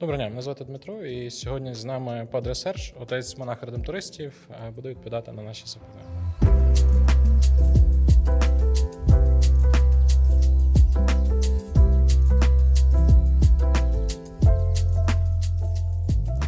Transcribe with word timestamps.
Доброго 0.00 0.16
дня, 0.16 0.28
мене 0.28 0.42
звати 0.42 0.64
Дмитро, 0.64 1.06
і 1.06 1.30
сьогодні 1.30 1.74
з 1.74 1.84
нами 1.84 2.28
Падре 2.32 2.54
Серж, 2.54 2.94
отець 3.00 3.38
монах 3.38 3.62
редемтористів, 3.62 4.48
е, 4.50 4.70
буде 4.70 4.88
відповідати 4.88 5.32
на 5.32 5.42
наші 5.42 5.64
запитання. 5.66 6.04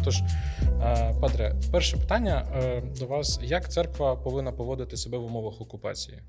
Тож, 0.03 0.15
Падре, 1.21 1.55
перше 1.71 1.97
питання 1.97 2.47
е, 2.55 2.81
до 2.81 3.05
вас: 3.05 3.39
як 3.43 3.71
церква 3.71 4.15
повинна 4.15 4.51
поводити 4.51 4.97
себе 4.97 5.17
в 5.17 5.23
умовах 5.23 5.61
окупації? 5.61 6.21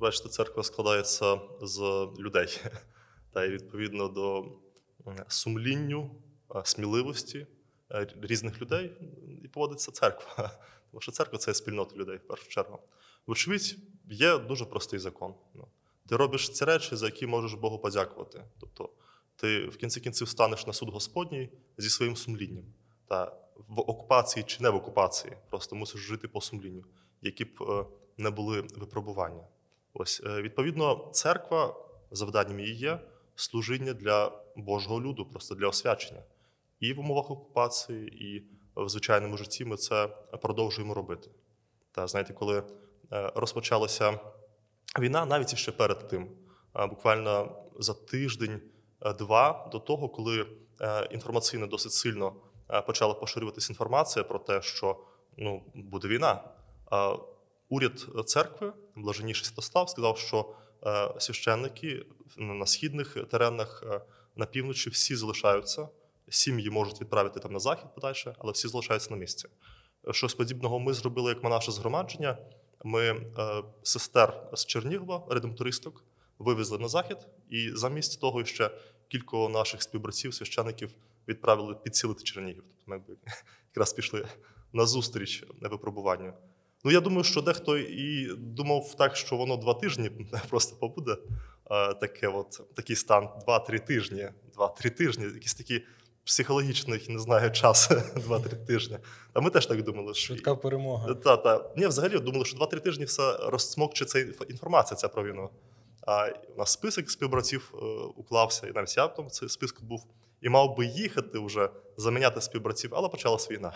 Бачите, 0.00 0.28
церква 0.28 0.62
складається 0.62 1.40
з 1.62 1.80
людей, 2.18 2.60
та 3.32 3.44
й 3.44 3.48
відповідно 3.48 4.08
до 4.08 4.44
сумлінню, 5.28 6.10
сміливості 6.64 7.46
е, 7.90 8.06
різних 8.22 8.60
людей 8.60 8.92
і 9.44 9.48
поводиться 9.48 9.92
церква. 9.92 10.50
Тому 10.90 11.00
що 11.00 11.12
церква 11.12 11.38
це 11.38 11.54
спільнота 11.54 11.96
людей 11.96 12.16
в 12.16 12.26
першу 12.26 12.48
чергу. 12.48 12.78
Вочевидь, 13.26 13.76
є 14.10 14.38
дуже 14.38 14.64
простий 14.64 14.98
закон. 14.98 15.34
Ну, 15.54 15.68
ти 16.08 16.16
робиш 16.16 16.50
ці 16.50 16.64
речі, 16.64 16.96
за 16.96 17.06
які 17.06 17.26
можеш 17.26 17.54
Богу 17.54 17.78
подякувати. 17.78 18.44
Тобто 18.60 18.90
ти 19.36 19.66
в 19.66 19.76
кінці 19.76 20.00
кінців 20.00 20.28
станеш 20.28 20.66
на 20.66 20.72
суд 20.72 20.90
Господній 20.90 21.50
зі 21.78 21.90
своїм 21.90 22.16
сумлінням. 22.16 22.64
Та 23.08 23.36
в 23.68 23.80
окупації 23.80 24.44
чи 24.44 24.62
не 24.62 24.70
в 24.70 24.74
окупації, 24.74 25.36
просто 25.50 25.76
мусиш 25.76 26.00
жити 26.00 26.28
по 26.28 26.40
сумлінню, 26.40 26.84
які 27.22 27.44
б 27.44 27.62
е, 27.62 27.84
не 28.18 28.30
були 28.30 28.60
випробування. 28.60 29.44
Ось, 29.94 30.22
е, 30.26 30.42
відповідно, 30.42 31.10
церква, 31.12 31.74
завданням 32.10 32.60
її 32.60 32.74
є 32.74 33.00
служіння 33.36 33.92
для 33.92 34.42
Божого 34.56 35.00
люду, 35.00 35.26
просто 35.26 35.54
для 35.54 35.68
освячення. 35.68 36.22
І 36.80 36.92
в 36.92 37.00
умовах 37.00 37.30
окупації, 37.30 38.24
і 38.26 38.46
в 38.76 38.88
звичайному 38.88 39.36
житті 39.36 39.64
ми 39.64 39.76
це 39.76 40.06
продовжуємо 40.42 40.94
робити. 40.94 41.30
Та 41.92 42.06
знаєте, 42.06 42.32
коли 42.32 42.58
е, 42.58 43.32
розпочалася 43.34 44.20
війна, 44.98 45.26
навіть 45.26 45.56
ще 45.56 45.72
перед 45.72 46.08
тим, 46.08 46.30
буквально 46.88 47.62
за 47.78 47.94
тиждень-два 47.94 49.68
до 49.72 49.78
того, 49.78 50.08
коли 50.08 50.46
інформаційно 51.10 51.66
досить 51.66 51.92
сильно 51.92 52.36
почала 52.86 53.14
поширюватися 53.14 53.72
інформація 53.72 54.24
про 54.24 54.38
те, 54.38 54.62
що 54.62 55.04
ну, 55.36 55.62
буде 55.74 56.08
війна. 56.08 56.44
Уряд 57.68 58.06
церкви, 58.26 58.72
блаженніший 58.96 59.44
Святослав, 59.44 59.90
сказав, 59.90 60.18
що 60.18 60.54
е, 60.86 61.14
священники 61.18 62.06
на 62.36 62.66
східних 62.66 63.16
теренах 63.30 63.84
е, 63.86 64.00
на 64.36 64.46
півночі 64.46 64.90
всі 64.90 65.16
залишаються. 65.16 65.88
Сім'ї 66.28 66.70
можуть 66.70 67.00
відправити 67.00 67.40
там 67.40 67.52
на 67.52 67.58
захід 67.58 67.94
подальше, 67.94 68.34
але 68.38 68.52
всі 68.52 68.68
залишаються 68.68 69.10
на 69.10 69.16
місці. 69.16 69.48
Щось 70.10 70.34
подібного 70.34 70.78
ми 70.78 70.92
зробили 70.92 71.28
як 71.28 71.44
наше 71.44 71.72
згромадження. 71.72 72.38
Ми 72.84 73.08
е, 73.08 73.22
сестер 73.82 74.48
з 74.52 74.66
Чернігова, 74.66 75.26
редемтористок, 75.30 76.04
вивезли 76.38 76.78
на 76.78 76.88
захід, 76.88 77.18
і 77.50 77.70
замість 77.74 78.20
того 78.20 78.44
ще 78.44 78.70
кілька 79.08 79.36
наших 79.36 79.82
співбратців, 79.82 80.34
священиків 80.34 80.94
відправили 81.28 81.74
підсилити 81.74 82.24
Чернігів. 82.24 82.64
Тобто 82.86 82.90
ми 83.08 83.16
якраз 83.74 83.92
пішли 83.92 84.26
на 84.72 84.86
зустріч 84.86 85.44
випробуванню. 85.60 86.32
Ну, 86.84 86.92
я 86.92 87.00
думаю, 87.00 87.24
що 87.24 87.42
дехто 87.42 87.78
і 87.78 88.34
думав 88.36 88.94
так, 88.94 89.16
що 89.16 89.36
воно 89.36 89.56
два 89.56 89.74
тижні 89.74 90.10
просто 90.48 90.76
побуде. 90.76 91.16
Таке 92.00 92.28
от, 92.28 92.60
такий 92.74 92.96
стан 92.96 93.28
два-три 93.44 93.78
тижні. 93.78 94.28
Два-три 94.54 94.90
тижні, 94.90 95.24
якісь 95.24 95.54
такі 95.54 95.82
психологічний, 96.26 97.06
не 97.08 97.18
знаю, 97.18 97.50
час 97.50 97.90
два-три 98.16 98.56
тижні. 98.56 98.98
А 99.32 99.40
ми 99.40 99.50
теж 99.50 99.66
так 99.66 99.82
думали, 99.82 100.14
що 100.14 100.26
швидка 100.26 100.56
перемога. 100.56 101.14
Та, 101.14 101.36
та. 101.36 101.70
Ні, 101.76 101.86
взагалі 101.86 102.18
думали, 102.18 102.44
що 102.44 102.56
два-три 102.56 102.80
тижні 102.80 103.04
все 103.04 103.36
розсмокче 103.42 104.04
ця 104.04 104.18
інформація 104.48 104.96
ця 104.96 105.08
про 105.08 105.24
війну. 105.24 105.50
А 106.06 106.28
у 106.54 106.58
нас 106.58 106.72
список 106.72 107.10
співбратів 107.10 107.74
е, 107.74 107.76
уклався, 108.16 108.66
і 108.66 108.72
навіть 108.72 108.96
я 108.96 109.08
тому 109.08 109.30
цей 109.30 109.48
списку 109.48 109.84
був 109.84 110.06
і 110.42 110.48
мав 110.48 110.76
би 110.76 110.86
їхати 110.86 111.38
вже 111.38 111.70
заміняти 111.96 112.40
співбратів, 112.40 112.90
але 112.94 113.08
почалась 113.08 113.50
війна. 113.50 113.72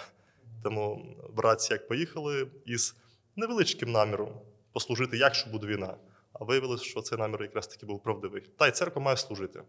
Тому 0.62 1.16
братці 1.34 1.72
як 1.72 1.88
поїхали 1.88 2.46
із 2.66 2.96
невеличким 3.36 3.92
наміром 3.92 4.28
послужити, 4.72 5.16
якщо 5.16 5.50
буде 5.50 5.66
війна. 5.66 5.96
А 6.32 6.44
виявилось, 6.44 6.82
що 6.82 7.02
цей 7.02 7.18
намір 7.18 7.42
якраз 7.42 7.66
таки 7.66 7.86
був 7.86 8.02
правдивий. 8.02 8.42
Та 8.58 8.68
й 8.68 8.70
церква 8.70 9.02
має 9.02 9.16
служити. 9.16 9.62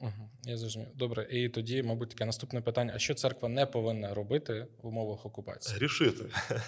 Угу, 0.00 0.30
Я 0.44 0.56
зрозумів. 0.56 0.88
Добре, 0.94 1.26
і 1.30 1.48
тоді, 1.48 1.82
мабуть, 1.82 2.08
таке 2.08 2.24
наступне 2.24 2.60
питання: 2.60 2.92
а 2.96 2.98
що 2.98 3.14
церква 3.14 3.48
не 3.48 3.66
повинна 3.66 4.14
робити 4.14 4.66
в 4.82 4.86
умовах 4.86 5.26
окупації? 5.26 5.76
Грішити. 5.78 6.24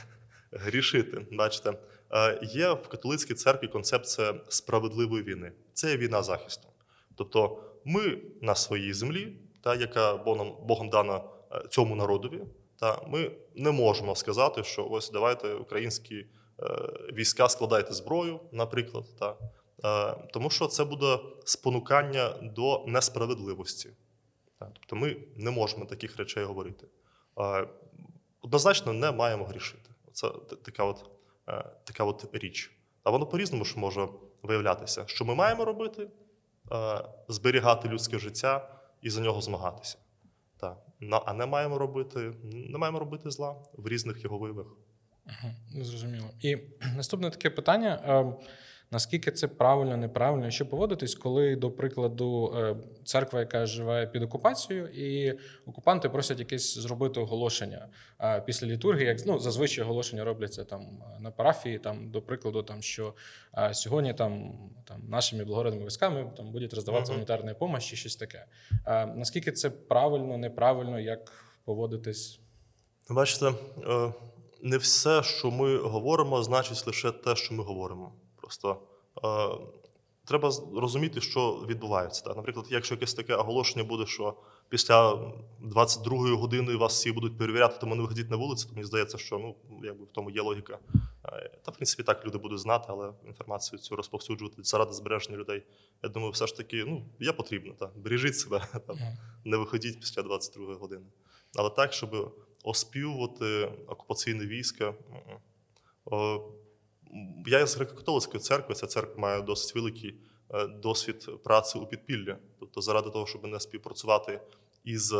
Грішити. 0.52 1.26
Бачите, 1.32 1.72
е, 2.10 2.38
є 2.42 2.72
в 2.72 2.88
католицькій 2.88 3.34
церкві 3.34 3.68
концепція 3.68 4.34
справедливої 4.48 5.24
війни. 5.24 5.52
Це 5.72 5.96
війна 5.96 6.22
захисту. 6.22 6.68
Тобто, 7.14 7.62
ми 7.84 8.18
на 8.42 8.54
своїй 8.54 8.92
землі, 8.92 9.36
та 9.62 9.74
яка 9.74 10.16
Богом, 10.16 10.56
Богом 10.66 10.88
дана 10.90 11.20
е, 11.52 11.62
цьому 11.70 11.96
народові, 11.96 12.40
та 12.76 13.02
ми 13.08 13.30
не 13.54 13.70
можемо 13.70 14.14
сказати, 14.14 14.64
що 14.64 14.88
ось 14.90 15.10
давайте 15.10 15.54
українські 15.54 16.14
е, 16.14 16.26
війська 17.12 17.48
складайте 17.48 17.92
зброю, 17.94 18.40
наприклад, 18.52 19.04
та 19.18 19.36
тому 20.32 20.50
що 20.50 20.66
це 20.66 20.84
буде 20.84 21.18
спонукання 21.44 22.34
до 22.42 22.84
несправедливості. 22.86 23.90
Тобто 24.58 24.96
ми 24.96 25.16
не 25.36 25.50
можемо 25.50 25.84
таких 25.84 26.16
речей 26.16 26.44
говорити. 26.44 26.86
Однозначно 28.42 28.92
не 28.92 29.12
маємо 29.12 29.44
грішити. 29.44 29.90
Це 30.12 30.28
така 30.64 30.84
от, 30.84 31.10
е, 31.48 31.64
така 31.84 32.04
от 32.04 32.28
річ. 32.32 32.72
А 33.02 33.10
воно 33.10 33.26
по-різному 33.26 33.64
ж 33.64 33.78
може 33.78 34.08
виявлятися, 34.42 35.04
що 35.06 35.24
ми 35.24 35.34
маємо 35.34 35.64
робити, 35.64 36.08
е, 36.72 37.04
зберігати 37.28 37.88
людське 37.88 38.18
життя 38.18 38.80
і 39.02 39.10
за 39.10 39.20
нього 39.20 39.40
змагатися. 39.40 39.98
Так. 40.60 40.78
А 41.26 41.32
не 41.32 41.46
маємо 41.46 41.78
робити, 41.78 42.32
не 42.42 42.78
маємо 42.78 42.98
робити 42.98 43.30
зла 43.30 43.56
в 43.72 43.88
різних 43.88 44.24
його 44.24 44.38
виявах. 44.38 44.66
Угу, 45.26 45.84
Зрозуміло. 45.84 46.30
І 46.40 46.56
наступне 46.96 47.30
таке 47.30 47.50
питання. 47.50 48.02
Наскільки 48.90 49.30
це 49.30 49.48
правильно, 49.48 49.96
неправильно, 49.96 50.50
що 50.50 50.66
поводитись, 50.66 51.14
коли, 51.14 51.56
до 51.56 51.70
прикладу, 51.70 52.54
е, 52.56 52.76
церква, 53.04 53.40
яка 53.40 53.66
живе 53.66 54.06
під 54.06 54.22
окупацією, 54.22 54.88
і 54.88 55.38
окупанти 55.66 56.08
просять 56.08 56.38
якесь 56.38 56.78
зробити 56.78 57.20
оголошення 57.20 57.88
після 58.46 58.66
літургії, 58.66 59.06
як 59.06 59.18
ну, 59.26 59.38
зазвичай 59.38 59.84
оголошення 59.84 60.24
робляться 60.24 60.64
там 60.64 60.86
на 61.20 61.30
парафії, 61.30 61.78
там, 61.78 62.10
до 62.10 62.22
прикладу, 62.22 62.62
там 62.62 62.82
що 62.82 63.14
сьогодні 63.72 64.14
там 64.14 64.52
там 64.84 65.02
нашими 65.08 65.44
благородними 65.44 65.86
військами 65.86 66.32
там 66.36 66.52
будуть 66.52 66.74
роздаватися 66.74 67.12
гуманітарна 67.12 67.52
допомога, 67.52 67.80
чи 67.80 67.96
щось 67.96 68.16
таке. 68.16 68.44
Наскільки 69.14 69.52
це 69.52 69.70
правильно, 69.70 70.38
неправильно, 70.38 71.00
як 71.00 71.32
поводитись? 71.64 72.40
Бачите, 73.10 73.46
е, 73.46 74.12
не 74.62 74.76
все, 74.76 75.22
що 75.22 75.50
ми 75.50 75.78
говоримо, 75.78 76.42
значить 76.42 76.86
лише 76.86 77.12
те, 77.12 77.36
що 77.36 77.54
ми 77.54 77.64
говоримо. 77.64 78.12
Просто 78.48 78.82
е, 79.24 79.28
треба 80.24 80.52
розуміти, 80.76 81.20
що 81.20 81.64
відбувається. 81.68 82.24
Так? 82.24 82.36
Наприклад, 82.36 82.66
якщо 82.70 82.94
якесь 82.94 83.14
таке 83.14 83.34
оголошення 83.34 83.84
буде, 83.84 84.06
що 84.06 84.34
після 84.68 85.12
22-ї 85.62 86.36
години 86.36 86.76
вас 86.76 86.92
всі 86.92 87.12
будуть 87.12 87.38
перевіряти, 87.38 87.76
тому 87.80 87.94
не 87.94 88.02
виходіть 88.02 88.30
на 88.30 88.36
вулицю, 88.36 88.68
то 88.68 88.74
мені 88.74 88.84
здається, 88.84 89.18
що 89.18 89.38
ну, 89.38 89.56
якби 89.84 90.04
в 90.04 90.08
тому 90.12 90.30
є 90.30 90.42
логіка. 90.42 90.78
Е, 91.24 91.50
та, 91.64 91.70
в 91.70 91.74
принципі, 91.74 92.02
так 92.02 92.26
люди 92.26 92.38
будуть 92.38 92.58
знати, 92.58 92.84
але 92.88 93.12
інформацію 93.26 93.78
цю 93.78 93.96
розповсюджувати 93.96 94.62
заради 94.62 94.92
збереження 94.92 95.36
людей. 95.38 95.62
Я 96.02 96.08
думаю, 96.08 96.32
все 96.32 96.46
ж 96.46 96.56
таки 96.56 96.84
ну, 96.84 97.04
є 97.20 97.32
потрібно. 97.32 97.72
Так? 97.78 97.98
Бережіть 97.98 98.38
себе, 98.38 98.68
там, 98.86 98.96
не 99.44 99.56
виходіть 99.56 100.00
після 100.00 100.22
22-ї 100.22 100.78
години. 100.78 101.06
Але 101.56 101.70
так, 101.70 101.92
щоб 101.92 102.34
оспівувати 102.64 103.72
окупаційне 103.86 104.46
військо. 104.46 104.94
Я 107.46 107.66
з 107.66 107.78
греко-католицької 107.78 108.38
церкви, 108.38 108.74
ця 108.74 108.86
церква 108.86 109.20
має 109.20 109.42
досить 109.42 109.74
великий 109.74 110.14
е, 110.50 110.66
досвід 110.66 111.30
праці 111.44 111.78
у 111.78 111.86
підпіллі. 111.86 112.36
Тобто, 112.60 112.80
заради 112.80 113.10
того, 113.10 113.26
щоб 113.26 113.46
не 113.46 113.60
співпрацювати 113.60 114.40
із 114.84 115.14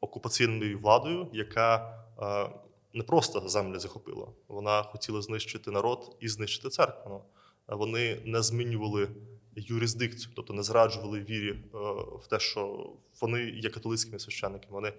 окупаційною 0.00 0.78
владою, 0.78 1.28
яка 1.32 1.98
е, 2.18 2.50
не 2.94 3.02
просто 3.02 3.48
землі 3.48 3.78
захопила, 3.78 4.26
вона 4.48 4.82
хотіла 4.82 5.22
знищити 5.22 5.70
народ 5.70 6.16
і 6.20 6.28
знищити 6.28 6.68
церкву. 6.68 7.10
Ну, 7.10 7.22
вони 7.76 8.20
не 8.24 8.42
змінювали 8.42 9.08
юрисдикцію, 9.56 10.32
тобто 10.36 10.52
не 10.52 10.62
зраджували 10.62 11.20
вірі 11.20 11.50
е, 11.50 11.78
в 12.22 12.26
те, 12.30 12.38
що 12.38 12.92
вони 13.20 13.42
є 13.42 13.70
католицькими 13.70 14.18
священниками. 14.18 14.72
Вони 14.72 14.92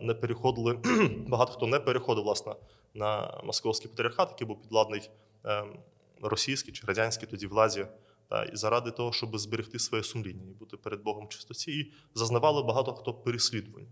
не 0.00 0.14
переходили, 0.14 0.78
багато 1.28 1.52
хто 1.52 1.66
не 1.66 1.80
переходив 1.80 2.24
власне 2.24 2.54
на 2.94 3.40
московський 3.44 3.90
патріархат, 3.90 4.30
який 4.30 4.46
був 4.46 4.62
підладний 4.62 5.10
ем, 5.44 5.78
російський 6.22 6.72
чи 6.72 6.86
радянський 6.86 7.28
тоді 7.28 7.46
владі. 7.46 7.86
та, 8.28 8.44
і 8.44 8.56
заради 8.56 8.90
того, 8.90 9.12
щоб 9.12 9.38
зберегти 9.38 9.78
своє 9.78 10.04
сумління 10.04 10.50
і 10.50 10.54
бути 10.54 10.76
перед 10.76 11.02
Богом 11.02 11.28
чистоті, 11.28 11.72
і 11.80 11.92
зазнавали 12.14 12.62
багато 12.62 12.92
хто 12.92 13.14
переслідувань. 13.14 13.86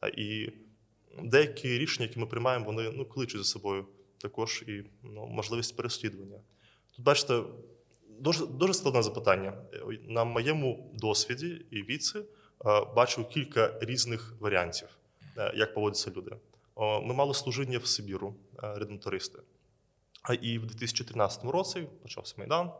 Та, 0.00 0.08
і 0.08 0.52
деякі 1.22 1.78
рішення, 1.78 2.06
які 2.06 2.20
ми 2.20 2.26
приймаємо, 2.26 2.64
вони 2.64 2.90
ну, 2.90 3.04
кличуть 3.04 3.40
за 3.40 3.44
собою 3.44 3.86
також 4.18 4.64
і 4.66 4.84
ну, 5.02 5.26
можливість 5.26 5.76
переслідування. 5.76 6.40
Тут, 6.96 7.04
бачите, 7.04 7.42
дуже 8.20 8.46
дуже 8.46 8.74
складне 8.74 9.02
запитання. 9.02 9.52
На 10.08 10.24
моєму 10.24 10.90
досвіді 10.94 11.66
і 11.70 11.82
віці 11.82 12.18
бачу 12.96 13.24
кілька 13.24 13.78
різних 13.80 14.34
варіантів, 14.40 14.88
е, 15.38 15.52
як 15.56 15.74
поводяться 15.74 16.10
люди. 16.16 16.36
Ми 16.76 17.14
мали 17.14 17.34
служіння 17.34 17.78
в 17.78 17.86
Сибіру, 17.86 18.34
е, 18.47 18.47
редентористи. 18.62 19.38
А 20.22 20.34
і 20.34 20.58
в 20.58 20.66
2013 20.66 21.44
році 21.44 21.88
почався 22.02 22.34
Майдан. 22.38 22.70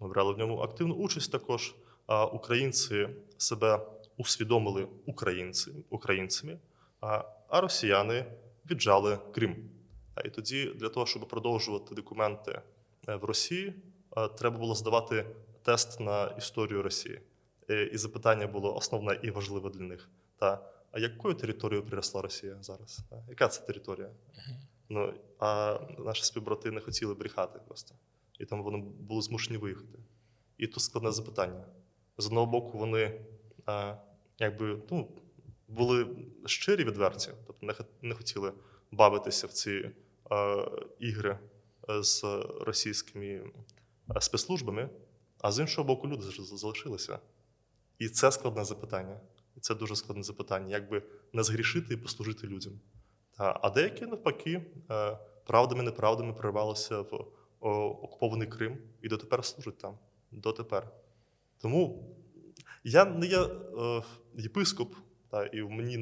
Ми 0.00 0.08
брали 0.08 0.32
в 0.32 0.38
ньому 0.38 0.58
активну 0.58 0.94
участь 0.94 1.32
також. 1.32 1.74
Українці 2.32 3.08
себе 3.36 3.86
усвідомили 4.16 4.88
українці, 5.06 5.70
українцями, 5.90 6.58
а 7.00 7.60
росіяни 7.60 8.24
віджали 8.70 9.18
Крим. 9.34 9.70
І 10.24 10.30
тоді, 10.30 10.66
для 10.66 10.88
того, 10.88 11.06
щоб 11.06 11.28
продовжувати 11.28 11.94
документи 11.94 12.62
е, 13.08 13.16
в 13.16 13.24
Росії, 13.24 13.74
треба 14.38 14.58
було 14.58 14.74
здавати 14.74 15.26
тест 15.62 16.00
на 16.00 16.26
історію 16.26 16.82
Росії. 16.82 17.20
І 17.92 17.98
запитання 17.98 18.46
було 18.46 18.76
основне 18.76 19.20
і 19.22 19.30
важливе 19.30 19.70
для 19.70 19.84
них. 19.84 20.08
Та 20.38 20.60
а 20.92 20.98
якою 20.98 21.34
територією 21.34 21.86
приросла 21.86 22.22
Росія 22.22 22.56
зараз? 22.60 23.00
Яка 23.28 23.48
це 23.48 23.66
територія? 23.66 24.10
Ну 24.88 25.14
а 25.38 25.78
наші 25.98 26.24
співбрати 26.24 26.70
не 26.70 26.80
хотіли 26.80 27.14
брехати 27.14 27.60
просто. 27.66 27.94
І 28.38 28.44
тому 28.44 28.62
вони 28.62 28.78
були 28.78 29.22
змушені 29.22 29.58
виїхати. 29.58 29.98
І 30.58 30.66
тут 30.66 30.82
складне 30.82 31.12
запитання. 31.12 31.64
З 32.18 32.26
одного 32.26 32.46
боку, 32.46 32.78
вони 32.78 33.20
а, 33.66 33.94
якби 34.38 34.82
ну, 34.90 35.08
були 35.68 36.06
щирі 36.46 36.84
відверті, 36.84 37.30
тобто 37.46 37.66
не, 37.66 37.74
не 38.02 38.14
хотіли 38.14 38.52
бавитися 38.92 39.46
в 39.46 39.50
ці 39.50 39.90
а, 40.30 40.66
ігри 40.98 41.38
з 41.88 42.24
російськими 42.60 43.50
спецслужбами, 44.20 44.88
а 45.40 45.52
з 45.52 45.58
іншого 45.58 45.86
боку, 45.86 46.08
люди 46.08 46.22
залишилися. 46.22 47.18
І 47.98 48.08
це 48.08 48.32
складне 48.32 48.64
запитання. 48.64 49.20
І 49.56 49.60
це 49.60 49.74
дуже 49.74 49.96
складне 49.96 50.22
запитання, 50.22 50.68
як 50.68 50.90
би 50.90 51.02
не 51.32 51.42
згрішити 51.42 51.94
і 51.94 51.96
послужити 51.96 52.46
людям. 52.46 52.80
А 53.38 53.70
деякі, 53.70 54.06
навпаки, 54.06 54.62
е, 54.90 55.18
правдами, 55.46 55.82
неправдами 55.82 56.32
прорвалися 56.32 57.00
в 57.00 57.24
окупований 57.60 58.48
Крим 58.48 58.78
і 59.02 59.08
дотепер 59.08 59.44
служать 59.44 59.78
там. 59.78 59.98
Дотепер. 60.30 60.90
Тому 61.58 62.04
я 62.84 63.04
не 63.04 63.26
є 63.26 63.38
е, 63.38 64.02
єпископ, 64.34 64.94
та, 65.30 65.46
і 65.46 65.62
в 65.62 65.70
мені 65.70 65.96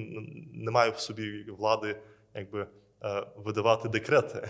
немає 0.53 0.91
в 0.91 0.99
собі 0.99 1.51
влади 1.51 2.01
якби, 2.35 2.67
е, 3.03 3.27
видавати 3.37 3.89
декрети 3.89 4.49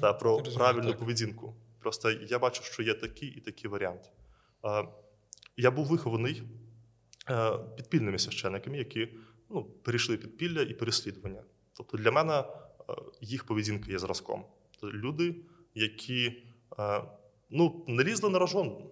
та, 0.00 0.12
про 0.12 0.30
розумію, 0.30 0.58
правильну 0.58 0.90
так. 0.90 0.98
поведінку. 0.98 1.54
Просто 1.78 2.10
я 2.10 2.38
бачу, 2.38 2.62
що 2.62 2.82
є 2.82 2.94
такий 2.94 3.28
і 3.28 3.40
такий 3.40 3.70
варіант. 3.70 4.12
Я 5.56 5.70
був 5.70 5.86
вихований 5.86 6.42
підпільними 7.76 8.18
священниками, 8.18 8.78
які 8.78 9.08
ну, 9.50 9.64
перейшли 9.64 10.16
підпілля 10.16 10.62
і 10.62 10.74
переслідування. 10.74 11.42
Тобто 11.76 11.96
для 11.96 12.10
мене 12.10 12.32
е, 12.38 12.44
їх 13.20 13.44
поведінка 13.44 13.92
є 13.92 13.98
зразком. 13.98 14.44
Тобто 14.80 14.96
люди, 14.96 15.36
які 15.74 16.42
е, 16.78 17.02
ну, 17.50 17.84
не 17.88 18.04
лізли 18.04 18.30
на 18.30 18.38
рожон, 18.38 18.90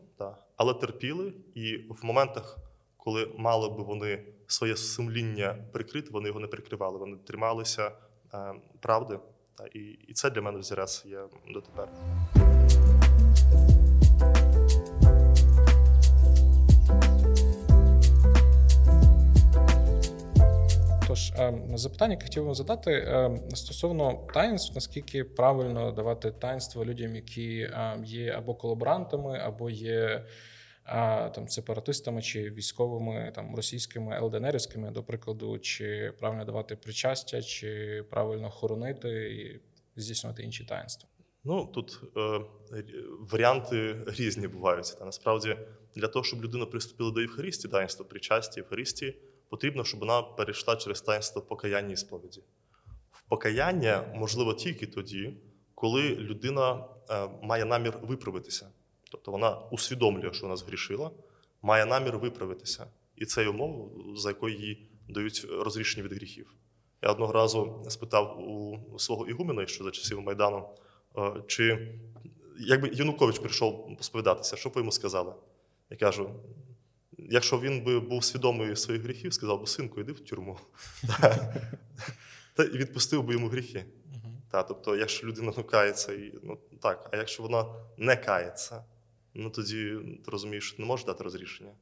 але 0.57 0.75
терпіли, 0.75 1.33
і 1.55 1.77
в 1.77 2.05
моментах, 2.05 2.59
коли 2.97 3.35
мали 3.39 3.69
би 3.69 3.83
вони 3.83 4.25
своє 4.47 4.77
сумління 4.77 5.65
прикрити, 5.73 6.11
вони 6.11 6.29
його 6.29 6.41
не 6.41 6.47
прикривали, 6.47 6.99
вони 6.99 7.17
трималися 7.17 7.93
правди. 8.81 9.19
Та, 9.55 9.67
І 9.67 9.79
і 9.81 10.13
це 10.13 10.31
для 10.31 10.43
мене 10.43 10.59
взірець 10.59 11.05
є 11.07 11.25
дотепер. 11.49 11.89
Тож 21.13 21.33
ем, 21.37 21.79
запитання, 21.79 22.13
яке 22.13 22.25
хотів 22.25 22.45
вам 22.45 22.55
задати 22.55 23.05
ем, 23.07 23.51
стосовно 23.51 24.29
таїнств, 24.35 24.75
наскільки 24.75 25.25
правильно 25.25 25.93
давати 25.93 26.31
таїнство 26.31 26.85
людям, 26.85 27.17
які 27.17 27.71
ем, 27.73 28.05
є 28.05 28.31
або 28.31 28.55
колаборантами, 28.55 29.39
або 29.39 29.71
є 29.71 30.25
там 31.35 31.49
сепаратистами 31.49 32.23
чи 32.23 32.51
військовими 32.51 33.33
там 33.35 33.57
російськими 33.57 34.21
ЛДНРівськими, 34.21 34.91
до 34.91 35.03
прикладу, 35.03 35.59
чи 35.59 36.13
правильно 36.19 36.45
давати 36.45 36.77
причастя, 36.77 37.43
чи 37.43 38.03
правильно 38.11 38.51
хоронити 38.51 39.09
і 39.35 39.61
здійснювати 40.01 40.43
інші 40.43 40.65
таїнства. 40.65 41.09
Ну 41.45 41.67
тут 41.67 42.01
е, 42.17 42.41
варіанти 43.33 43.97
різні 44.07 44.49
бувають. 44.49 44.99
Та 44.99 45.05
насправді 45.05 45.57
для 45.95 46.09
того, 46.09 46.25
щоб 46.25 46.45
людина 46.45 46.67
приступила 46.67 47.11
до 47.11 47.21
Євхаристії, 47.21 47.73
таїнства 47.73 48.07
причастя, 48.07 48.61
Євхаристії, 48.61 49.17
потрібно, 49.53 49.85
щоб 49.85 50.01
вона 50.01 50.23
перейшла 50.23 50.77
через 50.77 51.01
таїнство 51.01 51.43
покаяння 51.43 51.93
і 51.93 51.97
сповіді. 51.97 52.43
В 53.11 53.23
покаяння 53.29 54.13
можливо 54.15 54.55
тільки 54.55 54.87
тоді, 54.87 55.35
коли 55.75 56.03
людина 56.03 56.85
е, 57.11 57.29
має 57.43 57.65
намір 57.65 57.99
виправитися. 58.03 58.69
Тобто 59.11 59.31
вона 59.33 59.59
усвідомлює, 59.71 60.33
що 60.33 60.43
вона 60.43 60.57
згрішила, 60.57 61.11
має 61.63 61.87
намір 61.87 62.19
виправитися. 62.19 62.87
І 63.17 63.27
це 63.27 63.49
умова, 63.49 63.89
за 64.17 64.29
якою 64.29 64.57
їй 64.57 64.87
дають 65.09 65.47
розрішення 65.51 66.05
від 66.05 66.13
гріхів. 66.13 66.55
Я 67.03 67.11
одного 67.11 67.33
разу 67.33 67.85
спитав 67.89 68.49
у 68.49 68.99
свого 68.99 69.27
Ігумена, 69.27 69.67
що 69.67 69.85
за 69.85 69.91
часів 69.91 70.21
Майдану, 70.21 70.69
е, 71.19 71.33
чи 71.47 71.95
якби 72.61 72.91
Янукович 72.93 73.39
прийшов 73.39 73.97
посповідатися, 73.97 74.57
що 74.57 74.69
б 74.69 74.73
ви 74.73 74.81
йому 74.81 74.93
сказали? 74.93 75.35
Я 75.91 75.97
кажу: 75.97 76.31
якщо 77.19 77.61
він 77.61 77.85
би 77.85 78.01
був 78.01 78.25
свідомий 78.25 78.77
своїх 78.77 79.03
гріхів, 79.03 79.35
сказав 79.35 79.61
би, 79.61 79.67
синку, 79.67 80.01
йди 80.01 80.13
в 80.13 80.21
тюрму. 80.21 80.59
Та 82.55 82.65
і 82.65 82.79
відпустив 82.79 83.23
би 83.23 83.33
йому 83.33 83.49
гріхи. 83.49 83.85
Та, 84.51 84.63
Тобто, 84.63 84.97
якщо 84.97 85.27
людина 85.27 85.53
ну, 85.57 85.65
кається, 85.65 86.13
і, 86.13 86.35
ну 86.43 86.59
так, 86.81 87.09
а 87.13 87.17
якщо 87.17 87.43
вона 87.43 87.75
не 87.97 88.17
кається, 88.17 88.85
ну 89.35 89.51
тоді 89.51 89.99
ти 90.25 90.31
розумієш, 90.31 90.69
що 90.69 90.83
не 90.83 90.89
може 90.89 91.05
дати 91.05 91.25
розрішення. 91.25 91.73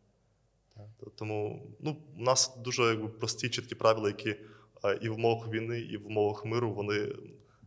Тому 1.15 1.67
ну, 1.81 1.97
у 2.19 2.23
нас 2.23 2.57
дуже 2.59 2.83
якби, 2.83 3.09
прості, 3.09 3.51
чіткі 3.51 3.75
правила, 3.75 4.09
які 4.09 4.37
і 5.01 5.09
в 5.09 5.15
умовах 5.15 5.49
війни, 5.49 5.81
і 5.81 5.97
в 5.97 6.07
умовах 6.07 6.45
миру 6.45 6.73
вони 6.73 7.13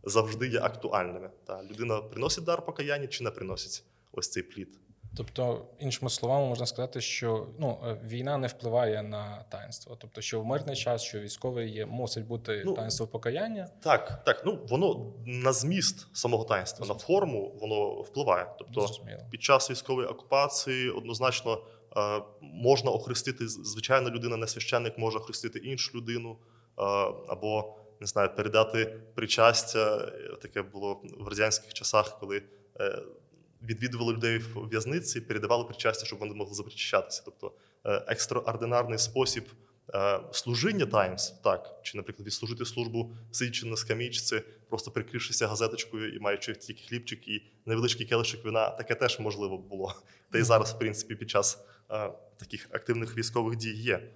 завжди 0.03 0.48
є 0.48 0.60
актуальними. 0.60 1.29
Та, 1.43 1.63
Людина 1.63 2.01
приносить 2.01 2.43
дар 2.43 2.65
покаяння 2.65 3.08
чи 3.08 3.24
не 3.24 3.32
приносить 3.32 3.84
ось 4.12 4.29
цей 4.29 4.43
плід. 4.43 4.79
Тобто, 5.17 5.65
іншими 5.79 6.10
словами, 6.10 6.48
можна 6.48 6.65
сказати, 6.65 7.01
що 7.01 7.48
ну 7.60 7.79
е, 7.88 7.98
війна 8.08 8.38
не 8.38 8.48
впливає 8.48 9.03
на 9.03 9.46
таїнство. 9.50 9.98
Тобто, 10.01 10.22
що 10.22 10.41
в 10.41 10.46
мирний 10.46 10.75
час, 10.75 11.01
що 11.01 11.20
військовий 11.20 11.72
є, 11.72 11.86
мусить 11.86 12.27
бути 12.27 12.63
ну, 12.65 12.74
таїнство 12.74 13.08
покаяння. 13.08 13.70
Так, 13.84 14.24
так. 14.25 14.43
Ну 14.46 14.60
воно 14.70 15.13
на 15.25 15.53
зміст 15.53 16.08
самого 16.15 16.43
таїнства, 16.43 16.88
на 16.88 16.93
форму 16.93 17.58
воно 17.62 18.01
впливає. 18.01 18.48
Тобто, 18.60 18.82
Зрозуміло. 18.82 19.20
під 19.32 19.43
час 19.43 19.72
військової 19.72 20.08
окупації 20.08 20.89
однозначно 20.89 21.62
е, 21.98 22.22
можна 22.41 22.91
охрестити 22.91 23.48
звичайна 23.48 24.10
людина, 24.10 24.38
не 24.38 24.48
священник 24.48 24.98
може 24.98 25.17
охрестити 25.17 25.60
іншу 25.60 25.98
людину 25.98 26.38
е, 26.79 26.84
або 27.27 27.75
не 28.00 28.08
знаю, 28.08 28.29
передати 28.36 28.86
причастя. 29.15 30.12
Таке 30.41 30.62
було 30.62 31.01
в 31.20 31.27
радянських 31.27 31.74
часах, 31.74 32.20
коли 32.20 32.43
відвідували 33.63 34.13
людей 34.13 34.38
в 34.38 34.67
в'язниці, 34.67 35.22
передавали 35.22 35.63
причастя, 35.63 36.05
щоб 36.05 36.20
вони 36.20 36.34
могли 36.34 36.53
запричащатися. 36.53 37.22
Тобто 37.25 37.51
е, 37.86 38.03
екстраординарний 38.08 38.98
спосіб 38.98 39.43
е, 39.93 40.20
служіння 40.32 40.86
таїнств, 40.86 41.43
так, 41.43 41.79
чи, 41.84 41.98
наприклад, 41.98 42.27
відслужити 42.27 42.65
службу, 42.65 43.15
сидячи 43.32 43.65
на 43.65 43.77
скамічці, 43.77 44.41
просто 44.70 44.91
прикрившися 44.91 45.48
газеточкою 45.48 46.15
і 46.15 46.20
маючи 46.20 46.53
тільки 46.53 46.84
хлібчик 46.84 47.27
і 47.27 47.43
невеличкий 47.65 48.05
келишик 48.05 48.46
вина, 48.46 48.70
таке 48.70 48.96
теж 48.96 49.20
можливо 49.20 49.58
було. 49.58 49.96
Та 50.32 50.38
й 50.38 50.41
зараз, 50.41 50.74
в 50.74 50.77
принципі, 50.77 51.15
під 51.15 51.29
час 51.29 51.65
е, 51.91 52.12
таких 52.38 52.67
активних 52.72 53.17
військових 53.17 53.55
дій 53.55 53.74
є. 53.74 54.10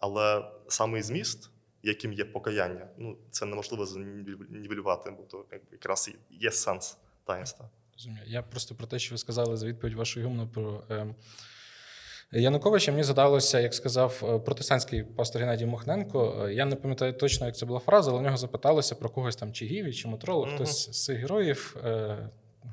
Але 0.00 0.50
саме 0.68 1.02
зміст, 1.02 1.50
яким 1.82 2.12
є 2.12 2.24
покаяння, 2.24 2.88
ну 2.98 3.16
це 3.30 3.46
неможливо 3.46 3.86
нівелювати, 4.50 5.10
бо 5.10 5.22
то 5.22 5.44
якраз 5.72 6.10
є 6.30 6.50
сенс 6.50 6.96
таїнства. 7.24 7.70
Розумію. 8.00 8.24
Я 8.26 8.42
просто 8.42 8.74
про 8.74 8.86
те, 8.86 8.98
що 8.98 9.14
ви 9.14 9.18
сказали 9.18 9.56
за 9.56 9.66
відповідь 9.66 9.96
вашої 9.96 10.26
гумну 10.26 10.48
про 10.48 10.82
е, 10.90 11.06
Януковича. 12.32 12.92
Мені 12.92 13.04
задалося, 13.04 13.60
як 13.60 13.74
сказав 13.74 14.22
е, 14.22 14.38
протестантський 14.38 15.02
пастор 15.02 15.42
Геннадій 15.42 15.66
Мохненко. 15.66 16.46
Е, 16.46 16.54
я 16.54 16.64
не 16.64 16.76
пам'ятаю 16.76 17.12
точно, 17.12 17.46
як 17.46 17.56
це 17.56 17.66
була 17.66 17.78
фраза, 17.78 18.10
але 18.10 18.20
в 18.20 18.22
нього 18.22 18.36
запиталися 18.36 18.94
про 18.94 19.10
когось 19.10 19.36
там 19.36 19.52
чи 19.52 19.66
Гіві, 19.66 19.92
чи 19.92 20.08
Мотроло, 20.08 20.46
хтось 20.54 20.90
з 20.90 21.04
цих 21.04 21.18
героїв 21.18 21.76
е, 21.84 22.16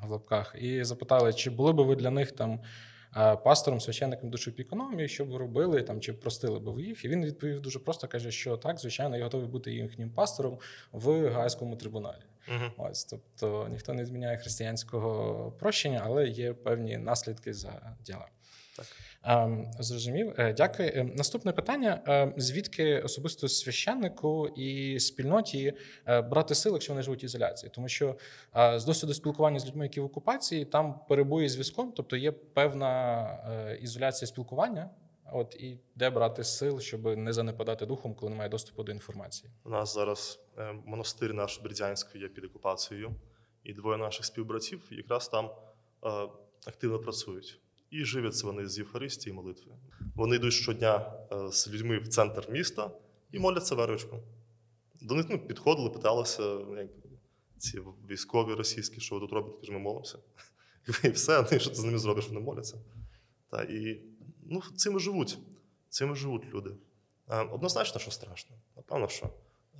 в 0.04 0.10
лапках, 0.10 0.56
і 0.60 0.84
запитали, 0.84 1.34
чи 1.34 1.50
були 1.50 1.74
би 1.74 1.84
ви 1.84 1.96
для 1.96 2.10
них 2.10 2.32
там 2.32 2.60
пастором, 3.44 3.82
священником 3.82 4.30
душопікономії, 4.30 5.08
що 5.08 5.26
б 5.26 5.30
ви 5.30 5.38
робили 5.38 5.82
там 5.82 6.02
чи 6.02 6.14
простили 6.14 6.60
би 6.60 6.72
ви 6.72 6.84
їх? 6.84 7.06
І 7.06 7.08
він 7.08 7.26
відповів 7.26 7.62
дуже 7.62 7.80
просто: 7.80 8.08
каже, 8.08 8.32
що 8.32 8.58
так, 8.58 8.80
звичайно, 8.80 9.18
я 9.18 9.24
готовий 9.24 9.48
бути 9.48 9.74
їхнім 9.74 10.10
пастором 10.10 10.60
в 10.92 11.30
Гаазькому 11.30 11.76
трибуналі. 11.76 12.22
Угу. 12.48 12.88
Ось, 12.90 13.06
тобто 13.06 13.68
ніхто 13.72 13.94
не 13.94 14.06
зміняє 14.06 14.38
християнського 14.38 15.52
прощення, 15.60 16.02
але 16.06 16.28
є 16.28 16.54
певні 16.54 16.98
наслідки 16.98 17.54
за 17.54 17.96
діла. 18.06 18.28
Так. 18.78 18.86
Ем, 19.24 19.68
зрозумів, 19.80 20.34
е, 20.38 20.54
дякую. 20.54 20.92
Ем, 20.96 21.12
наступне 21.16 21.52
питання: 21.52 22.02
ем, 22.06 22.34
звідки 22.38 23.00
особисто 23.00 23.50
священнику 23.50 24.48
і 24.48 25.00
спільноті 25.00 25.74
е, 26.08 26.22
брати 26.22 26.56
сили, 26.56 26.76
якщо 26.76 26.94
вони 26.94 27.04
живуть 27.04 27.24
в 27.24 27.26
ізоляції? 27.26 27.72
Тому 27.76 27.88
що 27.88 28.18
е, 28.58 28.80
з 28.80 28.86
досвіду 28.86 29.14
спілкування 29.14 29.60
з 29.60 29.68
людьми, 29.68 29.86
які 29.86 30.00
в 30.00 30.06
окупації, 30.06 30.66
там 30.66 31.00
перебої 31.10 31.50
зв'язком, 31.50 31.94
тобто 31.96 32.16
є 32.16 32.32
певна 32.32 33.78
ізоляція 33.82 34.28
спілкування. 34.28 34.90
От 35.34 35.56
і 35.56 35.80
де 35.96 36.10
брати 36.10 36.44
сил, 36.44 36.80
щоб 36.80 37.06
не 37.06 37.34
занепадати 37.34 37.86
духом, 37.86 38.16
коли 38.16 38.30
немає 38.30 38.50
доступу 38.50 38.84
до 38.84 38.92
інформації. 38.92 39.52
У 39.64 39.70
нас 39.70 39.94
зараз 39.94 40.40
монастир 40.86 41.34
наш 41.34 41.60
Бердянський 41.60 42.22
є 42.22 42.28
під 42.28 42.46
окупацією, 42.46 43.16
і 43.64 43.74
двоє 43.74 43.98
наших 43.98 44.26
співбратів 44.26 44.88
якраз 44.92 45.28
там 45.28 45.50
активно 46.66 47.00
працюють. 47.00 47.60
І 47.92 48.06
живляться 48.06 48.48
вони 48.48 48.68
з 48.68 48.78
Євхаристії 48.78 49.34
молитви. 49.34 49.72
Вони 50.16 50.36
йдуть 50.36 50.54
щодня 50.54 51.14
е, 51.32 51.52
з 51.52 51.68
людьми 51.68 52.00
в 52.00 52.08
центр 52.08 52.52
міста 52.52 52.92
і 53.32 53.40
моляться 53.40 53.76
верочку. 53.76 54.20
До 55.02 55.16
них 55.16 55.26
ну, 55.30 55.40
підходили, 55.40 55.90
питалися, 55.90 56.44
як 56.78 56.88
ці 57.58 57.80
військові 58.10 58.54
російські, 58.54 59.02
що 59.02 59.16
ви 59.16 59.22
тут 59.22 59.34
робите, 59.34 59.58
Каже, 59.60 59.72
ми 59.72 59.80
молимося. 59.80 60.18
І 61.04 61.10
все, 61.10 61.48
ну, 61.52 61.60
що 61.60 61.70
ти 61.70 61.76
з 61.76 61.84
ними 61.84 61.98
зробиш, 61.98 62.28
вони 62.28 62.40
моляться. 62.40 62.78
Та, 63.50 63.64
І 63.64 64.02
ну, 64.50 64.62
цим 64.76 65.00
живуть. 65.00 65.38
Цим 65.90 66.16
живуть 66.16 66.46
люди. 66.46 66.72
Е, 67.30 67.44
однозначно, 67.44 68.00
що 68.00 68.12
страшно. 68.12 68.56
Напевно, 68.76 69.08
що 69.08 69.30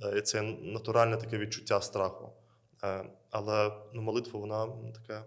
е, 0.02 0.22
це 0.22 0.42
натуральне 0.42 1.16
таке 1.16 1.38
відчуття 1.38 1.80
страху. 1.80 2.32
Але 3.30 3.72
ну, 3.92 4.02
молитва, 4.02 4.40
вона 4.40 4.66
така. 4.94 5.24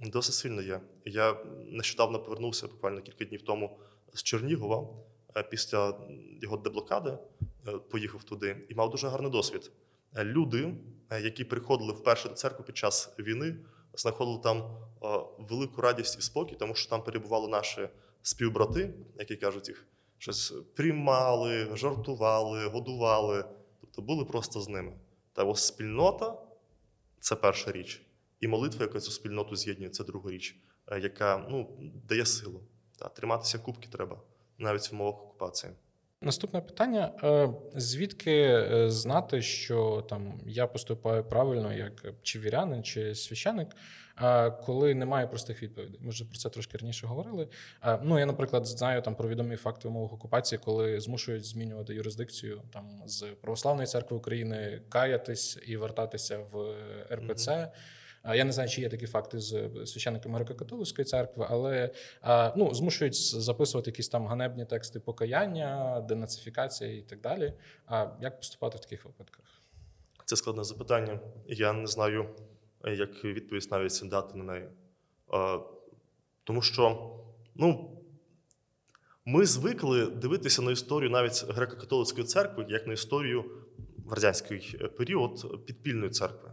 Досить 0.00 0.34
сильно 0.34 0.62
є. 0.62 0.80
Я 1.04 1.36
нещодавно 1.66 2.18
повернувся 2.18 2.66
буквально 2.66 3.02
кілька 3.02 3.24
днів 3.24 3.42
тому 3.42 3.78
з 4.14 4.22
Чернігова 4.22 4.88
е, 5.36 5.42
після 5.42 5.94
його 6.42 6.56
деблокади, 6.56 7.18
е, 7.68 7.72
поїхав 7.72 8.24
туди 8.24 8.66
і 8.68 8.74
мав 8.74 8.90
дуже 8.90 9.08
гарний 9.08 9.30
досвід. 9.30 9.70
Е, 10.14 10.24
люди, 10.24 10.74
які 11.22 11.44
приходили 11.44 11.92
вперше 11.92 12.28
до 12.28 12.34
церкви 12.34 12.64
під 12.64 12.76
час 12.76 13.14
війни, 13.18 13.56
знаходили 13.94 14.38
там 14.38 14.76
велику 15.38 15.80
радість 15.80 16.18
і 16.18 16.22
спокій, 16.22 16.54
тому 16.54 16.74
що 16.74 16.90
там 16.90 17.04
перебували 17.04 17.48
наші 17.48 17.88
співбрати, 18.26 18.94
які 19.18 19.36
кажуть 19.36 19.68
їх, 19.68 19.86
щось 20.18 20.54
приймали, 20.74 21.76
жартували, 21.76 22.66
годували, 22.66 23.44
тобто 23.80 24.02
були 24.02 24.24
просто 24.24 24.60
з 24.60 24.68
ними. 24.68 24.92
Та 25.32 25.44
ось 25.44 25.66
спільнота 25.66 26.42
це 27.20 27.36
перша 27.36 27.72
річ. 27.72 28.02
І 28.40 28.48
молитва, 28.48 28.82
яка 28.82 29.00
цю 29.00 29.10
спільноту 29.10 29.56
з'єднує, 29.56 29.90
це 29.90 30.04
друга 30.04 30.30
річ, 30.30 30.56
е, 30.86 31.00
яка 31.00 31.46
ну, 31.50 31.78
дає 32.08 32.26
силу. 32.26 32.60
Та, 32.98 33.08
Триматися 33.08 33.58
кубки 33.58 33.88
треба 33.92 34.20
навіть 34.58 34.90
в 34.90 34.94
умовах 34.94 35.22
окупації. 35.22 35.72
Наступне 36.20 36.60
питання: 36.60 37.12
е, 37.22 37.54
звідки 37.74 38.32
е, 38.32 38.90
знати, 38.90 39.42
що 39.42 40.06
там 40.08 40.40
я 40.46 40.66
поступаю 40.66 41.24
правильно, 41.24 41.72
як 41.72 42.06
чи 42.22 42.38
вірянин, 42.38 42.82
чи 42.82 43.14
священик, 43.14 43.68
коли 44.64 44.94
немає 44.94 45.26
простих 45.26 45.62
відповідей? 45.62 46.00
Ми 46.02 46.10
вже 46.10 46.24
про 46.24 46.38
це 46.38 46.48
трошки 46.48 46.78
раніше 46.78 47.06
говорили. 47.06 47.48
Ну 48.02 48.18
я, 48.18 48.26
наприклад, 48.26 48.66
знаю 48.66 49.02
там 49.02 49.14
про 49.14 49.28
відомі 49.28 49.56
факти 49.56 49.88
умовах 49.88 50.12
окупації, 50.12 50.58
коли 50.64 51.00
змушують 51.00 51.44
змінювати 51.44 51.94
юрисдикцію 51.94 52.62
там 52.72 53.02
з 53.06 53.22
православної 53.40 53.86
церкви 53.86 54.16
України, 54.16 54.82
каятись 54.88 55.58
і 55.66 55.76
вертатися 55.76 56.38
в 56.38 56.74
РПЦ. 57.12 57.50
Mm-hmm. 57.50 57.70
Я 58.34 58.44
не 58.44 58.52
знаю, 58.52 58.68
чи 58.68 58.80
є 58.80 58.88
такі 58.88 59.06
факти 59.06 59.40
з 59.40 59.70
священниками 59.86 60.38
греко-католицької 60.38 61.04
церкви, 61.04 61.46
але 61.50 61.90
ну, 62.56 62.74
змушують 62.74 63.16
записувати 63.16 63.90
якісь 63.90 64.08
там 64.08 64.26
ганебні 64.26 64.64
тексти 64.64 65.00
покаяння, 65.00 66.00
денацифікація 66.08 66.92
і 66.92 67.00
так 67.00 67.20
далі. 67.20 67.52
А 67.86 68.06
як 68.20 68.36
поступати 68.36 68.78
в 68.78 68.80
таких 68.80 69.04
випадках? 69.04 69.44
Це 70.24 70.36
складне 70.36 70.64
запитання. 70.64 71.20
Я 71.46 71.72
не 71.72 71.86
знаю, 71.86 72.28
як 72.84 73.24
відповідь 73.24 73.68
навіть 73.70 74.02
дати 74.04 74.38
на 74.38 74.44
неї. 74.44 74.68
Тому 76.44 76.62
що, 76.62 77.12
ну. 77.54 77.92
Ми 79.28 79.46
звикли 79.46 80.06
дивитися 80.06 80.62
на 80.62 80.72
історію 80.72 81.10
навіть 81.10 81.32
греко-католицької 81.32 82.24
церкви 82.24 82.66
як 82.68 82.86
на 82.86 82.92
історію 82.92 83.44
в 84.04 84.12
радянський 84.12 84.78
період 84.96 85.64
підпільної 85.66 86.10
церкви. 86.10 86.52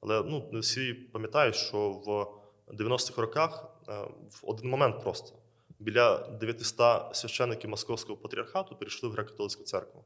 Але 0.00 0.22
ну, 0.22 0.48
не 0.52 0.60
всі 0.60 0.94
пам'ятають, 0.94 1.54
що 1.54 1.90
в 1.90 2.72
90-х 2.74 3.22
роках 3.22 3.66
е, 3.88 3.92
в 4.30 4.40
один 4.42 4.70
момент 4.70 5.02
просто 5.02 5.36
біля 5.78 6.18
900 6.40 7.16
священиків 7.16 7.70
Московського 7.70 8.18
патріархату 8.18 8.76
перейшли 8.76 9.08
в 9.08 9.12
греко-католицьку 9.12 9.62
церкву. 9.62 10.04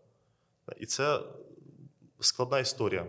І 0.76 0.86
це 0.86 1.20
складна 2.20 2.58
історія, 2.58 3.06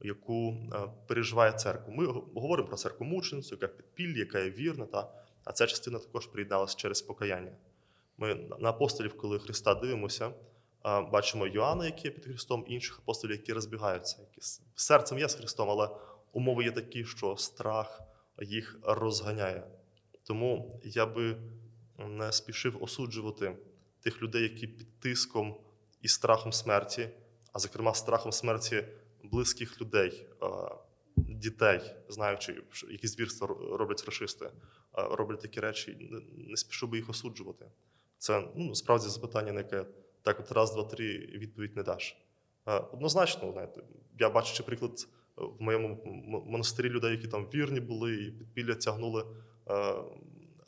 яку 0.00 0.50
е, 0.72 0.78
переживає 1.06 1.52
церква. 1.52 1.94
Ми 1.94 2.06
говоримо 2.34 2.68
про 2.68 2.76
церкву 2.76 3.06
мученицю, 3.06 3.54
яка 3.54 3.66
в 3.66 3.76
підпіллі, 3.76 4.18
яка 4.18 4.38
є 4.38 4.50
вірна, 4.50 4.86
та, 4.86 5.12
а 5.44 5.52
ця 5.52 5.66
частина 5.66 5.98
також 5.98 6.26
приєдналася 6.26 6.76
через 6.76 7.02
покаяння. 7.02 7.52
Ми 8.16 8.34
на 8.34 8.68
апостолів, 8.68 9.16
коли 9.16 9.38
Христа 9.38 9.74
дивимося, 9.74 10.26
е, 10.26 10.32
бачимо 11.00 11.46
Йоанна, 11.46 11.86
який 11.86 12.04
є 12.04 12.10
під 12.10 12.24
Христом, 12.24 12.64
інших 12.68 12.98
апостолів, 12.98 13.36
які 13.36 13.52
розбігаються, 13.52 14.16
які 14.20 14.40
серцем 14.74 15.18
є 15.18 15.28
з 15.28 15.34
Христом, 15.34 15.70
але 15.70 15.88
умови 16.32 16.64
є 16.64 16.70
такі, 16.70 17.04
що 17.04 17.36
страх 17.36 18.00
їх 18.42 18.78
розганяє. 18.82 19.66
Тому 20.22 20.80
я 20.84 21.06
би 21.06 21.36
не 21.98 22.32
спішив 22.32 22.82
осуджувати 22.82 23.56
тих 24.00 24.22
людей, 24.22 24.42
які 24.42 24.66
під 24.66 25.00
тиском 25.00 25.56
і 26.02 26.08
страхом 26.08 26.52
смерті, 26.52 27.08
а 27.52 27.58
зокрема, 27.58 27.94
страхом 27.94 28.32
смерті 28.32 28.84
близьких 29.30 29.80
людей, 29.80 30.26
дітей, 31.16 31.80
знаючи, 32.08 32.62
які 32.90 33.06
звірства 33.06 33.46
роблять 33.72 33.98
фашисти, 33.98 34.50
роблять 34.92 35.40
такі 35.40 35.60
речі, 35.60 36.10
не 36.50 36.56
спішу 36.56 36.86
би 36.86 36.96
їх 36.96 37.10
осуджувати. 37.10 37.66
Це 38.18 38.48
ну, 38.56 38.74
справді 38.74 39.08
запитання, 39.08 39.52
на 39.52 39.60
яке 39.60 39.86
так 40.22 40.40
от 40.40 40.52
раз, 40.52 40.74
два, 40.74 40.84
три 40.84 41.18
відповідь 41.18 41.76
не 41.76 41.82
даш. 41.82 42.16
Однозначно, 42.92 43.52
знаєте, 43.52 43.82
я 44.18 44.30
бачачи 44.30 44.62
приклад 44.62 45.08
в 45.36 45.62
моєму 45.62 46.02
монастирі 46.46 46.88
людей, 46.88 47.10
які 47.10 47.28
там 47.28 47.46
вірні 47.54 47.80
були, 47.80 48.14
і 48.14 48.30
підпілля 48.30 48.74
тягнули 48.74 49.24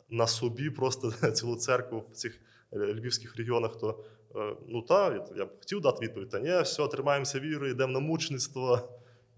на 0.09 0.27
собі 0.27 0.69
просто 0.69 1.11
цілу 1.31 1.55
церкву 1.55 2.05
в 2.11 2.13
цих 2.13 2.41
е, 2.73 2.77
львівських 2.77 3.35
регіонах, 3.35 3.79
то 3.79 4.03
ну 4.67 4.81
та 4.81 5.25
я 5.35 5.45
б 5.45 5.59
хотів 5.59 5.81
дати 5.81 6.05
відповідь: 6.05 6.29
та 6.29 6.39
ні, 6.39 6.61
все, 6.61 6.87
тримаємося 6.87 7.39
вірою, 7.39 7.71
йдемо 7.71 7.93
на 7.93 7.99
мучництво 7.99 8.79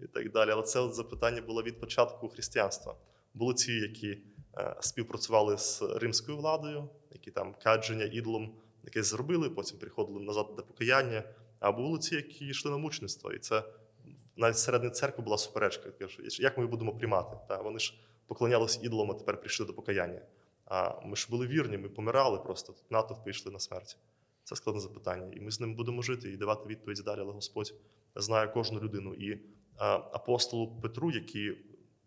і 0.00 0.06
так 0.06 0.32
далі. 0.32 0.50
Але 0.50 0.62
це 0.62 0.92
запитання 0.92 1.42
було 1.42 1.62
від 1.62 1.80
початку 1.80 2.28
християнства. 2.28 2.96
Були 3.34 3.54
ті, 3.54 3.72
які 3.72 4.18
співпрацювали 4.80 5.58
з 5.58 5.82
римською 5.82 6.38
владою, 6.38 6.88
які 7.10 7.30
там 7.30 7.54
кадження 7.62 8.04
ідолом 8.04 8.54
якесь 8.84 9.06
зробили, 9.06 9.50
потім 9.50 9.78
приходили 9.78 10.20
назад 10.20 10.46
до 10.56 10.62
покаяння. 10.62 11.22
А 11.60 11.72
були 11.72 11.98
ті, 11.98 12.14
які 12.14 12.46
йшли 12.46 12.70
на 12.70 12.76
мучництво, 12.76 13.32
і 13.32 13.38
це 13.38 13.62
навіть 14.36 14.56
всередині 14.56 14.92
церкви 14.92 15.24
була 15.24 15.38
суперечка. 15.38 15.90
Як 16.38 16.58
ми 16.58 16.66
будемо 16.66 16.96
приймати? 16.96 17.36
Та 17.48 17.62
Вони 17.62 17.78
ж 17.78 17.94
поклонялись 18.26 18.80
ідолам, 18.82 19.10
а 19.10 19.14
тепер 19.14 19.40
прийшли 19.40 19.66
до 19.66 19.74
покаяння. 19.74 20.20
А 20.64 21.00
ми 21.06 21.16
ж 21.16 21.26
були 21.30 21.46
вірні, 21.46 21.78
ми 21.78 21.88
помирали 21.88 22.38
просто, 22.38 22.74
натовп 22.90 23.24
пішли 23.24 23.52
на 23.52 23.58
смерть. 23.58 23.96
Це 24.44 24.56
складне 24.56 24.80
запитання. 24.80 25.32
І 25.36 25.40
ми 25.40 25.50
з 25.50 25.60
ним 25.60 25.74
будемо 25.74 26.02
жити 26.02 26.32
і 26.32 26.36
давати 26.36 26.68
відповідь 26.68 27.02
далі. 27.04 27.20
Але 27.20 27.32
Господь 27.32 27.74
знає 28.16 28.48
кожну 28.48 28.80
людину. 28.80 29.14
І 29.14 29.38
апостолу 30.12 30.80
Петру, 30.80 31.10
який 31.10 31.58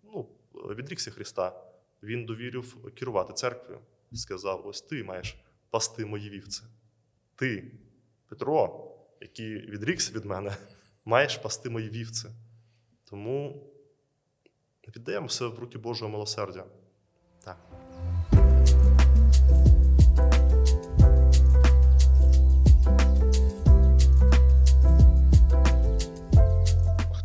ну, 0.03 0.29
відрікся 0.53 1.11
Христа, 1.11 1.63
він 2.03 2.25
довірив 2.25 2.93
керувати 2.93 3.33
церквою. 3.33 3.79
Сказав: 4.13 4.67
ось 4.67 4.81
ти 4.81 5.03
маєш 5.03 5.35
пасти 5.69 6.05
мої 6.05 6.29
вівці. 6.29 6.63
Ти, 7.35 7.71
Петро, 8.27 8.91
який 9.21 9.55
відрікся 9.55 10.13
від 10.13 10.25
мене 10.25 10.57
маєш 11.05 11.37
пасти 11.37 11.69
мої 11.69 11.89
вівці. 11.89 12.27
Тому 13.03 13.63
віддаємо 14.87 15.27
все 15.27 15.45
в 15.45 15.59
руки 15.59 15.77
Божого 15.77 16.11
милосердя. 16.11 16.65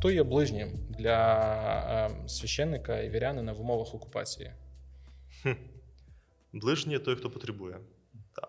Хто 0.02 0.11
є 0.11 0.23
ближнім 0.23 0.78
для 0.88 1.18
е, 2.25 2.28
священника 2.28 3.00
і 3.00 3.11
вірянина 3.11 3.52
в 3.52 3.61
умовах 3.61 3.94
окупації? 3.94 4.52
Хм. 5.42 5.52
Ближній 6.52 6.99
той, 6.99 7.16
хто 7.16 7.30
потребує. 7.30 7.80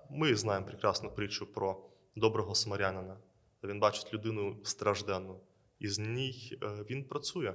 Ми 0.10 0.36
знаємо 0.36 0.65
прекрасну 0.65 1.12
притчу 1.12 1.53
про 1.53 1.89
доброго 2.15 2.55
самарянина. 2.55 3.17
Він 3.63 3.79
бачить 3.79 4.13
людину 4.13 4.60
стражденну, 4.63 5.39
і 5.79 5.88
з 5.88 6.00
ній 6.00 6.57
е, 6.63 6.67
він 6.89 7.03
працює. 7.03 7.53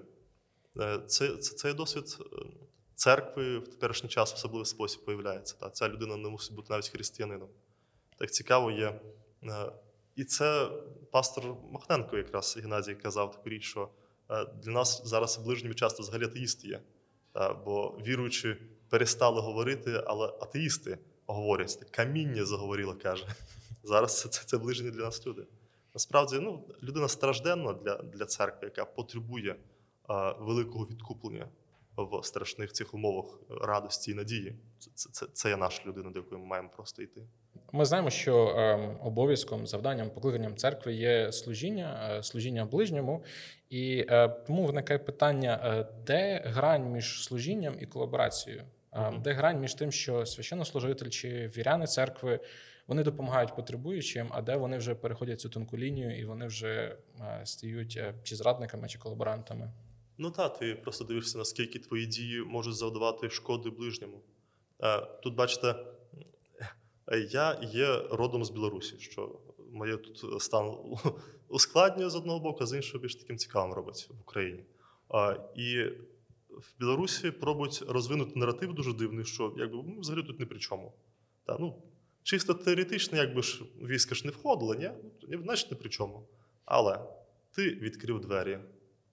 Е, 0.80 0.98
це, 1.06 1.36
це, 1.36 1.74
досвід 1.74 2.04
е, 2.20 2.24
церкви 2.94 3.58
в 3.58 3.68
теперішній 3.68 4.08
час 4.08 4.32
в 4.32 4.34
особливий 4.34 4.66
спосіб 4.66 5.04
появляється. 5.04 5.70
Ця 5.70 5.88
людина 5.88 6.16
не 6.16 6.28
мусить 6.28 6.56
бути 6.56 6.66
навіть 6.70 6.88
християнином. 6.88 7.48
Так 8.18 8.30
цікаво 8.32 8.70
є. 8.70 9.00
І 10.18 10.24
це 10.24 10.70
пастор 11.10 11.56
Махненко, 11.70 12.16
якраз 12.16 12.58
Геннадій 12.62 12.94
казав 12.94 13.30
таку 13.30 13.48
річ, 13.48 13.62
що 13.62 13.88
для 14.62 14.72
нас 14.72 15.02
зараз 15.04 15.38
ближніми 15.38 15.74
часто 15.74 16.02
взагалі 16.02 16.24
атеїсти 16.24 16.68
є. 16.68 16.80
Бо 17.64 17.98
віруючи, 18.06 18.56
перестали 18.88 19.40
говорити, 19.40 20.02
але 20.06 20.26
атеїсти 20.26 20.98
говорять. 21.26 21.86
Каміння 21.90 22.44
заговорило, 22.44 22.94
каже. 22.94 23.26
Зараз 23.82 24.20
це 24.20 24.28
це, 24.28 24.44
це 24.44 24.58
ближні 24.58 24.90
для 24.90 25.00
нас 25.00 25.26
люди. 25.26 25.46
Насправді, 25.94 26.38
ну, 26.38 26.64
людина 26.82 27.08
стражденна 27.08 27.72
для 27.72 27.96
для 27.96 28.26
церкви, 28.26 28.60
яка 28.64 28.84
потребує 28.84 29.56
а, 30.06 30.32
великого 30.32 30.84
відкуплення 30.84 31.48
в 31.96 32.24
страшних 32.24 32.72
цих 32.72 32.94
умовах 32.94 33.38
радості 33.48 34.10
і 34.10 34.14
надії. 34.14 34.58
Це 34.78 34.90
це, 34.94 35.10
це, 35.10 35.26
це 35.32 35.48
є 35.48 35.56
наша 35.56 35.82
людина, 35.86 36.10
до 36.10 36.18
якої 36.18 36.40
ми 36.40 36.46
маємо 36.46 36.68
просто 36.76 37.02
йти. 37.02 37.26
Ми 37.72 37.84
знаємо, 37.84 38.10
що 38.10 38.46
е, 38.46 38.96
обов'язком, 39.02 39.66
завданням, 39.66 40.10
покликанням 40.10 40.56
церкви 40.56 40.94
є 40.94 41.32
служіння, 41.32 42.16
е, 42.18 42.22
служіння 42.22 42.64
ближньому, 42.64 43.24
і 43.70 44.06
е, 44.10 44.28
тому 44.28 44.66
виникає 44.66 44.98
питання: 44.98 45.60
е, 45.64 45.86
де 46.06 46.42
грань 46.44 46.92
між 46.92 47.24
служінням 47.24 47.74
і 47.80 47.86
колаборацією? 47.86 48.62
Mm-hmm. 48.92 49.22
Де 49.22 49.32
грань 49.32 49.60
між 49.60 49.74
тим, 49.74 49.92
що 49.92 50.26
священнослужитель 50.26 51.08
чи 51.08 51.50
віряни 51.56 51.86
церкви 51.86 52.40
вони 52.86 53.02
допомагають 53.02 53.56
потребуючим, 53.56 54.28
а 54.30 54.42
де 54.42 54.56
вони 54.56 54.78
вже 54.78 54.94
переходять 54.94 55.40
цю 55.40 55.48
тонку 55.48 55.78
лінію 55.78 56.18
і 56.18 56.24
вони 56.24 56.46
вже 56.46 56.96
стають 57.44 58.00
чи 58.22 58.36
зрадниками, 58.36 58.88
чи 58.88 58.98
колаборантами? 58.98 59.72
Ну 60.18 60.30
так, 60.30 60.58
ти 60.58 60.74
просто 60.74 61.04
дивишся, 61.04 61.38
наскільки 61.38 61.78
твої 61.78 62.06
дії 62.06 62.40
можуть 62.40 62.76
завдавати 62.76 63.30
шкоди 63.30 63.70
ближньому. 63.70 64.20
Тут 65.22 65.34
бачите, 65.34 65.74
я 67.16 67.58
є 67.62 68.02
родом 68.10 68.44
з 68.44 68.50
Білорусі, 68.50 68.96
що 68.98 69.38
моє 69.72 69.96
тут 69.96 70.42
стан 70.42 70.76
ускладнює 71.48 72.10
з 72.10 72.16
одного 72.16 72.40
боку, 72.40 72.58
а 72.60 72.66
з 72.66 72.76
іншого 72.76 73.02
більш 73.02 73.14
таким 73.14 73.36
цікавим 73.36 73.72
робить 73.72 74.08
в 74.10 74.20
Україні. 74.20 74.64
І 75.54 75.82
в 76.50 76.74
Білорусі 76.80 77.30
пробують 77.30 77.84
розвинути 77.88 78.32
наратив 78.38 78.74
дуже 78.74 78.92
дивний, 78.92 79.24
що 79.24 79.54
якби 79.56 79.82
ну, 79.86 80.00
взагалі 80.00 80.22
тут 80.22 80.40
не 80.40 80.46
при 80.46 80.58
чому. 80.58 80.92
Та, 81.44 81.56
ну, 81.60 81.82
Чисто 82.22 82.54
теоретично, 82.54 83.18
якби 83.18 83.42
ж 83.42 83.64
війська 83.82 84.14
ж 84.14 84.26
не 84.26 84.30
входило, 84.30 84.74
ні? 84.74 84.90
значить 85.42 85.70
не 85.70 85.76
при 85.76 85.88
чому. 85.88 86.28
Але 86.64 87.00
ти 87.50 87.70
відкрив 87.70 88.20
двері, 88.20 88.58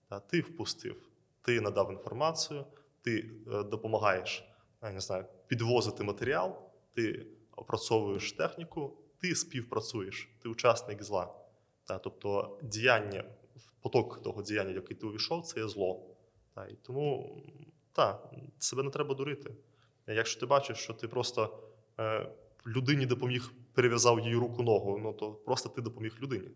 та, 0.08 0.20
ти 0.20 0.40
впустив, 0.40 0.96
ти 1.42 1.60
надав 1.60 1.92
інформацію, 1.92 2.64
ти 3.02 3.30
е, 3.52 3.62
допомагаєш 3.62 4.44
я 4.82 4.92
не 4.92 5.00
знаю, 5.00 5.24
підвозити 5.46 6.04
матеріал, 6.04 6.56
ти 6.94 7.26
опрацьовуєш 7.56 8.32
техніку, 8.32 8.96
ти 9.20 9.34
співпрацюєш, 9.34 10.28
ти 10.42 10.48
учасник 10.48 11.02
зла. 11.02 11.34
Та, 11.84 11.98
тобто 11.98 12.58
діяння, 12.62 13.24
поток 13.80 14.22
того 14.22 14.42
діяння, 14.42 14.70
який 14.70 14.96
ти 14.96 15.06
увійшов, 15.06 15.44
це 15.44 15.60
є 15.60 15.68
зло. 15.68 16.16
Та, 16.54 16.66
і 16.66 16.74
Тому 16.74 17.42
так, 17.92 18.30
себе 18.58 18.82
не 18.82 18.90
треба 18.90 19.14
дурити. 19.14 19.54
Якщо 20.06 20.40
ти 20.40 20.46
бачиш, 20.46 20.78
що 20.78 20.94
ти 20.94 21.08
просто. 21.08 21.62
Е, 21.98 22.32
людині 22.66 23.06
допоміг, 23.06 23.52
перев'язав 23.72 24.20
її 24.20 24.36
руку 24.36 24.62
ногу, 24.62 24.98
ну 25.02 25.12
то 25.12 25.32
просто 25.32 25.68
ти 25.68 25.80
допоміг 25.80 26.16
людині. 26.22 26.48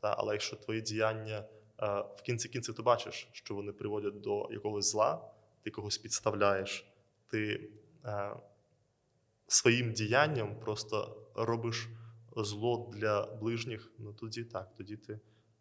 Та? 0.00 0.14
Але 0.18 0.32
якщо 0.32 0.56
твої 0.56 0.80
діяння 0.80 1.38
е, 1.38 2.04
в 2.16 2.22
кінці 2.22 2.48
кінців 2.48 2.74
ти 2.74 2.82
бачиш, 2.82 3.28
що 3.32 3.54
вони 3.54 3.72
приводять 3.72 4.20
до 4.20 4.48
якогось 4.50 4.90
зла, 4.90 5.30
ти 5.62 5.70
когось 5.70 5.98
підставляєш, 5.98 6.86
ти 7.28 7.70
е, 8.04 8.36
своїм 9.52 9.92
діянням 9.92 10.60
просто 10.60 11.26
робиш 11.34 11.88
зло 12.36 12.90
для 12.94 13.26
ближніх, 13.26 13.92
ну 13.98 14.12
тоді 14.12 14.44
так, 14.44 14.74
тоді 14.76 14.96
ти 14.96 15.20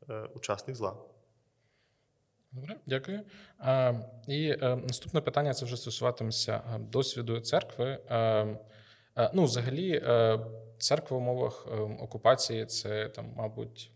е, 0.10 0.30
учасник 0.36 0.76
зла. 0.76 0.98
Добре, 2.52 2.76
дякую. 2.86 3.22
А, 3.58 3.94
І 4.28 4.48
е, 4.48 4.76
наступне 4.76 5.22
питання 5.22 5.54
це 5.54 5.66
вже 5.66 5.78
стосуватиметься 5.78 6.62
е, 6.76 6.80
досвіду 6.80 7.40
церкви. 7.40 8.00
Е, 8.10 8.58
Е, 9.18 9.32
ну, 9.34 9.44
взагалі, 9.44 10.02
е, 10.04 10.40
церква 10.78 11.18
в 11.18 11.20
умовах 11.20 11.68
е, 11.72 11.76
окупації 11.76 12.66
це 12.66 13.10
там, 13.10 13.34
мабуть, 13.36 13.92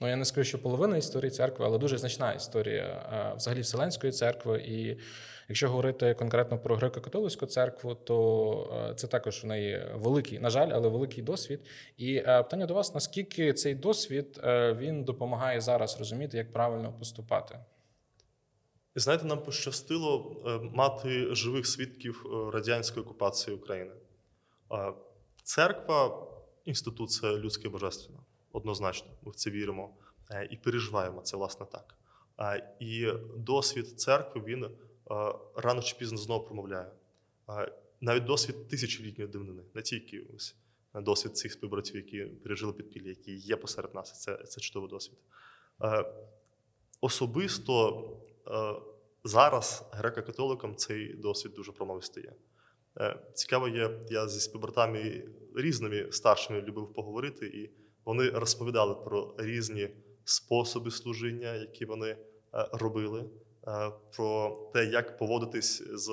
ну 0.00 0.08
я 0.08 0.16
не 0.16 0.24
скажу, 0.24 0.48
що 0.48 0.62
половина 0.62 0.96
історії 0.96 1.30
церкви, 1.30 1.66
але 1.66 1.78
дуже 1.78 1.98
значна 1.98 2.32
історія 2.32 3.32
взагалі 3.36 3.60
Вселенської 3.60 4.12
церкви. 4.12 4.60
І 4.60 4.98
якщо 5.48 5.68
говорити 5.68 6.14
конкретно 6.14 6.58
про 6.58 6.76
греко-католицьку 6.76 7.46
церкву, 7.46 7.94
то 7.94 8.94
це 8.96 9.06
також 9.06 9.44
в 9.44 9.46
неї 9.46 9.86
великий, 9.94 10.38
на 10.38 10.50
жаль, 10.50 10.70
але 10.72 10.88
великий 10.88 11.22
досвід. 11.22 11.60
І 11.96 12.20
питання 12.20 12.66
до 12.66 12.74
вас: 12.74 12.94
наскільки 12.94 13.52
цей 13.52 13.74
досвід 13.74 14.40
він 14.78 15.04
допомагає 15.04 15.60
зараз 15.60 15.98
розуміти, 15.98 16.36
як 16.36 16.52
правильно 16.52 16.92
поступати? 16.92 17.58
Знаєте, 18.96 19.24
нам 19.24 19.42
пощастило 19.42 20.42
мати 20.72 21.34
живих 21.34 21.66
свідків 21.66 22.26
радянської 22.52 23.06
окупації 23.06 23.56
України. 23.56 23.92
Церква 25.42 26.26
інституція 26.64 27.32
людське 27.32 27.68
божественна, 27.68 28.18
однозначно, 28.54 29.10
ми 29.22 29.32
в 29.32 29.34
це 29.34 29.50
віримо 29.50 29.96
е, 30.30 30.48
і 30.50 30.56
переживаємо 30.56 31.20
це 31.20 31.36
власне 31.36 31.66
так. 31.66 31.98
І 32.80 33.12
досвід 33.36 34.00
церкви 34.00 34.42
він 34.44 34.70
рано 35.56 35.82
чи 35.82 35.96
пізно 35.96 36.18
знову 36.18 36.44
промовляє. 36.44 36.90
Навіть 38.00 38.24
досвід 38.24 38.68
тисячолітньої 38.68 39.30
дивнини, 39.30 39.62
не 39.74 39.82
тільки 39.82 40.26
ось 40.36 40.56
досвід 40.94 41.36
цих 41.36 41.52
співбратів, 41.52 41.96
які 41.96 42.24
пережили 42.24 42.72
підпілля, 42.72 43.08
які 43.08 43.34
є 43.34 43.56
посеред 43.56 43.94
нас. 43.94 44.22
Це 44.22 44.36
це 44.36 44.60
чудовий 44.60 44.90
досвід. 44.90 45.18
Особисто 47.00 48.10
зараз 49.24 49.84
греко-католикам 49.92 50.74
цей 50.74 51.14
досвід 51.14 51.54
дуже. 51.54 51.72
Е, 53.00 53.18
цікаво 53.34 53.68
є, 53.68 54.00
я 54.08 54.28
зі 54.28 54.40
співбратами 54.40 55.28
різними 55.54 56.12
старшими 56.12 56.60
любив 56.60 56.92
поговорити, 56.92 57.46
і 57.46 57.70
вони 58.04 58.30
розповідали 58.30 58.94
про 58.94 59.34
різні 59.38 59.90
способи 60.24 60.90
служіння, 60.90 61.54
які 61.54 61.84
вони 61.84 62.08
е, 62.08 62.16
робили, 62.72 63.24
е, 63.66 63.92
про 64.16 64.58
те, 64.72 64.84
як 64.84 65.18
поводитись 65.18 65.82
з 65.92 66.10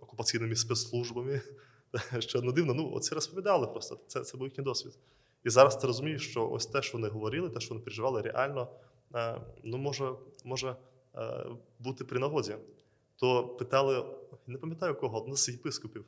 окупаційними 0.00 0.56
спецслужбами. 0.56 1.40
Що 2.18 2.42
не 2.42 2.52
дивно, 2.52 2.74
ну 2.74 2.92
оце 2.94 3.14
розповідали 3.14 3.66
просто. 3.66 4.00
Це 4.06 4.20
це 4.20 4.36
був 4.36 4.46
їхній 4.46 4.64
досвід. 4.64 4.98
І 5.44 5.50
зараз 5.50 5.76
ти 5.76 5.86
розумієш, 5.86 6.30
що 6.30 6.50
ось 6.50 6.66
те, 6.66 6.82
що 6.82 6.98
вони 6.98 7.08
говорили, 7.08 7.50
те, 7.50 7.60
що 7.60 7.74
вони 7.74 7.84
переживали, 7.84 8.22
реально 8.22 8.68
ну, 9.64 9.76
може 9.78 10.12
може 10.44 10.76
бути 11.78 12.04
при 12.04 12.18
нагоді. 12.18 12.56
То 13.16 13.48
питали, 13.48 14.04
не 14.46 14.58
пам'ятаю 14.58 14.94
кого, 14.94 15.18
одного 15.18 15.36
з 15.36 15.48
єпископів. 15.48 16.04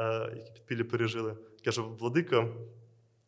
Е, 0.00 0.32
які 0.36 0.52
підпілля 0.52 0.84
пережили. 0.84 1.36
Каже, 1.64 1.82
Владика, 1.82 2.48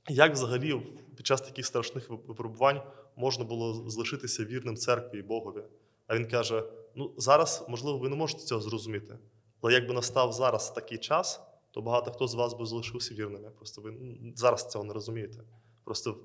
як 0.08 0.32
взагалі 0.32 0.82
під 1.16 1.26
час 1.26 1.40
таких 1.40 1.66
страшних 1.66 2.10
випробувань 2.10 2.82
можна 3.16 3.44
було 3.44 3.90
залишитися 3.90 4.44
вірним 4.44 4.76
церкві 4.76 5.18
і 5.18 5.22
Богові? 5.22 5.62
А 6.06 6.16
він 6.16 6.28
каже: 6.28 6.64
ну 6.94 7.12
зараз, 7.16 7.64
можливо, 7.68 7.98
ви 7.98 8.08
не 8.08 8.16
можете 8.16 8.42
цього 8.42 8.60
зрозуміти, 8.60 9.18
але 9.60 9.72
якби 9.72 9.94
настав 9.94 10.32
зараз 10.32 10.70
такий 10.70 10.98
час, 10.98 11.40
то 11.70 11.82
багато 11.82 12.10
хто 12.10 12.26
з 12.26 12.34
вас 12.34 12.54
би 12.54 12.66
залишився 12.66 13.14
вірними. 13.14 13.50
Просто 13.50 13.82
ви 13.82 13.94
зараз 14.36 14.68
цього 14.68 14.84
не 14.84 14.92
розумієте. 14.92 15.38
Просто 15.84 16.12
в 16.12 16.24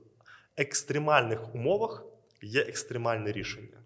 екстремальних 0.57 1.55
умовах 1.55 2.03
є 2.41 2.61
екстремальне 2.61 3.31
рішення, 3.31 3.77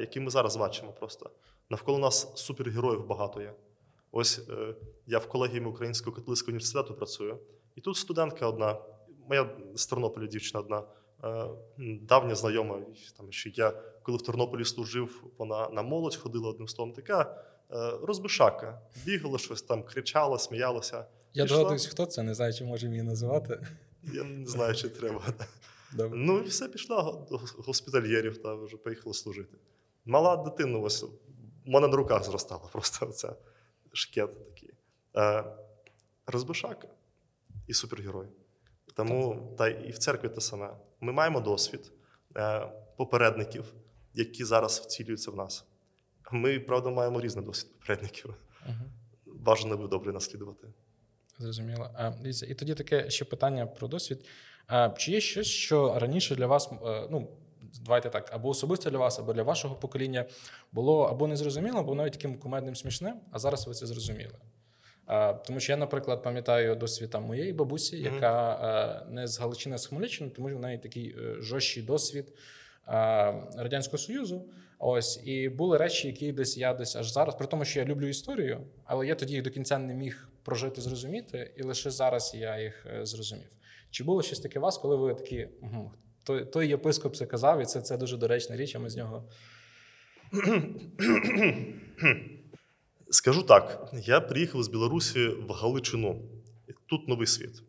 які 0.00 0.20
ми 0.20 0.30
зараз 0.30 0.56
бачимо. 0.56 0.92
Просто 0.92 1.30
навколо 1.70 1.98
нас 1.98 2.32
супергероїв 2.34 3.06
багато 3.06 3.40
є. 3.40 3.54
Ось 4.12 4.40
е, 4.48 4.74
я 5.06 5.18
в 5.18 5.28
колегіумі 5.28 5.66
Українського 5.66 6.16
католицького 6.16 6.50
університету 6.50 6.94
працюю, 6.94 7.38
і 7.76 7.80
тут 7.80 7.96
студентка 7.96 8.46
одна, 8.46 8.78
моя 9.28 9.50
з 9.74 9.86
Тернополя 9.86 10.26
дівчина 10.26 10.60
одна, 10.60 10.82
е, 11.24 11.48
давня 12.02 12.34
знайома. 12.34 12.80
Там 13.16 13.32
ще 13.32 13.50
я, 13.54 13.70
коли 14.02 14.18
в 14.18 14.22
Тернополі 14.22 14.64
служив, 14.64 15.24
вона 15.38 15.68
на 15.68 15.82
молодь 15.82 16.16
ходила 16.16 16.48
одним 16.48 16.68
словом, 16.68 16.94
така 16.94 17.44
е, 17.70 17.92
розбишака, 18.02 18.80
бігала 19.04 19.38
щось 19.38 19.62
там, 19.62 19.82
кричала, 19.82 20.38
сміялася. 20.38 21.06
Я 21.34 21.44
догадуюсь, 21.44 21.86
хто 21.86 22.06
це, 22.06 22.22
не 22.22 22.34
знаю, 22.34 22.52
чи 22.52 22.64
можемо 22.64 22.92
її 22.92 23.02
називати. 23.02 23.66
Я 24.02 24.24
не 24.24 24.46
знаю, 24.46 24.74
чи 24.74 24.88
треба. 24.88 25.22
Добре. 25.92 26.18
Ну 26.18 26.38
і 26.38 26.42
все 26.42 26.68
пішла 26.68 27.26
до 27.30 27.40
госпітальєрів 27.56 28.42
та 28.42 28.54
вже 28.54 28.76
поїхала 28.76 29.14
служити. 29.14 29.56
Мала 30.04 30.36
дитина 30.36 30.78
ось 30.78 31.04
у 31.66 31.70
мене 31.70 31.88
на 31.88 31.96
руках 31.96 32.24
зростала 32.24 32.68
просто 32.72 33.06
ця 33.06 33.36
шкет 33.92 34.44
такий. 34.46 34.70
Е, 35.16 35.44
розбишака 36.26 36.88
і 37.66 37.74
супергерой. 37.74 38.26
Тому 38.94 39.54
та 39.58 39.68
і 39.68 39.90
в 39.90 39.98
церкві 39.98 40.28
те 40.28 40.40
саме. 40.40 40.70
Ми 41.00 41.12
маємо 41.12 41.40
досвід 41.40 41.92
е, 42.36 42.68
попередників, 42.96 43.74
які 44.14 44.44
зараз 44.44 44.78
вцілюються 44.78 45.30
в 45.30 45.36
нас. 45.36 45.64
Ми, 46.32 46.60
правда, 46.60 46.90
маємо 46.90 47.20
різний 47.20 47.44
досвід 47.44 47.72
попередників. 47.72 48.34
Бажано 49.26 49.76
би 49.76 49.88
добре 49.88 50.12
наслідувати. 50.12 50.68
Зрозуміло. 51.38 51.90
А, 51.94 52.10
дивіться, 52.10 52.46
і 52.46 52.54
тоді 52.54 52.74
таке 52.74 53.10
ще 53.10 53.24
питання 53.24 53.66
про 53.66 53.88
досвід. 53.88 54.24
А, 54.66 54.90
чи 54.90 55.12
є 55.12 55.20
щось, 55.20 55.46
що 55.46 55.98
раніше 55.98 56.34
для 56.34 56.46
вас, 56.46 56.70
е, 56.86 57.08
ну 57.10 57.28
давайте 57.84 58.10
так, 58.10 58.30
або 58.32 58.48
особисто 58.48 58.90
для 58.90 58.98
вас, 58.98 59.18
або 59.18 59.32
для 59.32 59.42
вашого 59.42 59.74
покоління 59.74 60.24
було 60.72 61.02
або 61.02 61.26
незрозуміло, 61.26 61.78
або 61.78 61.94
навіть 61.94 62.12
таким 62.12 62.38
кумедним 62.38 62.76
смішним, 62.76 63.20
а 63.30 63.38
зараз 63.38 63.66
ви 63.66 63.74
це 63.74 63.86
зрозуміли? 63.86 64.34
Тому 65.46 65.60
що 65.60 65.72
я, 65.72 65.76
наприклад, 65.76 66.22
пам'ятаю 66.22 66.76
досвід 66.76 67.10
там 67.10 67.24
моєї 67.24 67.52
бабусі, 67.52 68.00
яка 68.00 68.54
е, 69.08 69.12
не 69.12 69.26
з 69.26 69.38
Галичини, 69.38 69.74
а 69.74 69.78
з 69.78 69.86
Хмельниччини, 69.86 70.30
тому 70.30 70.48
що 70.48 70.58
в 70.58 70.60
неї 70.60 70.78
такий 70.78 71.16
е, 71.18 71.36
жорсткий 71.40 71.82
досвід 71.82 72.32
Радянського 73.56 73.98
Союзу. 73.98 74.44
Ось 74.78 75.20
і 75.24 75.48
були 75.48 75.78
речі, 75.78 76.06
які 76.06 76.32
десь 76.32 76.56
я 76.56 76.74
десь 76.74 76.96
аж 76.96 77.12
зараз, 77.12 77.34
при 77.34 77.46
тому, 77.46 77.64
що 77.64 77.80
я 77.80 77.86
люблю 77.86 78.06
історію, 78.06 78.60
але 78.84 79.06
я 79.06 79.14
тоді 79.14 79.34
їх 79.34 79.42
до 79.42 79.50
кінця 79.50 79.78
не 79.78 79.94
міг 79.94 80.28
прожити, 80.42 80.80
зрозуміти, 80.80 81.50
і 81.56 81.62
лише 81.62 81.90
зараз 81.90 82.34
я 82.34 82.60
їх 82.60 82.86
е, 82.86 83.06
зрозумів. 83.06 83.48
Чи 83.90 84.04
було 84.04 84.22
щось 84.22 84.40
таке 84.40 84.58
у 84.58 84.62
вас, 84.62 84.78
коли 84.78 84.96
ви 84.96 85.14
такі, 85.14 85.48
угу, 85.62 85.92
той, 86.22 86.44
той 86.44 86.68
єпископ 86.68 87.16
це 87.16 87.26
казав, 87.26 87.62
і 87.62 87.64
це, 87.64 87.80
це 87.80 87.96
дуже 87.96 88.16
доречна 88.16 88.56
річ, 88.56 88.74
а 88.74 88.78
ми 88.78 88.90
з 88.90 88.96
нього. 88.96 89.28
Скажу 93.14 93.42
так: 93.42 93.88
я 93.92 94.20
приїхав 94.20 94.62
з 94.62 94.68
Білорусі 94.68 95.28
в 95.28 95.52
Галичину. 95.52 96.22
Тут 96.86 97.08
новий 97.08 97.26
світ. 97.26 97.62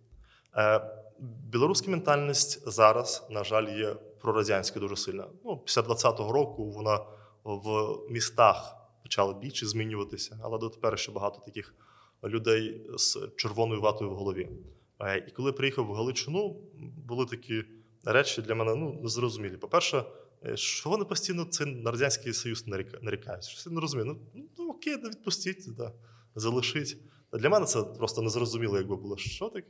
Е, 0.58 0.81
Білоруська 1.19 1.91
ментальність 1.91 2.69
зараз, 2.69 3.27
на 3.29 3.43
жаль, 3.43 3.77
є 3.77 3.95
прорадянська 4.21 4.79
дуже 4.79 4.95
сильна. 4.95 5.27
Ну, 5.43 5.58
після 5.58 5.81
20-го 5.81 6.31
року 6.31 6.71
вона 6.71 6.99
в 7.43 7.97
містах 8.10 8.75
почала 9.03 9.34
більше 9.34 9.65
змінюватися, 9.65 10.39
але 10.43 10.58
дотепер 10.58 10.99
ще 10.99 11.12
багато 11.12 11.39
таких 11.45 11.75
людей 12.23 12.81
з 12.97 13.17
червоною 13.36 13.81
ватою 13.81 14.12
в 14.12 14.15
голові. 14.15 14.49
Е, 14.99 15.25
І 15.27 15.31
коли 15.31 15.51
приїхав 15.51 15.86
в 15.86 15.93
Галичину, 15.93 16.55
були 17.08 17.25
такі 17.25 17.63
речі 18.05 18.41
для 18.41 18.55
мене 18.55 18.75
ну, 18.75 18.99
незрозумілі. 19.03 19.58
По-перше, 19.58 20.03
що 20.55 20.89
вони 20.89 21.05
постійно 21.05 21.45
це 21.45 21.65
на 21.65 21.91
Радянський 21.91 22.34
Союз 22.34 22.67
нарікають. 23.01 23.43
Що 23.43 23.69
не 23.69 23.81
розумію. 23.81 24.05
Ну, 24.34 24.43
ну 24.58 24.69
окей, 24.69 24.97
да 24.97 25.10
відпустіть, 25.10 25.75
да, 25.75 25.93
залишіть. 26.36 26.97
Для 27.34 27.49
мене 27.49 27.65
це 27.65 27.84
просто 27.84 28.21
незрозуміло, 28.21 28.77
якби 28.77 28.95
було 28.95 29.17
що 29.17 29.49
так. 29.49 29.65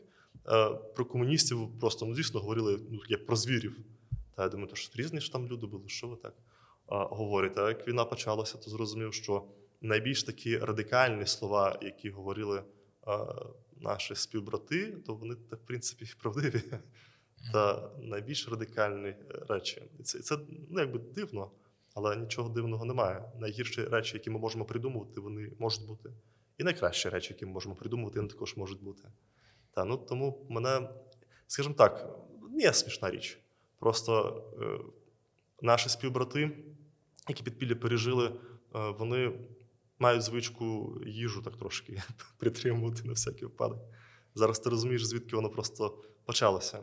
Е, 0.48 0.70
Про 0.96 1.06
комуністів 1.06 1.80
просто 1.80 2.06
ну, 2.06 2.16
дійсно 2.16 2.40
говорили 2.40 2.80
ну, 2.92 3.00
як 3.10 3.26
про 3.26 3.36
звірів. 3.36 3.80
Та 4.36 4.44
я 4.44 4.50
думаю, 4.50 4.70
то 4.70 4.76
що 4.76 4.92
різні 4.96 5.20
ж 5.20 5.32
там 5.32 5.48
люди 5.48 5.68
були, 5.68 5.90
що 5.90 6.08
ви 6.08 6.16
так 6.16 6.34
а, 6.88 7.04
говорите? 7.04 7.62
А 7.62 7.68
як 7.68 7.88
війна 7.88 8.06
почалася, 8.06 8.58
то 8.58 8.70
зрозумів, 8.70 9.14
що 9.14 9.44
найбільш 9.82 10.24
такі 10.24 10.58
радикальні 10.58 11.26
слова, 11.26 11.80
які 11.82 12.10
говорили 12.10 12.64
наші 13.82 14.16
співбрати, 14.16 14.92
то 15.06 15.14
вони 15.14 15.36
так, 15.36 15.60
в 15.60 15.66
принципі, 15.66 16.06
правдиві. 16.22 16.62
Та 17.54 17.92
найбільш 18.00 18.50
радикальні 18.50 19.08
е, 19.08 19.18
речі. 19.50 19.84
І 20.00 20.04
це, 20.04 20.20
це 20.20 20.38
ну, 20.70 20.80
якби 20.80 21.00
дивно, 21.00 21.52
але 21.94 22.16
нічого 22.16 22.50
дивного 22.50 22.86
немає. 22.86 23.32
Найгірші 23.40 23.84
речі, 23.84 24.18
які 24.18 24.30
ми 24.30 24.40
можемо 24.40 24.66
придумувати, 24.66 25.20
вони 25.20 25.52
можуть 25.60 25.88
бути. 25.88 26.14
І 26.58 26.64
найкращі 26.64 27.10
речі, 27.10 27.34
які 27.34 27.46
ми 27.46 27.52
можемо 27.52 27.76
придумувати, 27.76 28.20
вони 28.20 28.30
також 28.30 28.58
можуть 28.58 28.84
бути. 28.84 29.04
Та, 29.72 29.86
ну, 29.86 29.98
тому 29.98 30.48
мене, 30.50 30.90
скажімо 31.48 31.76
так, 31.76 32.20
не 32.50 32.74
смішна 32.74 33.12
річ. 33.12 33.40
Просто 33.80 34.44
е, 34.62 34.80
наші 35.62 35.90
співбрати, 35.90 36.58
які 37.28 37.44
підпілля 37.44 37.76
пережили, 37.76 38.28
е, 38.28 38.34
вони 38.74 39.40
мають 40.00 40.22
звичку 40.22 40.98
їжу 41.06 41.42
так 41.42 41.58
трошки 41.58 42.02
притримувати 42.38 43.04
на 43.04 43.14
всякий 43.14 43.44
випадок. 43.44 43.80
Зараз 44.36 44.60
ти 44.60 44.70
розумієш, 44.70 45.06
звідки 45.06 45.36
воно 45.36 45.50
просто 45.50 46.04
почалося. 46.26 46.80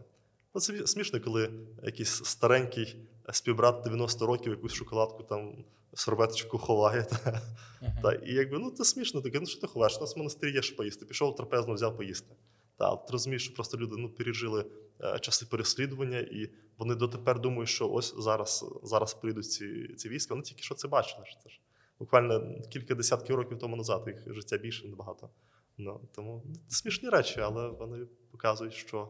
Ну, 0.54 0.60
це 0.60 0.86
смішно, 0.86 1.20
коли 1.20 1.50
якийсь 1.82 2.24
старенький 2.24 2.96
співбрат 3.32 3.84
90 3.84 4.26
років 4.26 4.52
якусь 4.52 4.72
шоколадку 4.72 5.22
там 5.22 5.64
в 5.92 6.00
серветочку 6.00 6.58
ховає. 6.58 7.02
Та, 7.02 7.42
Мгм. 7.82 7.92
та, 8.02 8.12
і 8.12 8.32
якби 8.34 8.58
ну 8.58 8.70
це 8.70 8.84
смішно, 8.84 9.20
таке, 9.20 9.40
ну 9.40 9.46
що 9.46 9.60
ти 9.60 9.66
ховаєш? 9.66 9.96
У 9.96 10.00
нас 10.00 10.16
в 10.16 10.18
монастирі 10.18 10.52
є 10.52 10.62
що 10.62 10.76
поїсти. 10.76 11.06
Пішов 11.06 11.36
трапезно, 11.36 11.74
взяв 11.74 11.96
поїсти. 11.96 12.34
Та, 12.76 12.96
ти 12.96 13.12
розумієш, 13.12 13.44
що 13.44 13.54
просто 13.54 13.78
люди 13.78 13.96
ну, 13.98 14.08
пережили 14.08 14.66
е, 15.00 15.18
часи 15.18 15.46
переслідування, 15.46 16.18
і 16.18 16.50
вони 16.78 16.94
дотепер 16.94 17.40
думають, 17.40 17.68
що 17.68 17.90
ось 17.90 18.14
зараз, 18.18 18.64
зараз 18.82 19.14
прийдуть 19.14 19.50
ці, 19.50 19.94
ці 19.96 20.08
війська. 20.08 20.34
Вони 20.34 20.42
тільки 20.42 20.62
що 20.62 20.74
це 20.74 20.88
бачили. 20.88 21.26
Що 21.26 21.40
це 21.42 21.48
ж 21.48 21.60
буквально 21.98 22.60
кілька 22.70 22.94
десятків 22.94 23.36
років 23.36 23.58
тому 23.58 23.76
назад 23.76 24.04
їх 24.06 24.34
життя 24.34 24.56
більше 24.58 24.88
набагато. 24.88 25.30
Ну, 25.78 26.00
тому 26.14 26.44
смішні 26.68 27.08
речі, 27.08 27.40
але 27.40 27.68
вони 27.68 28.06
показують, 28.30 28.74
що 28.74 29.08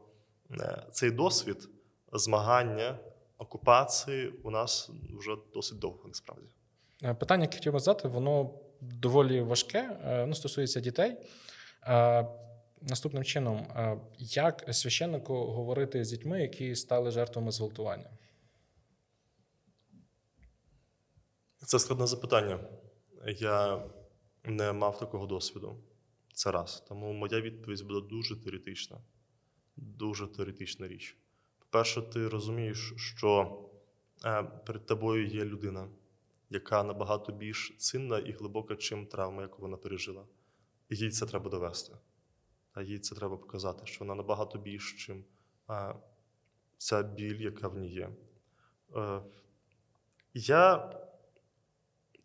цей 0.93 1.11
досвід 1.11 1.69
змагання, 2.13 2.99
окупації 3.39 4.29
у 4.29 4.51
нас 4.51 4.91
вже 5.19 5.37
досить 5.55 5.79
довго 5.79 6.09
насправді. 6.09 6.49
Е, 7.03 7.15
Питання, 7.15 7.45
яке 7.45 7.57
хотів 7.57 7.73
би 7.73 7.81
задати, 7.81 8.09
воно 8.09 8.55
доволі 8.81 9.41
важке, 9.41 9.99
е, 10.05 10.27
ну, 10.27 10.35
стосується 10.35 10.81
дітей. 10.81 11.17
Е, 11.87 12.27
Наступним 12.89 13.25
чином, 13.25 13.57
е, 13.57 14.01
як 14.19 14.65
священнику 14.75 15.35
говорити 15.35 16.05
з 16.05 16.11
дітьми, 16.11 16.43
які 16.43 16.77
стали 16.77 17.11
жертвами 17.11 17.53
зґвалтування? 17.53 18.11
Це 21.67 21.79
складне 21.79 22.07
запитання. 22.07 22.59
Я 23.27 23.83
не 24.45 24.73
мав 24.73 24.99
такого 24.99 25.27
досвіду. 25.27 25.77
Це 26.35 26.51
раз. 26.51 26.85
Тому 26.89 27.13
моя 27.13 27.41
відповідь 27.41 27.83
буде 27.83 28.09
дуже 28.09 28.43
теоретична. 28.45 28.99
Дуже 29.77 30.27
теоретична 30.27 30.89
річ. 30.89 31.17
По-перше, 31.59 32.03
ти 32.03 32.29
розумієш, 32.29 32.93
що 32.97 33.59
е, 34.25 34.43
перед 34.43 34.87
тобою 34.87 35.27
є 35.27 35.45
людина, 35.45 35.89
яка 36.51 36.83
набагато 36.83 37.33
більш 37.33 37.75
цінна 37.79 38.19
і 38.19 38.33
глибока, 38.33 38.77
чим 38.77 39.07
травма, 39.07 39.43
яку 39.43 39.63
вона 39.63 39.77
пережила. 39.77 40.27
І 40.89 40.97
їй 40.97 41.11
це 41.11 41.27
треба 41.27 41.51
довести. 41.51 41.93
А 42.73 42.83
їй 42.83 42.99
це 42.99 43.15
треба 43.15 43.37
показати, 43.37 43.87
що 43.87 44.05
вона 44.05 44.15
набагато 44.15 44.59
більш, 44.59 45.07
чим 45.07 45.25
е, 45.71 45.95
ця 46.79 47.03
біль, 47.03 47.41
яка 47.41 47.69
в 47.69 47.79
ній 47.79 47.91
є. 47.91 48.11
Е, 48.97 49.23
я 50.35 50.93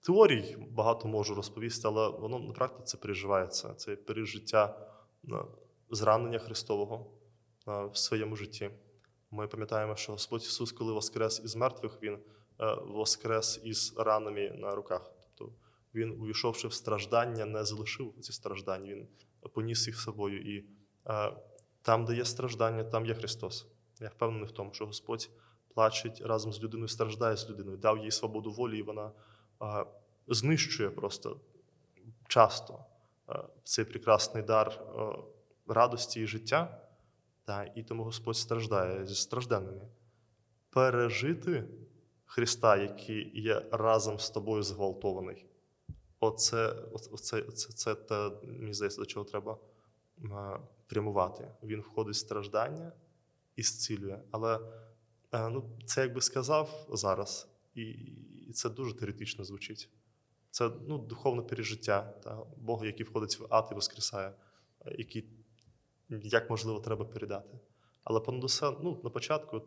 теорій 0.01 0.57
багато 0.69 1.07
можу 1.07 1.35
розповісти, 1.35 1.87
але 1.87 2.09
воно 2.09 2.39
на 2.39 2.53
практиці 2.53 2.97
переживається. 2.97 3.73
Це 3.73 3.95
пережиття 3.95 4.91
зранення 5.89 6.39
Христового 6.39 7.11
в 7.67 7.97
своєму 7.97 8.35
житті. 8.35 8.69
Ми 9.31 9.47
пам'ятаємо, 9.47 9.95
що 9.95 10.11
Господь 10.11 10.41
Ісус, 10.41 10.71
коли 10.71 10.93
воскрес 10.93 11.41
із 11.43 11.55
мертвих, 11.55 11.97
Він 12.01 12.13
е, 12.13 12.75
воскрес 12.85 13.61
із 13.63 13.93
ранами 13.97 14.49
на 14.49 14.75
руках. 14.75 15.11
Тобто 15.35 15.53
Він, 15.95 16.11
увійшовши 16.11 16.67
в 16.67 16.73
страждання, 16.73 17.45
не 17.45 17.65
залишив 17.65 18.13
ці 18.21 18.33
страждання, 18.33 18.93
Він 18.93 19.07
поніс 19.53 19.87
їх 19.87 19.99
з 19.99 20.03
собою. 20.03 20.57
І 20.57 20.65
е, 21.07 21.33
там, 21.81 22.05
де 22.05 22.15
є 22.15 22.25
страждання, 22.25 22.83
там 22.83 23.05
є 23.05 23.13
Христос. 23.13 23.67
Я 23.99 24.07
впевнений 24.07 24.47
в 24.47 24.51
тому, 24.51 24.73
що 24.73 24.85
Господь 24.85 25.29
плачить 25.73 26.21
разом 26.21 26.53
з 26.53 26.63
людиною, 26.63 26.87
страждає 26.87 27.37
з 27.37 27.49
людиною, 27.49 27.77
дав 27.77 27.97
їй 27.97 28.11
свободу 28.11 28.51
волі, 28.51 28.79
і 28.79 28.81
вона 28.81 29.11
е, 29.61 29.85
знищує 30.27 30.89
просто 30.89 31.39
часто 32.27 32.85
е, 33.29 33.43
цей 33.63 33.85
прекрасний 33.85 34.43
дар 34.43 34.67
е, 34.67 35.73
радості 35.73 36.21
і 36.21 36.27
життя. 36.27 36.86
Та, 37.47 37.63
і 37.75 37.83
тому 37.83 38.03
Господь 38.03 38.37
страждає 38.37 39.05
зі 39.05 39.15
стражданими. 39.15 39.87
Пережити 40.69 41.63
Христа, 42.25 42.77
який 42.77 43.41
є 43.41 43.65
разом 43.71 44.19
з 44.19 44.29
тобою 44.29 44.63
зґвалтований. 44.63 45.45
Оце, 46.19 46.71
оце, 46.91 47.41
оце, 47.41 47.73
це 47.73 47.95
те, 47.95 48.31
мені 48.43 48.73
здається, 48.73 48.99
до 48.99 49.05
чого 49.05 49.25
треба 49.25 49.57
е, 50.23 50.59
прямувати. 50.87 51.51
Він 51.63 51.81
входить 51.81 52.15
в 52.15 52.17
страждання 52.17 52.91
і 53.55 53.63
зцілює. 53.63 54.19
Але 54.31 54.59
е, 55.31 55.49
ну, 55.49 55.69
це 55.85 56.01
якби 56.01 56.21
сказав 56.21 56.87
зараз, 56.89 57.47
і, 57.75 57.93
це 58.53 58.69
дуже 58.69 58.93
теоретично 58.93 59.43
звучить. 59.43 59.89
Це 60.51 60.71
ну, 60.87 60.97
духовне 60.97 61.41
пережиття 61.41 62.01
та, 62.01 62.43
Бога, 62.57 62.85
який 62.85 63.05
входить 63.05 63.39
в 63.39 63.47
ад 63.49 63.67
і 63.71 63.75
воскресає, 63.75 64.33
е, 64.85 64.95
який 64.97 65.29
як 66.09 66.49
можливо 66.49 66.79
треба 66.79 67.05
передати. 67.05 67.59
Але 68.03 68.19
понад 68.19 68.51
ну, 68.83 69.01
на 69.03 69.09
початку 69.09 69.61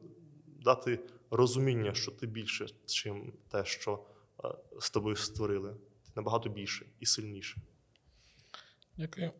дати 0.64 1.00
розуміння, 1.30 1.94
що 1.94 2.10
ти 2.10 2.26
більше, 2.26 2.66
чим 2.86 3.32
те, 3.48 3.64
що 3.64 4.04
е, 4.44 4.48
з 4.80 4.90
тобою 4.90 5.16
створили. 5.16 5.76
Ти 6.04 6.12
набагато 6.16 6.48
більше 6.48 6.86
і 7.00 7.06
сильніше. 7.06 7.60
Дякую. 8.96 9.32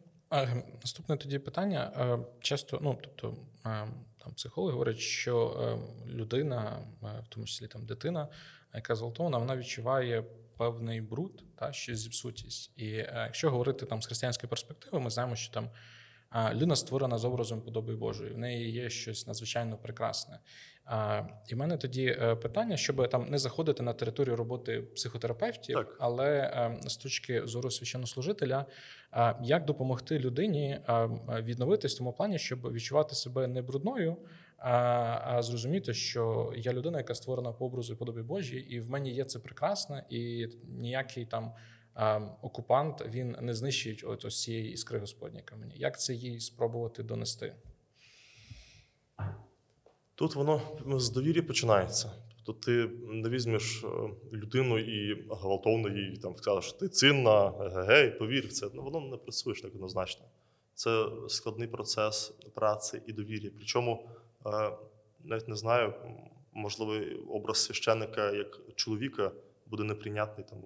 Наступне 0.82 1.16
тоді 1.16 1.38
питання. 1.38 2.18
Часто, 2.40 2.78
ну 2.82 2.98
тобто, 3.02 3.36
там 4.18 4.34
психологи 4.36 4.72
говорять, 4.72 4.98
що 4.98 5.78
людина, 6.06 6.86
в 7.02 7.28
тому 7.28 7.46
числі 7.46 7.68
там 7.68 7.86
дитина, 7.86 8.28
яка 8.74 8.94
зґвалтована, 8.94 9.38
вона 9.38 9.56
відчуває 9.56 10.24
певний 10.56 11.00
бруд, 11.00 11.44
та 11.56 11.72
щось 11.72 11.98
зіпсутість. 11.98 12.72
І 12.76 12.86
якщо 13.14 13.50
говорити 13.50 13.86
там 13.86 14.02
з 14.02 14.06
християнської 14.06 14.48
перспективи, 14.48 15.00
ми 15.00 15.10
знаємо, 15.10 15.36
що 15.36 15.54
там 15.54 15.70
людина 16.52 16.76
створена 16.76 17.18
з 17.18 17.24
образом 17.24 17.60
подоби 17.60 17.96
Божої. 17.96 18.32
В 18.32 18.38
неї 18.38 18.70
є 18.70 18.90
щось 18.90 19.26
надзвичайно 19.26 19.76
прекрасне. 19.76 20.38
І 21.48 21.54
в 21.54 21.58
мене 21.58 21.76
тоді 21.76 22.06
е, 22.06 22.36
питання, 22.36 22.76
щоб 22.76 23.08
там 23.08 23.26
не 23.30 23.38
заходити 23.38 23.82
на 23.82 23.92
територію 23.92 24.36
роботи 24.36 24.80
психотерапевтів, 24.80 25.76
так. 25.76 25.96
але 26.00 26.38
е, 26.38 26.88
з 26.88 26.96
точки 26.96 27.46
зору 27.46 27.70
священнослужителя, 27.70 28.66
як 29.42 29.64
допомогти 29.64 30.18
людині 30.18 30.80
відновитись 31.42 31.94
в 31.94 31.98
тому 31.98 32.12
плані, 32.12 32.38
щоб 32.38 32.72
відчувати 32.72 33.14
себе 33.14 33.46
не 33.46 33.62
брудною, 33.62 34.16
а 34.58 35.42
зрозуміти, 35.42 35.94
що 35.94 36.52
я 36.56 36.72
людина, 36.72 36.98
яка 36.98 37.14
створена 37.14 37.52
по 37.52 37.66
образу 37.66 37.92
і 37.92 37.96
подобі 37.96 38.22
Божій, 38.22 38.58
і 38.58 38.80
в 38.80 38.90
мені 38.90 39.10
є 39.10 39.24
це 39.24 39.38
прекрасне, 39.38 40.04
і 40.10 40.48
ніякий 40.68 41.24
там 41.24 41.52
окупант 42.42 43.02
він 43.06 43.36
не 43.40 43.54
знищить 43.54 44.04
ось 44.04 44.42
цієї 44.42 44.72
іскри 44.72 44.98
Господні 44.98 45.42
камені. 45.42 45.74
Як 45.76 46.00
це 46.00 46.14
їй 46.14 46.40
спробувати 46.40 47.02
донести? 47.02 47.54
Тут 50.14 50.34
воно 50.34 50.60
з 50.86 51.10
довір'я 51.10 51.42
починається. 51.42 52.12
Тобто 52.44 52.66
ти 52.66 52.90
не 53.02 53.28
візьмеш 53.28 53.84
е, 53.84 53.88
людину 54.32 54.78
і 54.78 55.26
гвалтовно 55.30 55.88
їй 55.88 56.16
там 56.16 56.62
що 56.62 56.72
ти 56.72 56.88
цінна, 56.88 57.52
гей, 57.88 58.10
повір 58.10 58.46
в 58.46 58.52
це. 58.52 58.66
Ну 58.74 58.82
воно 58.82 59.00
не 59.00 59.16
працює 59.16 59.54
так 59.54 59.74
однозначно. 59.74 60.24
Це 60.74 61.06
складний 61.28 61.68
процес 61.68 62.32
праці 62.54 63.02
і 63.06 63.12
довір'я. 63.12 63.50
Причому 63.56 64.08
е, 64.46 64.70
навіть 65.24 65.48
не 65.48 65.56
знаю, 65.56 65.94
можливо, 66.52 67.22
образ 67.28 67.64
священника 67.64 68.30
як 68.30 68.60
чоловіка 68.74 69.32
буде 69.66 69.84
неприйнятний, 69.84 70.46
там 70.50 70.58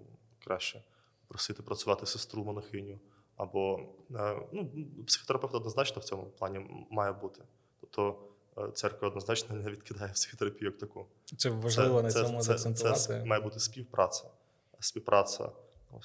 краще 0.45 0.83
просити 1.29 1.63
працювати 1.63 2.07
сестру 2.07 2.45
монахиню. 2.45 3.01
Або 3.37 3.81
е, 4.15 4.49
ну, 4.53 4.71
психотерапевт 5.07 5.55
однозначно 5.55 6.01
в 6.01 6.05
цьому 6.05 6.25
плані 6.25 6.87
має 6.91 7.13
бути. 7.13 7.43
Тобто 7.81 8.19
Е, 8.59 8.71
церква 8.75 9.09
однозначно 9.09 9.57
не 9.57 9.71
відкидає 9.71 10.13
психотерапію 10.13 10.71
як 10.71 10.79
таку. 10.79 11.07
Це 11.37 11.51
важливо 11.51 11.99
це, 11.99 12.03
на 12.03 12.27
цьому 12.27 12.41
це, 12.41 12.59
це, 12.59 12.93
це 12.93 13.25
має 13.25 13.43
бути 13.43 13.61
співпраця. 13.61 14.25
Співпраця 14.81 15.51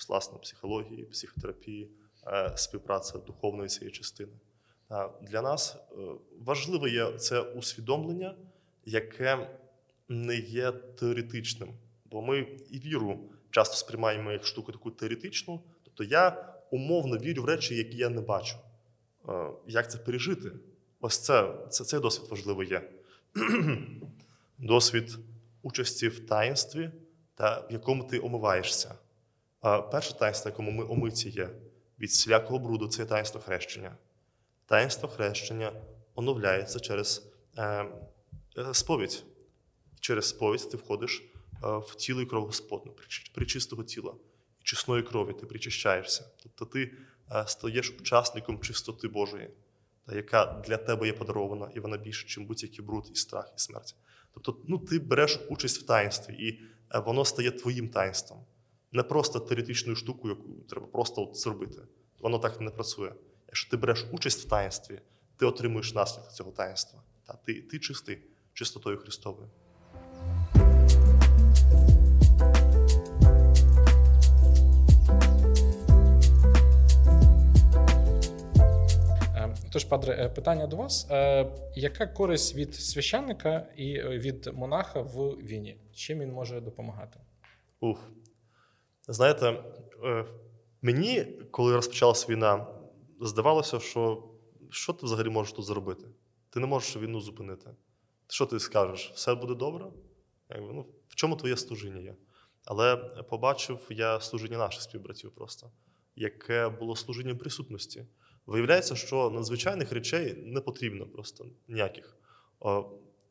власне 0.08 0.40
психології, 0.40 1.04
психотерапії, 1.04 1.92
е, 2.28 2.54
співпраця 2.56 3.18
духовної 3.18 3.70
цієї 3.70 3.92
частини. 3.92 4.32
Для 5.22 5.42
нас 5.42 5.78
важливо 6.40 6.88
є 6.88 7.18
це 7.18 7.42
усвідомлення, 7.42 8.36
яке 8.86 9.50
не 10.08 10.36
є 10.36 10.72
теоретичним. 10.72 11.74
Бо 12.06 12.22
ми 12.22 12.40
і 12.70 12.80
віру 12.80 13.20
часто 13.52 13.76
сприймаємо 13.76 14.32
як 14.32 14.46
штуку 14.46 14.72
таку 14.72 14.92
теоретичну. 14.92 15.62
Тобто 15.84 16.04
я 16.04 16.54
умовно 16.72 17.18
вірю 17.18 17.42
в 17.42 17.46
речі, 17.46 17.76
які 17.76 17.98
я 17.98 18.10
не 18.10 18.22
бачу. 18.22 18.56
Як 19.68 19.92
це 19.92 19.98
пережити? 19.98 20.52
Ось 21.02 21.18
це, 21.18 21.54
це 21.70 21.84
цей 21.84 22.00
досвід 22.00 22.30
важливий 22.30 22.70
є. 22.70 22.90
досвід 24.58 25.18
участі 25.62 26.08
в 26.08 26.28
таїнстві, 26.28 26.92
та 27.36 27.60
в 27.60 27.72
якому 27.72 28.04
ти 28.04 28.20
омиваєшся. 28.20 28.96
Перше 29.92 30.18
таїнство, 30.18 30.50
якому 30.50 30.72
ми 30.72 30.84
омиті 30.84 31.30
є 31.30 31.50
від 32.00 32.10
всілякого 32.10 32.60
бруду, 32.60 32.88
це 32.88 33.06
таїнство 33.06 33.42
хрещення. 33.42 33.96
Таїнство 34.66 35.10
хрещення 35.10 35.72
оновляється 36.16 36.80
через 36.80 37.32
е, 37.58 37.86
е, 38.58 38.74
сповідь. 38.74 39.24
Через 40.00 40.30
сповідь 40.30 40.70
ти 40.72 40.78
входиш 40.78 41.24
е, 41.24 41.39
в 41.62 41.96
тіло 41.96 42.22
і 42.22 42.26
Господну, 42.26 42.96
причистого 43.34 43.84
тіла. 43.84 44.14
І 44.62 44.64
чесної 44.64 45.04
крові 45.04 45.34
ти 45.34 45.46
причищаєшся. 45.46 46.26
Тобто 46.44 46.66
ти 46.66 46.94
е, 47.32 47.44
стаєш 47.48 47.92
учасником 48.00 48.60
чистоти 48.60 49.08
Божої 49.08 49.50
яка 50.16 50.64
для 50.68 50.78
тебе 50.78 51.08
є 51.08 51.14
подарована, 51.14 51.72
і 51.76 51.80
вона 51.80 51.98
більше, 51.98 52.26
ніж 52.26 52.48
будь-який 52.48 52.86
бруд, 52.86 53.10
і 53.14 53.16
страх, 53.16 53.54
і 53.58 53.60
смерть. 53.60 53.96
Тобто, 54.34 54.58
ну, 54.68 54.78
ти 54.78 55.00
береш 55.00 55.40
участь 55.50 55.82
в 55.82 55.86
таїнстві, 55.86 56.34
і 56.34 56.62
е, 56.96 57.00
воно 57.00 57.26
стає 57.26 57.52
твоїм 57.52 57.90
таїнством. 57.90 58.46
Не 58.92 59.04
просто 59.04 59.40
теоретичною 59.40 59.96
штукою, 59.96 60.36
яку 60.36 60.62
треба 60.70 60.88
просто 60.88 61.24
от 61.24 61.38
зробити. 61.38 61.82
Воно 62.20 62.40
так 62.40 62.62
не 62.62 62.72
працює. 62.72 63.12
Якщо 63.48 63.72
ти 63.72 63.78
береш 63.78 64.06
участь 64.12 64.46
в 64.46 64.50
таїнстві, 64.50 65.02
ти 65.38 65.46
отримуєш 65.46 65.94
наслідок 65.94 66.32
цього 66.32 66.52
таїнства. 66.52 67.02
Та 67.28 67.34
ти, 67.34 67.62
ти 67.62 67.80
чистий 67.80 68.22
чистотою 68.54 68.98
Христовою. 68.98 69.50
Тож, 79.72 79.84
падре, 79.84 80.14
е, 80.14 80.30
питання 80.30 80.68
до 80.68 80.76
вас: 80.76 81.08
е, 81.12 81.52
яка 81.76 82.08
користь 82.08 82.56
від 82.56 82.76
священника 82.76 83.68
і 83.76 83.94
е, 83.94 84.18
від 84.18 84.50
монаха 84.54 85.02
в 85.02 85.30
війні? 85.30 85.78
Чим 85.94 86.20
він 86.20 86.32
може 86.32 86.62
допомагати? 86.62 87.20
Уф. 87.80 88.00
Знаєте, 89.08 89.64
мені, 90.82 91.24
коли 91.52 91.76
розпочалася 91.76 92.28
війна, 92.32 92.68
здавалося, 93.22 93.80
що 93.80 94.24
що 94.70 94.94
ти 94.94 95.06
взагалі 95.06 95.30
можеш 95.30 95.54
тут 95.54 95.66
зробити? 95.66 96.08
Ти 96.50 96.60
не 96.60 96.68
можеш 96.68 96.98
війну 96.98 97.22
зупинити. 97.22 97.70
Що 98.28 98.46
ти 98.46 98.60
скажеш? 98.60 99.12
Все 99.16 99.36
буде 99.36 99.56
добре? 99.56 99.86
Якби, 100.50 100.74
ну, 100.74 100.86
чому 101.20 101.36
твоє 101.36 101.58
служіння 101.58 102.02
є? 102.02 102.16
Але 102.66 102.96
побачив 103.30 103.88
я 103.90 104.20
служіння 104.20 104.58
наших 104.58 104.82
співбратів 104.82 105.32
просто, 105.32 105.72
яке 106.16 106.70
було 106.70 106.96
служінням 106.96 107.38
присутності. 107.38 108.06
Виявляється, 108.46 108.96
що 108.96 109.30
надзвичайних 109.30 109.92
речей 109.92 110.34
не 110.46 110.62
потрібно 110.62 111.06
просто 111.06 111.46
ніяких. 111.68 112.18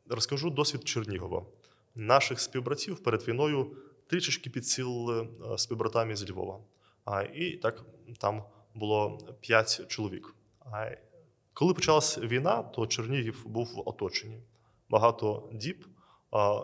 Розкажу 0.09 0.49
досвід 0.49 0.87
Чернігова. 0.87 1.45
Наших 1.95 2.39
співбратів 2.39 3.03
перед 3.03 3.27
війною 3.27 3.75
трішечки 4.07 4.49
підсілили 4.49 5.21
е, 5.21 5.57
співбратами 5.57 6.15
з 6.15 6.29
Львова. 6.29 6.59
І 7.33 7.51
так 7.51 7.85
там 8.17 8.43
було 8.75 9.17
п'ять 9.41 9.87
чоловік. 9.87 10.35
А, 10.59 10.91
Коли 11.53 11.73
почалася 11.73 12.21
війна, 12.21 12.63
то 12.63 12.87
Чернігів 12.87 13.47
був 13.47 13.73
в 13.75 13.89
оточенні. 13.89 14.39
Багато 14.89 15.49
діб 15.53 15.85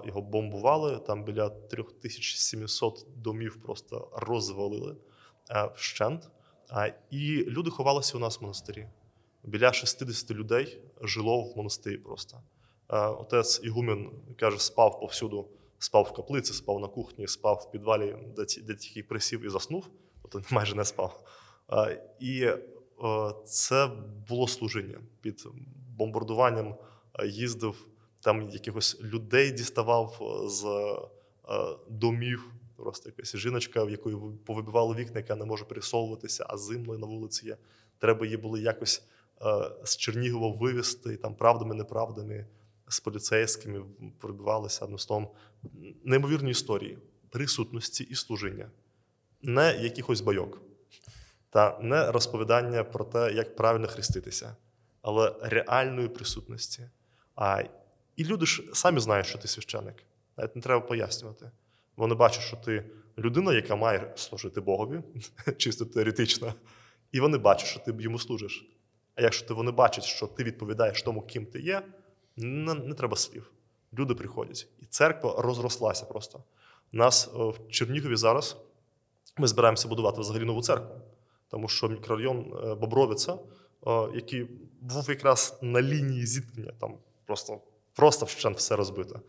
його 0.05 0.21
бомбували. 0.21 0.99
Там 0.99 1.23
біля 1.23 1.49
3700 1.49 3.05
домів 3.15 3.61
просто 3.63 4.09
розвалили 4.13 4.95
е, 5.51 5.69
вщент. 5.75 6.29
І 7.09 7.43
люди 7.47 7.69
ховалися 7.69 8.17
у 8.17 8.19
нас 8.19 8.39
в 8.39 8.41
монастирі. 8.41 8.87
Біля 9.43 9.73
60 9.73 10.31
людей 10.31 10.81
жило 11.01 11.41
в 11.41 11.57
монастирі 11.57 11.97
просто. 11.97 12.41
Отець 12.87 13.61
Ігумен 13.63 14.11
каже, 14.39 14.59
спав 14.59 14.99
повсюду, 14.99 15.47
спав 15.79 16.03
в 16.03 16.13
каплиці, 16.13 16.53
спав 16.53 16.79
на 16.79 16.87
кухні, 16.87 17.27
спав 17.27 17.65
в 17.67 17.71
підвалі, 17.71 18.15
де 18.63 18.75
тільки 18.75 19.03
присів 19.03 19.45
і 19.45 19.49
заснув, 19.49 19.87
тобто 20.21 20.55
майже 20.55 20.75
не 20.75 20.85
спав. 20.85 21.23
І 22.19 22.47
це 23.45 23.91
було 24.29 24.47
служіння 24.47 24.99
під 25.21 25.47
бомбардуванням, 25.97 26.75
їздив 27.25 27.87
там 28.25 28.49
якихось 28.49 29.01
людей 29.01 29.51
діставав 29.51 30.21
з 30.47 30.65
домів. 31.89 32.51
Просто 32.75 33.09
якась 33.09 33.35
жіночка, 33.35 33.83
в 33.83 33.89
якої 33.89 34.17
повибивали 34.45 34.95
вікна, 34.95 35.19
яка 35.19 35.35
не 35.35 35.45
може 35.45 35.65
пересовуватися, 35.65 36.45
а 36.49 36.57
зимно 36.57 36.97
на 36.97 37.07
вулиці 37.07 37.45
є. 37.45 37.57
Треба 37.99 38.25
її 38.25 38.37
було 38.37 38.57
якось 38.57 39.03
е, 39.41 39.71
з 39.83 39.97
Чернігова 39.97 40.57
вивезти, 40.57 41.17
там 41.17 41.35
правдами, 41.35 41.75
неправдами, 41.75 42.45
з 42.87 42.99
поліцейськими 42.99 43.83
пробивалися 44.19 44.85
одним 44.85 44.99
словом. 44.99 45.27
Неймовірні 46.03 46.51
історії 46.51 46.97
присутності 47.29 48.03
і 48.03 48.15
служіння, 48.15 48.71
не 49.41 49.77
якихось 49.81 50.21
байок, 50.21 50.61
та 51.49 51.79
не 51.81 52.11
розповідання 52.11 52.83
про 52.83 53.05
те, 53.05 53.33
як 53.33 53.55
правильно 53.55 53.87
хреститися, 53.87 54.55
але 55.01 55.35
реальної 55.41 56.07
присутності. 56.07 56.89
А, 57.35 57.63
І 58.15 58.23
люди 58.23 58.45
ж 58.45 58.63
самі 58.73 58.99
знають, 58.99 59.27
що 59.27 59.37
ти 59.37 59.47
священик. 59.47 59.95
Навіть 60.37 60.55
не 60.55 60.61
треба 60.61 60.81
пояснювати. 60.81 61.51
Вони 61.95 62.15
бачать, 62.15 62.41
що 62.41 62.57
ти 62.57 62.85
людина, 63.17 63.53
яка 63.53 63.75
має 63.75 64.13
служити 64.15 64.61
Богові, 64.61 65.01
чисто 65.57 65.85
теоретично, 65.85 66.53
і 67.11 67.19
вони 67.19 67.37
бачать, 67.37 67.67
що 67.67 67.79
ти 67.79 67.95
йому 67.99 68.19
служиш. 68.19 68.65
А 69.15 69.21
якщо 69.21 69.47
ти 69.47 69.53
вони 69.53 69.71
бачать, 69.71 70.03
що 70.03 70.27
ти 70.27 70.43
відповідаєш 70.43 71.01
тому, 71.01 71.21
ким 71.21 71.45
ти 71.45 71.59
є, 71.59 71.81
не, 72.37 72.73
не 72.73 72.93
треба 72.93 73.15
слів. 73.15 73.51
Люди 73.93 74.15
приходять. 74.15 74.67
І 74.81 74.85
церква 74.85 75.41
розрослася 75.41 76.05
просто. 76.05 76.43
У 76.93 76.97
нас 76.97 77.29
в 77.33 77.53
Чернігові 77.69 78.15
зараз 78.15 78.57
ми 79.37 79.47
збираємося 79.47 79.87
будувати 79.87 80.21
взагалі 80.21 80.43
нову 80.43 80.61
церкву. 80.61 80.95
Тому 81.49 81.67
що 81.67 81.89
мікрорайон 81.89 82.53
е, 82.63 82.75
Бобровиця, 82.75 83.33
е, 83.33 83.37
який 84.15 84.47
був 84.81 85.09
якраз 85.09 85.59
на 85.61 85.81
лінії 85.81 86.25
зіткнення, 86.25 86.71
там 86.79 86.97
просто 87.25 87.61
просто 87.95 88.25
вщент 88.25 88.57
все 88.57 88.75
розбите. 88.75 89.19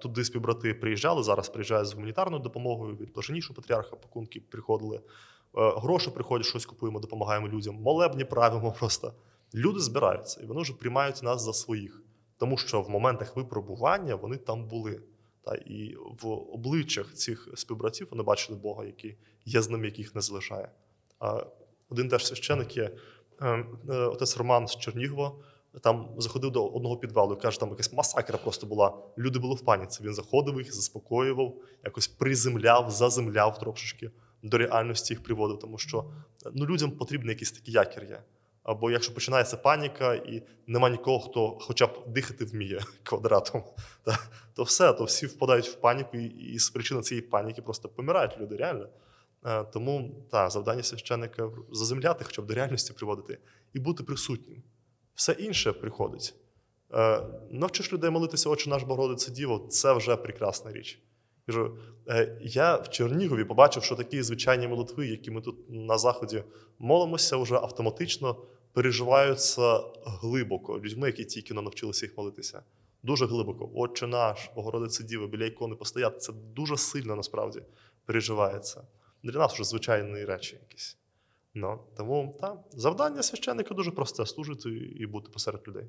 Туди 0.00 0.24
співбрати 0.24 0.74
приїжджали. 0.74 1.22
Зараз 1.22 1.48
приїжджають 1.48 1.88
з 1.88 1.92
гуманітарною 1.92 2.42
допомогою 2.42 2.96
від 2.96 3.12
блаженнішого 3.12 3.54
патріарха 3.54 3.96
пакунки 3.96 4.40
приходили. 4.40 4.96
Е, 4.96 5.00
Гроші 5.76 6.10
приходять, 6.10 6.46
щось 6.46 6.66
купуємо, 6.66 7.00
допомагаємо 7.00 7.48
людям. 7.48 7.74
Молебні 7.74 8.24
правимо 8.24 8.72
просто. 8.72 9.12
Люди 9.54 9.80
збираються, 9.80 10.40
і 10.42 10.46
вони 10.46 10.62
вже 10.62 10.72
приймають 10.72 11.22
нас 11.22 11.42
за 11.42 11.52
своїх, 11.52 12.02
тому 12.38 12.56
що 12.56 12.82
в 12.82 12.90
моментах 12.90 13.36
випробування 13.36 14.14
вони 14.14 14.36
там 14.36 14.64
були. 14.64 15.02
Та 15.42 15.54
і 15.54 15.96
в 16.22 16.28
обличчях 16.28 17.14
цих 17.14 17.48
співбратів 17.54 18.08
вони 18.10 18.22
бачили 18.22 18.58
Бога, 18.58 18.84
який 18.84 19.16
є 19.44 19.62
з 19.62 19.70
ними, 19.70 19.86
яких 19.86 20.14
не 20.14 20.20
залишає. 20.20 20.70
Один 21.88 22.08
теж 22.08 22.26
священик 22.26 22.76
є 22.76 22.90
е, 23.40 23.46
е, 23.46 23.94
отець 23.94 24.36
Роман 24.36 24.68
з 24.68 24.76
Чернігова. 24.76 25.32
Там 25.82 26.08
заходив 26.18 26.50
до 26.50 26.66
одного 26.66 26.96
підвалу 26.96 27.34
і 27.34 27.40
каже, 27.40 27.60
там 27.60 27.70
якась 27.70 27.92
масакра 27.92 28.38
просто 28.38 28.66
була. 28.66 28.98
Люди 29.18 29.38
були 29.38 29.54
в 29.54 29.60
паніці. 29.60 30.02
Він 30.02 30.14
заходив 30.14 30.58
їх, 30.58 30.74
заспокоював, 30.74 31.54
якось 31.84 32.08
приземляв, 32.08 32.90
заземляв 32.90 33.58
трошечки 33.58 34.10
до 34.42 34.58
реальності 34.58 35.14
їх 35.14 35.22
приводив, 35.22 35.58
тому 35.58 35.78
що 35.78 36.04
ну, 36.54 36.66
людям 36.66 36.90
потрібен 36.90 37.28
якийсь 37.28 37.52
такий 37.52 37.74
якір 37.74 38.04
є. 38.04 38.22
Або 38.62 38.90
якщо 38.90 39.14
починається 39.14 39.56
паніка 39.56 40.14
і 40.14 40.42
нема 40.66 40.90
нікого, 40.90 41.20
хто 41.20 41.58
хоча 41.60 41.86
б 41.86 42.04
дихати 42.06 42.44
вміє 42.44 42.80
квадратом, 43.02 43.62
та, 44.02 44.18
то 44.54 44.62
все, 44.62 44.92
то 44.92 45.04
всі 45.04 45.26
впадають 45.26 45.68
в 45.68 45.74
паніку, 45.74 46.16
і, 46.16 46.24
і 46.24 46.58
з 46.58 46.70
причини 46.70 47.00
цієї 47.00 47.26
паніки 47.26 47.62
просто 47.62 47.88
помирають 47.88 48.38
люди 48.38 48.56
реально. 48.56 48.88
Е, 49.46 49.64
Тому 49.64 50.10
та, 50.30 50.50
завдання 50.50 50.82
священника 50.82 51.50
заземляти, 51.72 52.24
хоча 52.24 52.42
б 52.42 52.46
до 52.46 52.54
реальності 52.54 52.92
приводити 52.92 53.38
і 53.72 53.78
бути 53.78 54.02
присутнім. 54.02 54.62
Все 55.16 55.32
інше 55.32 55.72
приходить. 55.72 56.34
Е, 56.94 57.22
Навчиш 57.50 57.92
людей 57.92 58.10
молитися, 58.10 58.48
Отче 58.50 58.70
наш 58.70 58.82
Богородице 58.82 59.30
Діво, 59.30 59.66
це 59.70 59.92
вже 59.92 60.16
прекрасна 60.16 60.72
річ. 60.72 60.98
Кажу, 61.46 61.78
е, 62.08 62.38
я 62.40 62.76
в 62.76 62.90
Чернігові 62.90 63.44
побачив, 63.44 63.84
що 63.84 63.96
такі 63.96 64.22
звичайні 64.22 64.68
молитви, 64.68 65.06
які 65.06 65.30
ми 65.30 65.40
тут 65.40 65.56
на 65.68 65.98
Заході 65.98 66.44
молимося, 66.78 67.36
вже 67.36 67.54
автоматично 67.54 68.36
переживаються 68.72 69.80
глибоко 70.04 70.80
людьми, 70.80 71.06
які 71.06 71.24
тільки 71.24 71.54
навчилися 71.54 72.06
їх 72.06 72.16
молитися. 72.16 72.62
Дуже 73.02 73.26
глибоко. 73.26 73.70
Отче 73.74 74.06
наш, 74.06 74.50
Богородице 74.54 75.04
Діво, 75.04 75.26
біля 75.26 75.44
ікони 75.44 75.74
постояти. 75.74 76.18
Це 76.18 76.32
дуже 76.32 76.76
сильно 76.76 77.16
насправді 77.16 77.62
переживається. 78.04 78.82
Для 79.22 79.38
нас 79.38 79.54
вже 79.54 79.64
звичайні 79.64 80.24
речі 80.24 80.58
якісь. 80.62 80.96
Ну, 81.58 81.78
тому 81.96 82.34
та, 82.40 82.56
завдання 82.70 83.22
священника 83.22 83.74
дуже 83.74 83.90
просте 83.90 84.26
служити 84.26 84.68
і 84.70 85.06
бути 85.06 85.30
посеред 85.32 85.68
людей. 85.68 85.84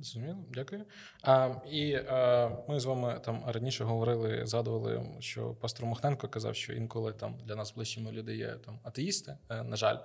Зрозуміло, 0.00 0.38
дякую. 0.54 0.84
А, 1.22 1.54
і 1.70 1.94
а, 1.94 2.50
ми 2.68 2.80
з 2.80 2.84
вами 2.84 3.20
там 3.24 3.42
раніше 3.46 3.84
говорили, 3.84 4.46
згадували, 4.46 5.16
що 5.20 5.54
пастор 5.54 5.86
Мохненко 5.86 6.28
казав, 6.28 6.54
що 6.54 6.72
інколи 6.72 7.12
там 7.12 7.38
для 7.44 7.56
нас 7.56 7.74
ближчими 7.74 8.12
люди 8.12 8.36
є 8.36 8.56
там 8.64 8.80
атеїсти. 8.82 9.36
е, 9.50 9.62
На 9.62 9.76
жаль, 9.76 9.96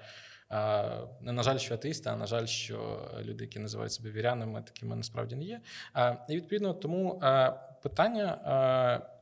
а, 0.50 1.06
не 1.22 1.32
на 1.32 1.44
жаль, 1.44 1.58
що 1.58 1.74
атеїсти, 1.74 2.10
а 2.10 2.15
на 2.15 2.26
жаль, 2.26 2.46
що 2.46 3.10
люди, 3.22 3.44
які 3.44 3.60
називають 3.60 3.94
себе 3.94 4.12
вірянами, 4.12 4.62
такими 4.62 4.96
насправді 4.96 5.36
не 5.36 5.44
є. 5.44 5.62
А, 5.94 6.15
і 6.30 6.36
відповідно 6.36 6.74
тому 6.74 7.20
а, 7.22 7.52
питання. 7.84 8.26
А, 8.46 9.21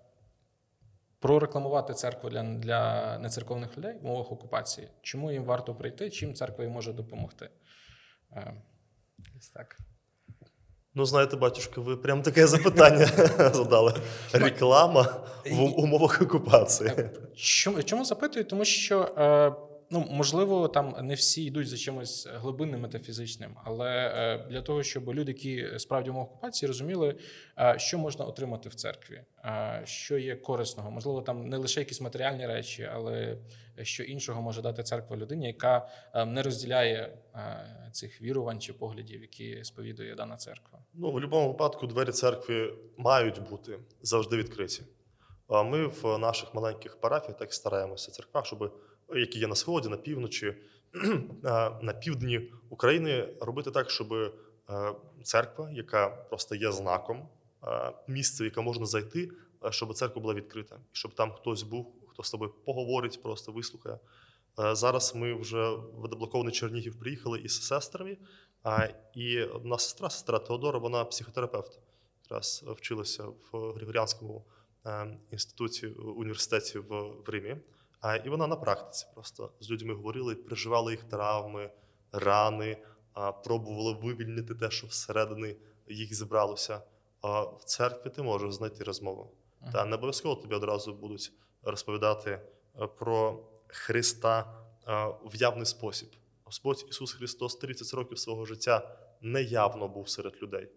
Прорекламувати 1.20 1.94
церкву 1.94 2.30
для, 2.30 2.44
для 2.44 3.18
нецерковних 3.20 3.78
людей 3.78 3.94
в 4.02 4.06
умовах 4.06 4.32
окупації. 4.32 4.88
Чому 5.02 5.32
їм 5.32 5.44
варто 5.44 5.76
прийти? 5.76 6.10
Чим 6.10 6.34
церква 6.34 6.64
їм 6.64 6.74
може 6.74 6.94
допомогти? 6.94 7.50
Е, 8.32 8.54
Ось 9.38 9.50
так. 9.50 9.78
Ну, 10.94 11.06
знаєте, 11.06 11.38
батюшка, 11.38 11.82
ви 11.82 11.98
прям 11.98 12.22
таке 12.22 12.48
запитання 12.48 13.06
задали. 13.54 13.94
Реклама 14.34 15.28
в 15.52 15.62
умовах 15.80 16.22
окупації. 16.22 16.92
Чому, 17.36 17.84
чому 17.84 18.06
запитую? 18.06 18.46
Тому 18.46 18.66
що 18.66 19.02
е, 19.02 19.52
ну, 19.92 20.08
можливо, 20.12 20.68
там 20.68 20.96
не 21.02 21.14
всі 21.14 21.46
йдуть 21.46 21.68
за 21.68 21.78
чимось 21.78 22.28
глибинним 22.34 22.82
метафізичним, 22.82 23.58
але 23.64 24.14
е, 24.16 24.48
для 24.50 24.62
того, 24.62 24.84
щоб 24.84 25.14
люди, 25.14 25.32
які 25.32 25.80
справді 25.80 26.10
в 26.10 26.14
умовах 26.14 26.32
окупації, 26.32 26.68
розуміли, 26.68 27.16
е, 27.60 27.76
що 27.78 27.98
можна 27.98 28.26
отримати 28.26 28.70
в 28.70 28.76
церкві, 28.76 29.22
е, 29.46 29.82
що 29.86 30.18
є 30.18 30.36
корисного. 30.36 30.92
Можливо, 30.92 31.22
там 31.22 31.50
не 31.50 31.58
лише 31.58 31.80
якісь 31.80 32.02
матеріальні 32.02 32.48
речі, 32.48 32.90
але 32.94 33.38
що 33.82 34.04
іншого 34.04 34.42
може 34.42 34.62
дати 34.62 34.84
церква 34.84 35.18
людині, 35.18 35.48
яка 35.48 35.90
е, 36.14 36.26
не 36.26 36.44
розділяє 36.44 37.18
е, 37.36 37.90
цих 37.92 38.22
вірувань 38.22 38.60
чи 38.60 38.74
поглядів, 38.74 39.22
які 39.22 39.64
сповідує 39.64 40.16
дана 40.16 40.38
церква. 40.38 40.80
Ну, 40.94 41.10
в 41.10 41.14
будь-якому 41.14 41.48
випадку 41.48 41.88
двері 41.88 42.12
церкви 42.12 42.74
мають 42.98 43.50
бути 43.50 43.80
завжди 44.02 44.38
відкриті. 44.38 44.82
А 45.48 45.64
ми 45.64 45.88
в 45.88 46.18
наших 46.18 46.54
маленьких 46.54 47.00
парафіях 47.00 47.38
так 47.38 47.54
стараємося 47.54 48.12
в 48.12 48.16
церквах, 48.16 48.46
щоб 48.46 48.74
які 49.16 49.40
є 49.40 49.48
на 49.48 49.56
сході, 49.56 49.90
на 49.90 49.98
півночі, 49.98 50.54
на 51.82 51.94
півдні 52.02 52.52
України, 52.70 53.30
робити 53.42 53.72
так, 53.72 53.90
щоб 53.90 54.14
е, 54.14 54.32
церква, 55.24 55.72
яка 55.72 56.10
просто 56.10 56.56
є 56.56 56.72
знаком, 56.72 57.30
е, 57.64 57.92
місце, 58.08 58.44
в 58.44 58.46
яке 58.46 58.62
можна 58.62 58.86
зайти, 58.86 59.32
е, 59.66 59.72
щоб 59.72 59.94
церква 59.94 60.22
була 60.22 60.34
відкрита, 60.34 60.80
щоб 60.92 61.14
там 61.14 61.32
хтось 61.32 61.64
був, 61.64 61.94
хто 62.08 62.24
з 62.24 62.32
тобою 62.32 62.54
поговорить, 62.66 63.22
просто 63.22 63.52
вислухає. 63.52 64.00
Зараз 64.72 65.16
ми 65.16 65.34
вже 65.34 65.70
в 65.72 66.08
деблокований 66.10 66.54
Чернігів 66.54 67.00
приїхали 67.00 67.40
із 67.40 67.62
сестрами. 67.62 68.18
І 69.16 69.42
одна 69.42 69.78
сестра, 69.78 70.10
сестра 70.10 70.40
Теодора, 70.40 70.80
вона 70.80 71.06
психотерапевт, 71.06 71.80
якраз 72.24 72.66
вчилася 72.68 73.24
в 73.24 73.72
Григоріанському 73.72 74.46
інституті 75.32 75.88
університеті 75.88 76.80
в 76.80 77.14
Римі. 77.26 77.58
А, 78.02 78.16
І 78.16 78.30
вона 78.30 78.48
на 78.48 78.56
практиці 78.56 79.08
просто 79.14 79.52
з 79.60 79.72
людьми 79.72 79.94
говорила 79.94 80.32
і 80.34 80.36
переживала 80.36 80.92
їх 80.92 81.04
травми, 81.04 81.72
рани, 82.12 82.78
а, 83.14 83.32
пробувала 83.32 83.92
вивільнити 83.92 84.56
те, 84.56 84.72
що 84.72 84.88
всередині 84.88 85.56
їх 85.88 86.14
зібралося. 86.14 86.82
А 87.22 87.42
в 87.42 87.64
церкві 87.66 88.10
ти 88.10 88.22
можеш 88.22 88.54
знайти 88.54 88.84
розмову. 88.84 89.32
Uh-huh. 89.62 89.72
Та 89.72 89.86
не 89.86 89.96
обов'язково 89.96 90.36
тобі 90.36 90.56
одразу 90.56 90.94
будуть 90.94 91.32
розповідати 91.64 92.42
про 92.98 93.44
Христа 93.68 94.64
в 95.26 95.36
явний 95.36 95.66
спосіб. 95.66 96.10
Господь 96.44 96.86
Ісус 96.90 97.14
Христос 97.14 97.56
30 97.56 97.94
років 97.94 98.20
свого 98.20 98.46
життя 98.46 98.98
неявно 99.22 99.88
був 99.88 100.10
серед 100.10 100.42
людей. 100.42 100.70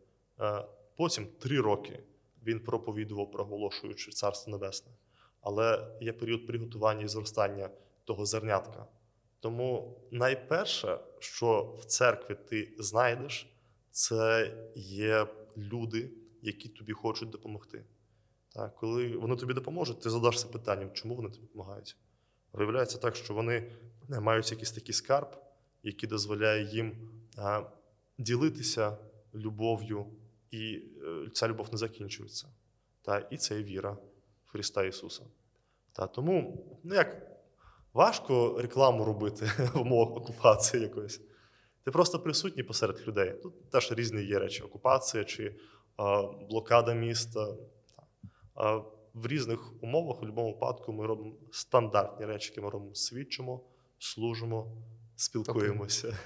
Потім 0.97 1.27
три 1.27 1.61
роки 1.61 2.03
Він 2.43 2.61
проповідував, 2.61 3.31
проголошуючи 3.31 4.11
Царство 4.11 4.51
Небесне 4.51 4.93
але 5.42 5.96
є 6.00 6.12
період 6.12 6.46
приготування 6.46 7.02
і 7.05 7.09
зростання 7.09 7.70
того 8.05 8.26
зернятка. 8.26 8.87
Тому 9.40 9.98
найперше, 10.11 10.98
що 11.18 11.76
в 11.78 11.85
церкві 11.85 12.37
ти 12.48 12.74
знайдеш, 12.78 13.46
це 13.90 14.55
є 14.76 15.26
люди, 15.57 16.11
які 16.42 16.68
тобі 16.68 16.92
хочуть 16.92 17.31
допомогти. 17.31 17.85
Так, 18.48 18.76
Коли 18.76 19.16
вони 19.16 19.37
тобі 19.37 19.55
допоможуть, 19.55 20.00
ти 20.00 20.11
задашся 20.11 20.48
питанням, 20.48 20.90
чому 20.92 21.14
вони 21.14 21.31
тобі 21.31 21.46
допомагають. 21.46 21.96
Виявляється 22.52 22.98
так, 22.98 23.16
що 23.16 23.35
вони 23.35 23.72
мають 24.09 24.50
якийсь 24.50 24.72
такий 24.72 24.94
скарб, 24.94 25.37
який 25.83 26.09
дозволяє 26.09 26.64
їм 26.64 27.11
а, 27.37 27.62
ділитися 28.18 28.98
любов'ю, 29.35 30.07
і 30.50 30.83
е, 31.02 31.31
ця 31.33 31.48
любов 31.48 31.68
не 31.72 31.78
закінчується. 31.78 32.48
Та, 33.02 33.18
І 33.18 33.37
це 33.37 33.57
є 33.57 33.62
віра. 33.62 33.96
Христа 34.53 34.85
Ісуса. 34.85 35.23
Та, 35.93 36.07
тому 36.07 36.65
ну 36.85 36.95
як, 36.95 37.23
важко 37.93 38.59
рекламу 38.62 39.05
робити 39.05 39.51
в 39.75 39.81
умовах 39.81 40.17
окупації 40.17 40.83
якоїсь. 40.83 41.21
Ти 41.85 41.91
просто 41.91 42.19
присутній 42.19 42.62
посеред 42.62 43.09
людей. 43.09 43.41
Тут 43.43 43.70
теж 43.70 43.93
різні 43.93 44.22
є 44.22 44.39
речі: 44.39 44.62
окупація 44.62 45.24
чи 45.24 45.57
а, 45.97 46.22
блокада 46.22 46.95
міста. 46.95 47.55
А, 48.55 48.81
в 49.14 49.26
різних 49.26 49.83
умовах, 49.83 50.16
в 50.16 50.20
будь-якому 50.20 50.53
випадку, 50.53 50.93
ми 50.93 51.07
робимо 51.07 51.35
стандартні 51.51 52.26
речі, 52.26 52.51
які 52.51 52.61
ми 52.61 52.70
робимо: 52.70 52.95
свідчимо, 52.95 53.61
служимо, 53.99 54.76
спілкуємося. 55.16 56.18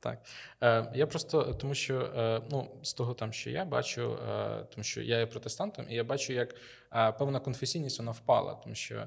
Так. 0.00 0.22
Е, 0.62 0.92
Я 0.94 1.06
просто 1.06 1.54
тому, 1.54 1.74
що 1.74 2.00
е, 2.00 2.42
ну, 2.50 2.78
з 2.82 2.92
того, 2.94 3.14
там, 3.14 3.32
що 3.32 3.50
я 3.50 3.64
бачу, 3.64 4.18
е, 4.28 4.64
тому 4.70 4.84
що 4.84 5.02
я 5.02 5.18
є 5.18 5.26
протестантом, 5.26 5.86
і 5.90 5.94
я 5.94 6.04
бачу, 6.04 6.32
як 6.32 6.54
е, 6.92 7.12
певна 7.12 7.40
конфесійність 7.40 7.98
вона 7.98 8.10
впала. 8.10 8.54
Тому 8.54 8.74
що 8.74 8.94
е, 8.94 9.06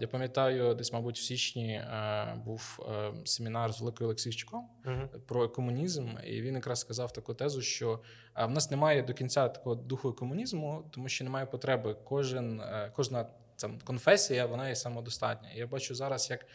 я 0.00 0.08
пам'ятаю, 0.10 0.74
десь, 0.74 0.92
мабуть, 0.92 1.18
в 1.18 1.22
січні 1.22 1.72
е, 1.72 2.34
був 2.44 2.86
е, 2.88 3.12
семінар 3.24 3.72
з 3.72 3.80
Великою 3.80 4.08
Олексійчуком 4.08 4.68
uh-huh. 4.84 5.18
про 5.18 5.48
комунізм, 5.48 6.08
і 6.26 6.42
він 6.42 6.54
якраз 6.54 6.80
сказав 6.80 7.12
таку 7.12 7.34
тезу, 7.34 7.62
що 7.62 8.00
е, 8.36 8.46
в 8.46 8.50
нас 8.50 8.70
немає 8.70 9.02
до 9.02 9.14
кінця 9.14 9.48
такого 9.48 9.74
духу 9.76 10.12
комунізму, 10.12 10.90
тому 10.90 11.08
що 11.08 11.24
немає 11.24 11.46
потреби. 11.46 11.96
Кожен, 12.04 12.60
е, 12.60 12.92
Кожна 12.96 13.26
там 13.56 13.78
конфесія, 13.84 14.46
вона 14.46 14.68
є 14.68 14.76
самодостатня. 14.76 15.50
І 15.54 15.58
я 15.58 15.66
бачу 15.66 15.94
зараз, 15.94 16.30
як. 16.30 16.46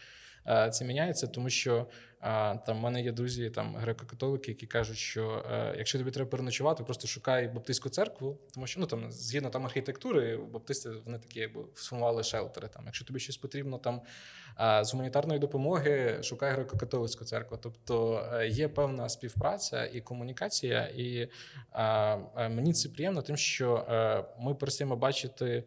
це 0.73 0.85
міняється, 0.85 1.27
тому 1.27 1.49
що 1.49 1.87
там 2.65 2.77
в 2.77 2.79
мене 2.79 3.01
є 3.01 3.11
друзі, 3.11 3.49
там 3.49 3.77
греко-католики, 3.77 4.49
які 4.49 4.65
кажуть, 4.65 4.97
що 4.97 5.45
е, 5.51 5.75
якщо 5.77 5.97
тобі 5.97 6.11
треба 6.11 6.29
переночувати, 6.29 6.83
просто 6.83 7.07
шукай 7.07 7.47
баптистську 7.47 7.89
церкву, 7.89 8.37
тому 8.53 8.67
що 8.67 8.79
ну 8.79 8.85
там 8.85 9.11
згідно 9.11 9.49
там 9.49 9.65
архітектури, 9.65 10.37
баптисти 10.37 10.89
вони 11.05 11.19
такі 11.19 11.39
якби 11.39 11.61
сформували 11.75 12.23
шелтери. 12.23 12.67
Там, 12.67 12.83
якщо 12.85 13.05
тобі 13.05 13.19
щось 13.19 13.37
потрібно 13.37 13.77
там 13.77 14.01
з 14.59 14.91
гуманітарної 14.91 15.39
допомоги, 15.39 16.19
шукай 16.23 16.55
греко-католицьку 16.55 17.23
церкву. 17.23 17.57
Тобто 17.61 18.25
е, 18.33 18.47
є 18.47 18.67
певна 18.67 19.09
співпраця 19.09 19.85
і 19.85 20.01
комунікація, 20.01 20.81
і 20.95 21.29
мені 22.49 22.73
це 22.73 22.89
приємно, 22.89 23.21
тим, 23.21 23.37
що 23.37 23.75
е, 23.89 24.23
ми 24.39 24.55
перестаємо 24.55 24.95
бачити. 24.95 25.63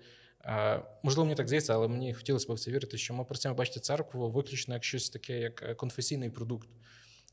Е, 0.47 0.83
можливо, 1.03 1.25
мені 1.25 1.37
так 1.37 1.47
здається, 1.47 1.75
але 1.75 1.89
мені 1.89 2.15
хотілося 2.15 2.53
б 2.53 2.57
в 2.57 2.61
це 2.61 2.71
вірити, 2.71 2.99
що 2.99 3.15
ми 3.15 3.25
працюємо 3.25 3.59
бачити 3.59 3.81
церкву 3.81 4.31
виключно 4.31 4.75
як 4.75 4.85
щось 4.85 5.11
таке, 5.11 5.39
як 5.41 5.63
е, 5.63 5.75
конфесійний 5.75 6.31
продукт. 6.31 6.69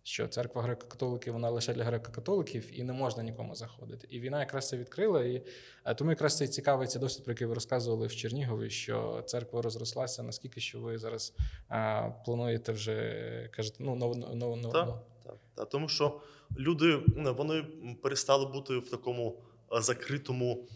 Що 0.05 0.27
церква 0.27 0.61
греко-католиків, 0.63 1.31
вона 1.31 1.49
лише 1.49 1.73
для 1.73 1.83
греко-католиків 1.83 2.63
і 2.71 2.83
не 2.83 2.93
можна 2.93 3.23
нікому 3.23 3.55
заходити. 3.55 4.07
І 4.09 4.19
війна 4.19 4.39
якраз 4.39 4.69
це 4.69 4.77
відкрила. 4.77 5.23
І 5.23 5.43
е, 5.85 5.95
тому 5.95 6.09
якраз 6.09 6.37
цей 6.37 6.47
цікавий 6.47 6.87
цей 6.87 7.01
досвід, 7.01 7.23
про 7.23 7.33
який 7.33 7.47
ви 7.47 7.53
розказували 7.53 8.07
в 8.07 8.15
Чернігові, 8.15 8.69
що 8.69 9.23
церква 9.25 9.61
розрослася, 9.61 10.23
наскільки 10.23 10.61
що 10.61 10.79
ви 10.79 10.97
зараз 10.97 11.33
а, 11.67 12.09
плануєте 12.25 12.71
вже 12.71 13.49
кажете, 13.51 13.77
ну 13.79 13.95
нову 13.95 14.15
нову 14.15 14.55
нову. 14.55 14.73
Так, 14.73 15.03
так, 15.23 15.35
так. 15.55 15.69
Тому 15.69 15.89
що 15.89 16.21
люди 16.57 16.99
вони 17.15 17.63
перестали 18.01 18.45
бути 18.45 18.77
в 18.77 18.89
такому 18.89 19.41
закритому 19.71 20.67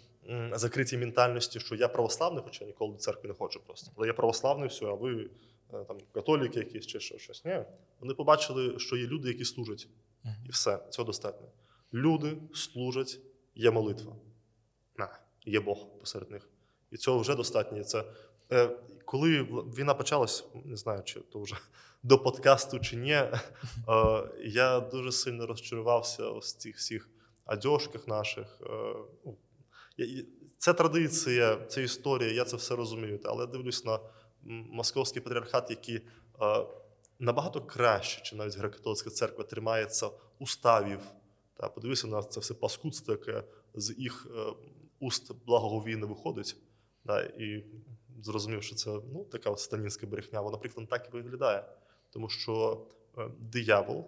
закритій 0.53 0.97
ментальності, 0.97 1.59
що 1.59 1.75
я 1.75 1.87
православний, 1.87 2.43
хоча 2.43 2.63
я 2.63 2.67
ніколи 2.67 2.91
до 2.91 2.97
церкви 2.97 3.27
не 3.27 3.33
ходжу 3.33 3.59
просто. 3.65 3.91
Але 3.97 4.07
я 4.07 4.13
православний, 4.13 4.69
все, 4.69 4.85
а 4.85 4.93
ви 4.93 5.29
е, 5.73 5.83
там 5.87 5.97
католіки 6.11 6.59
якісь 6.59 6.87
чи 6.87 6.99
щось. 6.99 7.45
Ні. 7.45 7.63
Вони 7.99 8.13
побачили, 8.13 8.79
що 8.79 8.97
є 8.97 9.07
люди, 9.07 9.27
які 9.27 9.45
служать. 9.45 9.87
І 10.45 10.49
все, 10.49 10.79
цього 10.89 11.05
достатньо. 11.05 11.47
Люди 11.93 12.37
служать, 12.53 13.19
є 13.55 13.71
молитва. 13.71 14.15
Є 15.45 15.59
Бог 15.59 15.87
посеред 15.99 16.31
них. 16.31 16.49
І 16.91 16.97
цього 16.97 17.19
вже 17.19 17.35
достатньо. 17.35 17.83
Це, 17.83 18.03
е, 18.51 18.69
Коли 19.05 19.41
війна 19.77 19.93
почалась, 19.93 20.45
не 20.65 20.77
знаю, 20.77 21.03
чи 21.03 21.19
то 21.19 21.39
вже 21.39 21.55
до 22.03 22.19
подкасту 22.19 22.79
чи 22.79 22.95
ні, 22.95 23.11
е, 23.13 23.31
я 24.39 24.79
дуже 24.79 25.11
сильно 25.11 25.47
розчарувався 25.47 26.29
в 26.29 26.43
цих 26.43 26.77
всіх 26.77 27.09
адьошках 27.45 28.07
наших. 28.07 28.61
Е, 29.99 30.25
це 30.57 30.73
традиція, 30.73 31.65
це 31.67 31.83
історія, 31.83 32.31
я 32.31 32.45
це 32.45 32.57
все 32.57 32.75
розумію. 32.75 33.19
Але 33.23 33.41
я 33.41 33.47
дивлюсь 33.47 33.85
на 33.85 33.99
московський 34.43 35.21
патріархат, 35.21 35.69
який 35.69 36.01
набагато 37.19 37.61
краще, 37.61 38.21
чи 38.21 38.35
навіть 38.35 38.57
греко-католицька 38.57 39.09
церква 39.09 39.43
тримається 39.43 40.09
уставів. 40.39 40.99
Та 41.53 41.69
подивися 41.69 42.07
на 42.07 42.23
це 42.23 42.39
все 42.39 42.53
паскудство, 42.53 43.13
яке 43.13 43.43
з 43.75 43.95
їх 43.97 44.27
е, 44.35 44.53
уст 44.99 45.31
благоговійно 45.45 46.07
виходить. 46.07 46.55
Та, 47.05 47.21
і 47.21 47.65
зрозумів, 48.21 48.63
що 48.63 48.75
це 48.75 48.89
ну, 48.89 49.25
така 49.31 49.49
от 49.49 49.59
станінська 49.59 50.07
брехня. 50.07 50.41
Вона, 50.41 50.51
наприклад, 50.51 50.87
так 50.89 51.07
і 51.07 51.11
виглядає. 51.11 51.63
Тому 52.09 52.29
що 52.29 52.85
е, 53.17 53.29
диявол, 53.39 54.05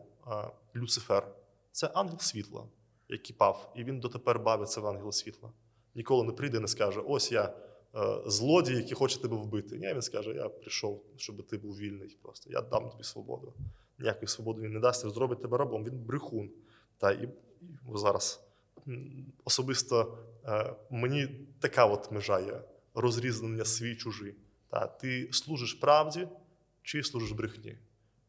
Люцифер 0.75 1.27
це 1.71 1.87
ангел 1.87 2.19
світла, 2.19 2.67
який 3.09 3.35
пав, 3.35 3.73
і 3.75 3.83
він 3.83 3.99
дотепер 3.99 4.39
бавиться 4.39 4.81
в 4.81 4.87
ангела 4.87 5.11
світла 5.11 5.51
ніколи 5.95 6.23
не 6.23 6.31
прийде 6.31 6.57
і 6.57 6.59
не 6.59 6.67
скаже: 6.67 6.99
Ось 6.99 7.31
я 7.31 7.53
е, 7.95 8.21
злодій, 8.25 8.73
який 8.73 8.93
хоче 8.93 9.21
тебе 9.21 9.35
вбити. 9.35 9.77
Ні, 9.77 9.93
він 9.93 10.01
скаже: 10.01 10.33
Я 10.33 10.49
прийшов, 10.49 11.03
щоб 11.17 11.47
ти 11.47 11.57
був 11.57 11.77
вільний. 11.77 12.17
Просто 12.21 12.49
я 12.51 12.61
дам 12.61 12.89
тобі 12.89 13.03
свободу. 13.03 13.53
Ніякої 13.99 14.27
свободи 14.27 14.61
він 14.61 14.71
не 14.71 14.79
дасть, 14.79 15.09
зробить 15.09 15.41
тебе 15.41 15.57
рабом. 15.57 15.83
Він 15.83 15.99
брехун. 15.99 16.49
Та 16.97 17.11
і, 17.11 17.23
і 17.63 17.95
зараз 17.95 18.43
особисто 19.43 20.17
е, 20.45 20.75
мені 20.89 21.27
така 21.59 21.85
от 21.85 22.11
межа 22.11 22.39
є 22.39 22.61
розрізнення 22.93 23.65
свій 23.65 23.95
чужий. 23.95 24.35
Та 24.69 24.87
ти 24.87 25.29
служиш 25.31 25.73
правді 25.73 26.27
чи 26.83 27.03
служиш 27.03 27.31
брехні? 27.31 27.77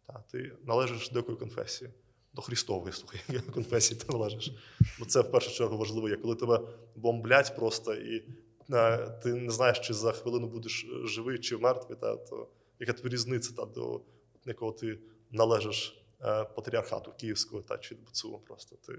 Та 0.07 0.25
ти 0.31 0.53
належиш 0.65 1.11
до 1.11 1.19
якої 1.19 1.39
конфесії 1.39 1.91
до 2.33 2.43
Христової 2.43 2.93
слухай, 2.93 3.21
конфесії 3.55 4.01
ти 4.01 4.13
належиш. 4.13 4.53
Бо 4.99 5.05
це 5.05 5.21
в 5.21 5.31
першу 5.31 5.51
чергу 5.51 5.79
важливо 5.79 6.09
є, 6.09 6.17
коли 6.17 6.37
тебе 6.37 6.61
бомблять 6.97 7.57
просто, 7.57 7.95
і 7.95 8.25
е, 8.73 9.11
ти 9.23 9.35
не 9.35 9.53
знаєш, 9.53 9.79
чи 9.81 9.95
за 9.95 10.13
хвилину 10.13 10.47
будеш 10.47 10.87
живий, 11.05 11.39
чи 11.39 11.57
мертвий, 11.57 11.99
та, 12.01 12.17
то 12.17 12.49
яка 12.79 12.93
тобі 12.93 13.09
різниця 13.09 13.53
та, 13.53 13.65
до 13.65 14.01
якого 14.45 14.73
ти 14.73 14.99
належиш 15.31 16.05
е, 16.21 16.45
патріархату 16.45 17.13
Київського 17.13 17.63
та 17.63 17.79
чи 17.79 17.95
БЦУ. 17.95 18.39
Просто 18.39 18.77
ти, 18.77 18.93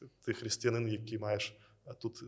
ти, 0.00 0.06
ти 0.24 0.32
християнин, 0.32 0.88
який 0.88 1.18
маєш 1.18 1.56
е, 1.86 1.94
тут 1.94 2.22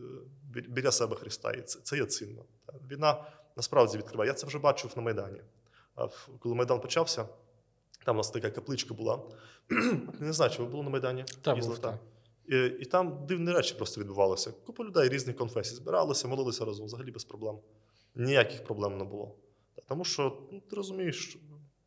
біля 0.53 0.91
себе 0.91 1.15
Христа. 1.15 1.51
І 1.51 1.61
це, 1.61 1.79
це 1.79 1.97
є 1.97 2.05
цінно. 2.05 2.45
Війна 2.91 3.25
насправді 3.55 3.97
відкриває. 3.97 4.27
Я 4.27 4.33
це 4.33 4.47
вже 4.47 4.59
бачив 4.59 4.93
на 4.95 5.01
Майдані. 5.01 5.41
Коли 6.39 6.55
Майдан 6.55 6.79
почався. 6.79 7.27
Там 8.05 8.15
у 8.15 8.17
нас 8.17 8.31
така 8.31 8.49
капличка 8.49 8.93
була. 8.93 9.19
Не 10.19 10.33
знаю, 10.33 10.51
чи 10.51 10.63
ви 10.63 10.69
були 10.69 10.83
на 10.83 10.89
Майдані? 10.89 11.25
Так, 11.41 11.59
був, 11.59 11.79
так. 11.79 11.99
І, 12.47 12.65
і 12.65 12.85
там 12.85 13.25
дивні 13.27 13.51
речі 13.51 13.75
просто 13.75 14.01
відбувалися. 14.01 14.53
Купа 14.65 14.83
людей 14.83 15.09
різних 15.09 15.35
конфесій 15.35 15.75
збиралися, 15.75 16.27
молилися 16.27 16.65
разом, 16.65 16.85
взагалі 16.85 17.11
без 17.11 17.23
проблем. 17.23 17.57
Ніяких 18.15 18.63
проблем 18.63 18.97
не 18.97 19.03
було. 19.03 19.35
Тому 19.87 20.05
що 20.05 20.37
ну, 20.51 20.61
ти 20.69 20.75
розумієш, 20.75 21.37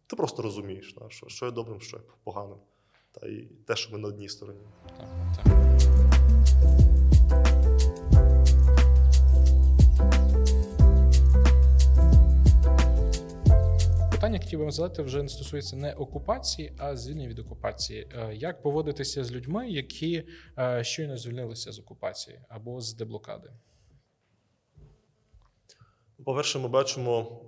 ти 0.06 0.16
просто 0.16 0.42
розумієш, 0.42 0.96
що 1.08 1.28
що 1.28 1.46
є 1.46 1.52
добрим, 1.52 1.80
що 1.80 1.96
є 1.96 2.02
поганим. 2.24 2.58
Та 3.12 3.26
і 3.26 3.48
те, 3.66 3.76
що 3.76 3.92
ми 3.92 3.98
на 3.98 4.08
одній 4.08 4.28
стороні. 4.28 4.60
Так, 4.96 5.08
так. 5.44 5.54
Питання 14.34 14.44
хотів 14.44 14.64
би 14.66 14.70
задати 14.70 15.02
вже 15.02 15.22
не 15.22 15.28
стосується 15.28 15.76
не 15.76 15.92
окупації, 15.92 16.72
а 16.78 16.96
звільнення 16.96 17.28
від 17.28 17.38
окупації. 17.38 18.08
Е, 18.12 18.34
як 18.34 18.62
поводитися 18.62 19.24
з 19.24 19.32
людьми, 19.32 19.70
які 19.70 20.28
е, 20.58 20.84
щойно 20.84 21.16
звільнилися 21.16 21.72
з 21.72 21.78
окупації 21.78 22.40
або 22.48 22.80
з 22.80 22.94
деблокади? 22.94 23.50
По-перше, 26.24 26.58
ми 26.58 26.68
бачимо 26.68 27.40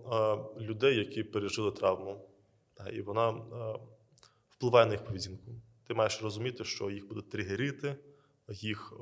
е, 0.58 0.62
людей, 0.64 0.96
які 0.96 1.22
пережили 1.22 1.72
травму, 1.72 2.28
і 2.92 3.00
вона 3.00 3.30
впливає 4.50 4.86
на 4.86 4.92
їх 4.92 5.04
поведінку. 5.04 5.52
Ти 5.86 5.94
маєш 5.94 6.22
розуміти, 6.22 6.64
що 6.64 6.90
їх 6.90 7.08
буде 7.08 7.20
тригерити, 7.22 7.96
їх 8.48 8.92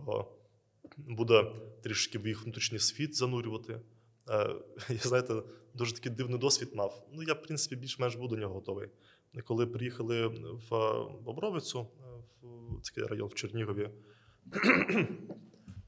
буде 0.96 1.52
трішки 1.82 2.18
в 2.18 2.26
їх 2.26 2.44
внутрішній 2.44 2.78
світ 2.78 3.16
занурювати. 3.16 3.80
Я 4.88 4.98
знаєте, 4.98 5.34
дуже 5.74 5.94
такий 5.94 6.12
дивний 6.12 6.38
досвід 6.38 6.70
мав. 6.74 7.06
Ну, 7.12 7.22
я, 7.22 7.32
в 7.34 7.42
принципі, 7.42 7.76
більш-менш 7.76 8.14
був 8.14 8.28
до 8.28 8.36
нього 8.36 8.54
готовий. 8.54 8.88
Коли 9.44 9.66
приїхали 9.66 10.26
в 10.70 10.70
Бобровицю, 11.22 11.86
в 12.42 12.82
такий 12.82 13.04
район 13.04 13.28
в 13.28 13.34
Чернігові, 13.34 13.90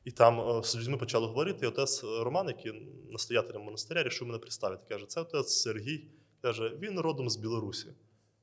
і 0.04 0.10
там 0.10 0.62
з 0.62 0.76
людьми 0.76 0.96
почали 0.96 1.26
говорити, 1.26 1.66
і 1.66 1.68
отець 1.68 2.04
Роман, 2.04 2.48
який 2.48 2.72
настоятелем 3.10 3.62
монастиря, 3.62 4.02
рішив 4.02 4.28
мене 4.28 4.38
представити. 4.38 4.82
Каже, 4.88 5.06
це 5.06 5.20
отець 5.20 5.62
Сергій. 5.62 6.04
Каже, 6.42 6.72
він 6.78 7.00
родом 7.00 7.30
з 7.30 7.36
Білорусі. 7.36 7.86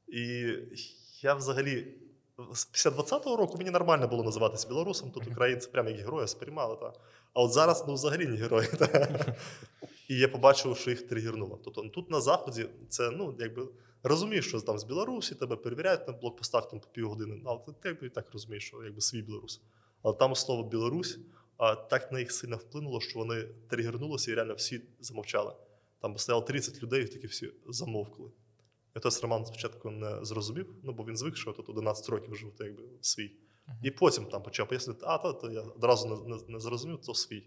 І 0.08 0.54
я 1.22 1.34
взагалі. 1.34 1.88
Після 2.72 2.90
20-го 2.90 3.36
року 3.36 3.58
мені 3.58 3.70
нормально 3.70 4.08
було 4.08 4.24
називатися 4.24 4.68
білорусом, 4.68 5.12
тут 5.12 5.28
українці 5.28 5.70
прямо 5.72 5.90
як 5.90 6.00
герої 6.00 6.28
сприймали. 6.28 6.76
Та. 6.76 6.94
А 7.34 7.42
от 7.42 7.52
зараз 7.52 7.84
ну, 7.88 7.94
взагалі 7.94 8.28
не 8.28 8.38
герої. 8.38 8.68
Та. 8.68 9.10
І 10.08 10.18
я 10.18 10.28
побачив, 10.28 10.78
що 10.78 10.90
їх 10.90 11.08
тригернуло. 11.08 11.60
Тобто 11.64 11.90
тут 11.90 12.12
на 12.12 12.22
Заході 12.22 12.70
це 12.90 13.12
ну, 13.12 13.36
якби 13.40 13.68
розумієш, 14.04 14.48
що 14.48 14.62
там 14.62 14.80
з 14.80 14.84
Білорусі 14.84 15.36
тебе 15.36 15.56
перевіряють 15.56 16.08
на 16.08 16.14
блокпостах 16.14 16.70
там 16.70 16.80
по 16.80 16.88
півгодини. 16.88 17.42
Але 17.46 17.60
ти 17.82 17.90
якби 17.90 18.08
і 18.08 18.10
так 18.10 18.34
розумієш, 18.34 18.68
що 18.68 18.84
якби 18.84 19.02
свій 19.02 19.22
Білорус. 19.22 19.62
Але 20.02 20.14
там 20.14 20.36
слово 20.36 20.64
Білорусь 20.64 21.20
а, 21.58 21.76
так 21.76 22.12
на 22.12 22.20
їх 22.20 22.32
сильно 22.32 22.58
вплинуло, 22.58 23.02
що 23.02 23.20
вони 23.20 23.44
тригернулися 23.70 24.32
і 24.32 24.34
реально 24.34 24.54
всі 24.54 24.82
замовчали. 25.00 25.54
Там 26.02 26.18
стояло 26.18 26.46
30 26.46 26.84
людей, 26.84 27.04
і 27.04 27.08
такі 27.08 27.28
всі 27.28 27.54
замовкли. 27.68 28.32
І 28.96 29.00
отець 29.00 29.22
Роман 29.22 29.46
спочатку 29.46 29.92
не 29.92 30.26
зрозумів, 30.26 30.76
ну 30.84 30.94
бо 30.94 31.04
він 31.04 31.18
звик, 31.18 31.38
що 31.38 31.52
тут 31.52 31.70
11 31.70 32.10
років 32.10 32.36
жив, 32.36 32.54
якби 32.60 32.84
свій. 33.02 33.32
І 33.84 33.92
потім 33.92 34.26
там 34.26 34.44
почав 34.44 34.68
пояснити, 34.68 35.00
а 35.04 35.18
то, 35.18 35.34
то 35.34 35.52
я 35.52 35.62
одразу 35.62 36.08
не, 36.08 36.36
не, 36.36 36.42
не 36.48 36.60
зрозумів, 36.60 37.02
то 37.02 37.14
свій. 37.14 37.44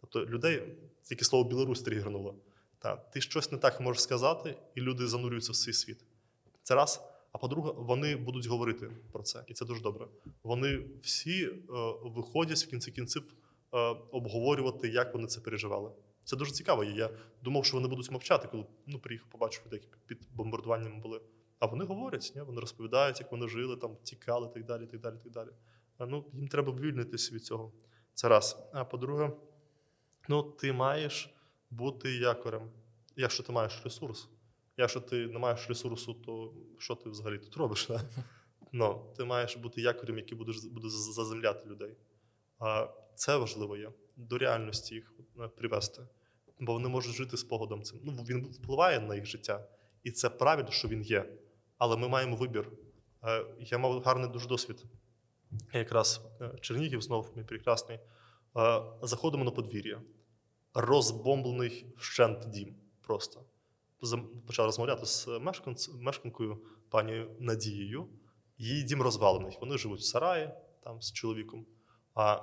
Тобто 0.00 0.26
людей 0.26 0.62
тільки 1.02 1.24
слово 1.24 1.48
Білорусь 1.48 1.82
тригернуло. 1.82 2.34
Та, 2.78 2.96
Ти 2.96 3.20
щось 3.20 3.52
не 3.52 3.58
так 3.58 3.80
можеш 3.80 4.02
сказати, 4.02 4.56
і 4.74 4.80
люди 4.80 5.06
занурюються 5.06 5.52
в 5.52 5.56
свій 5.56 5.72
світ. 5.72 6.04
Це 6.62 6.74
раз. 6.74 7.00
А 7.32 7.38
по-друге, 7.38 7.72
вони 7.76 8.16
будуть 8.16 8.46
говорити 8.46 8.90
про 9.12 9.22
це, 9.22 9.44
і 9.46 9.54
це 9.54 9.64
дуже 9.64 9.82
добре. 9.82 10.06
Вони 10.42 10.84
всі 11.02 11.44
е, 11.44 11.60
виходять 12.02 12.58
в 12.58 12.70
кінці 12.70 12.90
кінців 12.90 13.34
е, 13.74 13.78
обговорювати, 14.12 14.88
як 14.88 15.14
вони 15.14 15.26
це 15.26 15.40
переживали. 15.40 15.90
Це 16.24 16.36
дуже 16.36 16.52
цікаво. 16.52 16.84
Я 16.84 17.10
думав, 17.42 17.64
що 17.64 17.76
вони 17.76 17.88
будуть 17.88 18.10
мовчати, 18.10 18.48
коли 18.48 18.64
ну, 18.86 18.98
приїхав, 18.98 19.28
побачив 19.30 19.62
людей, 19.66 19.80
які 19.82 19.94
під 20.06 20.18
бомбардуванням 20.34 21.00
були. 21.00 21.20
А 21.58 21.66
вони 21.66 21.84
говорять, 21.84 22.32
ні? 22.36 22.42
вони 22.42 22.60
розповідають, 22.60 23.20
як 23.20 23.32
вони 23.32 23.48
жили, 23.48 23.76
там 23.76 23.96
тікали, 24.02 24.48
так 24.48 24.64
далі, 24.64 24.86
так 24.86 25.00
далі, 25.00 25.16
так 25.22 25.32
далі. 25.32 25.48
А, 25.98 26.06
ну, 26.06 26.24
їм 26.32 26.48
треба 26.48 26.72
вивільнитися 26.72 27.34
від 27.34 27.44
цього. 27.44 27.72
Це 28.14 28.28
раз. 28.28 28.68
А 28.72 28.84
по-друге, 28.84 29.30
ну, 30.28 30.42
ти 30.42 30.72
маєш 30.72 31.30
бути 31.70 32.10
якорем, 32.16 32.70
якщо 33.16 33.42
ти 33.42 33.52
маєш 33.52 33.80
ресурс. 33.84 34.28
Якщо 34.76 35.00
ти 35.00 35.26
не 35.26 35.38
маєш 35.38 35.68
ресурсу, 35.68 36.14
то 36.14 36.52
що 36.78 36.94
ти 36.94 37.10
взагалі 37.10 37.38
тут 37.38 37.56
робиш? 37.56 37.86
Да? 37.86 38.00
Ну, 38.72 39.12
ти 39.16 39.24
маєш 39.24 39.56
бути 39.56 39.80
якорем, 39.80 40.16
який 40.16 40.38
будеш 40.38 40.64
буде 40.64 40.88
заземляти 40.88 41.68
людей. 41.68 41.96
А 42.58 42.88
це 43.14 43.36
важливо 43.36 43.76
є 43.76 43.90
до 44.16 44.38
реальності 44.38 44.94
їх 44.94 45.12
е, 45.40 45.48
привести. 45.48 46.02
Бо 46.60 46.72
вони 46.72 46.88
можуть 46.88 47.14
жити 47.14 47.36
спогадом 47.36 47.82
цим. 47.82 48.00
Ну, 48.04 48.12
він 48.12 48.44
впливає 48.44 49.00
на 49.00 49.14
їх 49.14 49.26
життя, 49.26 49.68
і 50.02 50.10
це 50.10 50.30
правильно, 50.30 50.70
що 50.70 50.88
він 50.88 51.02
є. 51.02 51.32
Але 51.78 51.96
ми 51.96 52.08
маємо 52.08 52.36
вибір. 52.36 52.72
Е, 53.24 53.44
я 53.58 53.78
мав 53.78 54.02
гарний 54.02 54.30
дуже 54.30 54.48
досвід. 54.48 54.84
Якраз 55.72 56.20
е, 56.40 56.52
Чернігів 56.60 57.02
знов 57.02 57.32
мій 57.36 57.44
прекрасний. 57.44 57.98
Заходимо 59.02 59.44
на 59.44 59.50
подвір'я, 59.50 60.00
розбомблений 60.74 61.86
вщент 61.96 62.48
дім. 62.48 62.74
Просто 63.00 63.44
почав 64.46 64.66
розмовляти 64.66 65.06
з 65.06 65.28
мешканкою 66.00 66.58
пані 66.88 67.26
Надією. 67.38 68.08
Її 68.58 68.82
дім 68.82 69.02
розвалений. 69.02 69.58
Вони 69.60 69.78
живуть 69.78 70.00
в 70.00 70.04
сараї 70.04 70.50
там 70.84 71.02
з 71.02 71.12
чоловіком. 71.12 71.66
А, 72.14 72.40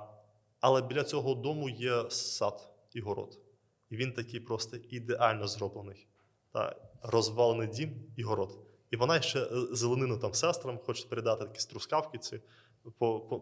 Але 0.60 0.82
біля 0.82 1.04
цього 1.04 1.34
дому 1.34 1.68
є 1.68 2.10
сад 2.10 2.72
і 2.92 3.00
город. 3.00 3.38
І 3.90 3.96
він 3.96 4.12
такий 4.12 4.40
просто 4.40 4.76
ідеально 4.76 5.48
зроблений. 5.48 6.06
Та, 6.52 6.76
Розвалений 7.02 7.68
дім 7.68 8.04
і 8.16 8.22
город. 8.22 8.58
І 8.90 8.96
вона 8.96 9.20
ще 9.20 9.42
е, 9.42 9.48
зеленину 9.72 10.18
там 10.18 10.34
сестрам 10.34 10.78
хоче 10.78 11.08
передати, 11.08 11.44
такі 11.44 11.60
струскавки 11.60 12.18
ці 12.18 12.40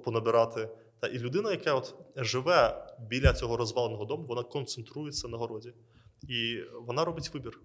понабирати. 0.04 0.68
Та 1.04 1.08
і 1.08 1.18
людина, 1.18 1.50
яка 1.50 1.74
от 1.74 1.94
живе 2.16 2.86
біля 2.98 3.32
цього 3.32 3.56
розваленого 3.56 4.04
дому, 4.04 4.24
вона 4.26 4.42
концентрується 4.42 5.28
на 5.28 5.38
городі. 5.38 5.74
І 6.28 6.60
вона 6.80 7.04
робить 7.04 7.34
вибір. 7.34 7.60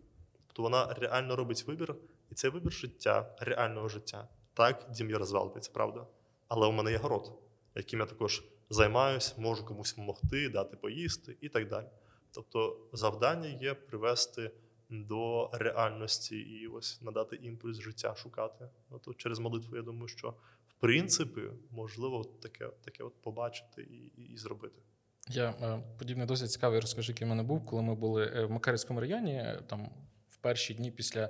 Тобто 0.48 0.64
вона 0.64 0.94
реально 0.94 1.36
робить 1.36 1.68
вибір, 1.68 1.96
і 2.32 2.36
це 2.36 2.50
вибір 2.50 2.74
життя, 2.74 3.36
реального 3.40 3.90
життя. 3.90 4.28
Так, 4.54 4.88
дім 4.90 5.10
є 5.10 5.18
розвалений, 5.18 5.64
правда. 5.74 6.08
Але 6.48 6.68
у 6.68 6.72
мене 6.72 6.92
є 6.92 6.98
город, 6.98 7.32
яким 7.76 8.00
я 8.00 8.06
також 8.06 8.44
займаюся, 8.70 9.34
можу 9.38 9.66
комусь 9.66 9.92
допомогти, 9.92 10.50
дати 10.50 10.78
поїсти 10.78 11.38
і 11.42 11.50
так 11.50 11.68
далі. 11.68 11.88
Тобто, 12.32 12.78
завдання 12.94 13.48
є 13.48 13.74
привести 13.74 14.52
до 14.90 15.50
реальності 15.54 16.38
і 16.38 16.68
ось 16.68 17.02
надати 17.02 17.36
імпульс 17.36 17.80
життя 17.80 18.16
шукати. 18.16 18.70
Ну, 18.92 19.00
то 19.00 19.14
через 19.14 19.40
молитву, 19.40 19.76
я 19.76 19.82
думаю, 19.82 20.08
що 20.08 20.34
в 20.80 20.82
принципі 20.82 21.42
можливо 21.72 22.24
таке 22.24 22.70
таке 22.86 23.04
от 23.04 23.22
побачити 23.22 23.82
і, 23.82 24.22
і, 24.22 24.34
і 24.34 24.38
зробити. 24.38 24.82
Я 25.30 25.50
е, 25.50 25.84
подібний 25.98 26.28
досить 26.28 26.52
цікавий 26.52 26.80
розкажу, 26.80 27.12
який 27.12 27.28
в 27.28 27.30
мене 27.30 27.44
був, 27.44 27.66
коли 27.66 27.82
ми 27.82 27.96
були 27.96 28.32
е, 28.36 28.46
в 28.46 28.52
Макарівському 28.52 29.00
районі, 29.00 29.34
е, 29.34 29.62
там 29.68 29.90
в 30.30 30.38
перші 30.38 30.74
дні 30.74 30.92
після 30.92 31.30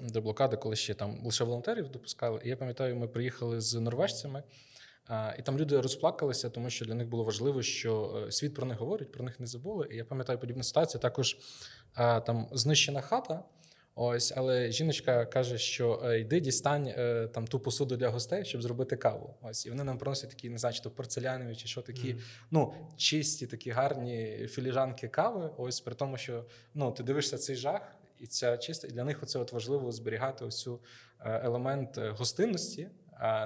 деблокади, 0.00 0.56
коли 0.56 0.76
ще 0.76 0.94
там 0.94 1.24
лише 1.24 1.44
волонтерів 1.44 1.88
допускали. 1.88 2.40
І 2.44 2.48
я 2.48 2.56
пам'ятаю, 2.56 2.96
ми 2.96 3.08
приїхали 3.08 3.60
з 3.60 3.74
норвежцями. 3.74 4.42
І 5.38 5.42
там 5.42 5.58
люди 5.58 5.80
розплакалися, 5.80 6.50
тому 6.50 6.70
що 6.70 6.84
для 6.84 6.94
них 6.94 7.08
було 7.08 7.24
важливо, 7.24 7.62
що 7.62 8.26
світ 8.30 8.54
про 8.54 8.66
них 8.66 8.78
говорить, 8.78 9.12
про 9.12 9.24
них 9.24 9.40
не 9.40 9.46
забули. 9.46 9.88
І 9.90 9.96
я 9.96 10.04
пам'ятаю 10.04 10.38
подібну 10.38 10.62
ситуацію. 10.62 11.00
Також 11.00 11.36
там 11.96 12.48
знищена 12.52 13.00
хата. 13.00 13.42
Ось, 13.98 14.32
але 14.36 14.72
жіночка 14.72 15.26
каже, 15.26 15.58
що 15.58 16.02
е, 16.04 16.20
йди 16.20 16.40
дістань 16.40 16.86
е, 16.86 17.28
там 17.34 17.46
ту 17.46 17.60
посуду 17.60 17.96
для 17.96 18.08
гостей, 18.08 18.44
щоб 18.44 18.62
зробити 18.62 18.96
каву. 18.96 19.34
Ось 19.42 19.66
і 19.66 19.70
вони 19.70 19.84
нам 19.84 19.98
приносять 19.98 20.30
такі, 20.30 20.50
не 20.50 20.58
знаю, 20.58 20.74
чи 20.74 20.82
то 20.82 20.90
порцелянові, 20.90 21.56
чи 21.56 21.68
що 21.68 21.82
такі, 21.82 22.14
mm. 22.14 22.20
ну 22.50 22.74
чисті, 22.96 23.46
такі 23.46 23.70
гарні 23.70 24.46
філіжанки 24.50 25.08
кави. 25.08 25.50
Ось 25.56 25.80
при 25.80 25.94
тому, 25.94 26.16
що 26.16 26.44
ну 26.74 26.92
ти 26.92 27.02
дивишся 27.02 27.38
цей 27.38 27.56
жах, 27.56 27.96
і 28.18 28.26
ця 28.26 28.56
чиста, 28.56 28.88
і 28.88 28.90
для 28.90 29.04
них 29.04 29.22
оце 29.22 29.38
от 29.38 29.52
важливо 29.52 29.92
зберігати 29.92 30.44
ось 30.44 30.60
цю 30.60 30.80
е, 31.20 31.40
елемент 31.44 31.98
гостинності. 31.98 32.88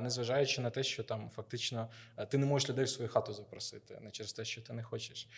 Незважаючи 0.02 0.60
на 0.60 0.70
те, 0.70 0.82
що 0.82 1.02
там 1.02 1.30
фактично 1.34 1.88
ти 2.28 2.38
не 2.38 2.46
можеш 2.46 2.68
людей 2.68 2.84
в 2.84 2.88
свою 2.88 3.10
хату 3.10 3.32
запросити, 3.32 3.98
не 4.00 4.10
через 4.10 4.32
те, 4.32 4.44
що 4.44 4.62
ти 4.62 4.72
не 4.72 4.82
хочеш. 4.82 5.28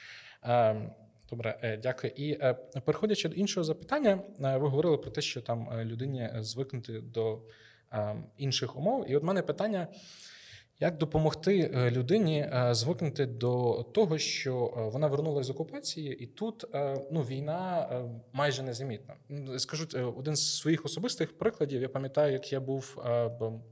Добре, 1.32 1.58
е, 1.62 1.76
дякую. 1.76 2.12
І 2.16 2.30
е, 2.32 2.54
переходячи 2.84 3.28
до 3.28 3.34
іншого 3.34 3.64
запитання, 3.64 4.22
е, 4.44 4.56
ви 4.56 4.68
говорили 4.68 4.98
про 4.98 5.10
те, 5.10 5.20
що 5.20 5.40
там 5.40 5.82
людині 5.84 6.30
звикнути 6.38 7.00
до 7.00 7.38
інших 8.36 8.76
умов. 8.76 9.10
І 9.10 9.16
от 9.16 9.22
мене 9.22 9.42
питання: 9.42 9.88
як 10.80 10.98
допомогти 10.98 11.70
людині 11.90 12.50
звикнути 12.70 13.26
до 13.26 13.82
того, 13.94 14.18
що 14.18 14.72
вона 14.92 15.06
вернулася 15.06 15.46
з 15.46 15.50
окупації, 15.50 16.16
і 16.24 16.26
тут 16.26 16.64
ну, 17.10 17.22
війна 17.22 17.88
майже 18.32 18.62
незамітна. 18.62 19.14
Скажу 19.58 19.86
один 20.16 20.36
з 20.36 20.58
своїх 20.58 20.84
особистих 20.84 21.38
прикладів. 21.38 21.82
Я 21.82 21.88
пам'ятаю, 21.88 22.32
як 22.32 22.52
я 22.52 22.60
був 22.60 22.94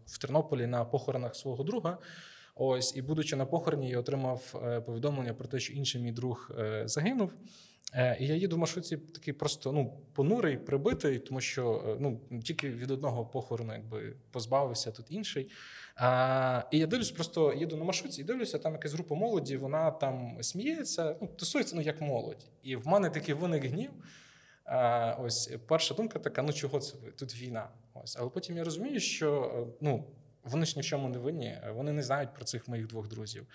в 0.07 0.19
Тернополі 0.21 0.67
на 0.67 0.85
похоронах 0.85 1.37
свого 1.37 1.65
друга. 1.65 1.99
Ось, 2.63 2.97
і 2.97 3.03
будучи 3.03 3.37
на 3.37 3.47
похороні, 3.47 3.91
я 3.91 3.99
отримав 3.99 4.63
е, 4.65 4.81
повідомлення 4.81 5.35
про 5.35 5.49
те, 5.49 5.61
що 5.61 5.73
інший 5.73 6.01
мій 6.01 6.13
друг 6.13 6.51
е, 6.59 6.83
загинув. 6.89 7.33
Е, 7.95 8.17
і 8.21 8.27
я 8.27 8.35
їду 8.35 8.57
в 8.57 8.59
маршрутці 8.59 8.97
такий 8.97 9.35
просто 9.35 9.73
ну, 9.73 10.01
понурий, 10.13 10.57
прибитий, 10.57 11.19
тому 11.19 11.41
що 11.41 11.97
ну, 12.01 12.21
тільки 12.45 12.71
від 12.71 12.91
одного 12.91 13.27
похорону 13.27 13.73
якби 13.73 14.17
позбавився 14.31 14.91
тут 14.91 15.07
інший. 15.09 15.51
А, 15.97 16.63
І 16.71 16.79
я 16.79 16.87
дивлюсь, 16.87 17.11
просто 17.11 17.53
їду 17.53 17.77
на 17.77 17.85
маршрутці 17.85 18.21
і 18.21 18.25
дивлюся, 18.25 18.59
там 18.59 18.73
якась 18.73 18.93
група 18.93 19.15
молоді, 19.15 19.57
вона 19.57 19.91
там 19.91 20.39
сміється, 20.41 21.17
ну, 21.21 21.29
тусується 21.29 21.77
ну, 21.77 21.83
як 21.83 22.01
молодь. 22.01 22.47
І 22.63 22.77
в 22.77 22.87
мене 22.87 23.11
такий 23.11 23.35
виник 23.35 23.65
гнів. 23.65 23.91
А, 24.65 25.17
Ось 25.21 25.51
перша 25.67 25.95
думка 25.95 26.19
така: 26.19 26.43
ну 26.43 26.53
чого 26.53 26.81
це 26.81 26.97
ви? 27.05 27.11
Тут 27.11 27.43
війна. 27.43 27.69
Ось, 27.95 28.17
Але 28.21 28.31
потім 28.31 28.57
я 28.57 28.65
розумію, 28.65 29.01
що 29.01 29.67
ну. 29.81 30.05
Вони 30.45 30.67
ж 30.67 30.73
ні 30.77 30.83
в 30.83 30.85
чому 30.85 31.09
не 31.09 31.19
винні, 31.19 31.59
вони 31.75 31.93
не 31.93 32.03
знають 32.03 32.35
про 32.35 32.45
цих 32.45 32.69
моїх 32.69 32.87
двох 32.87 33.09
друзів. 33.09 33.47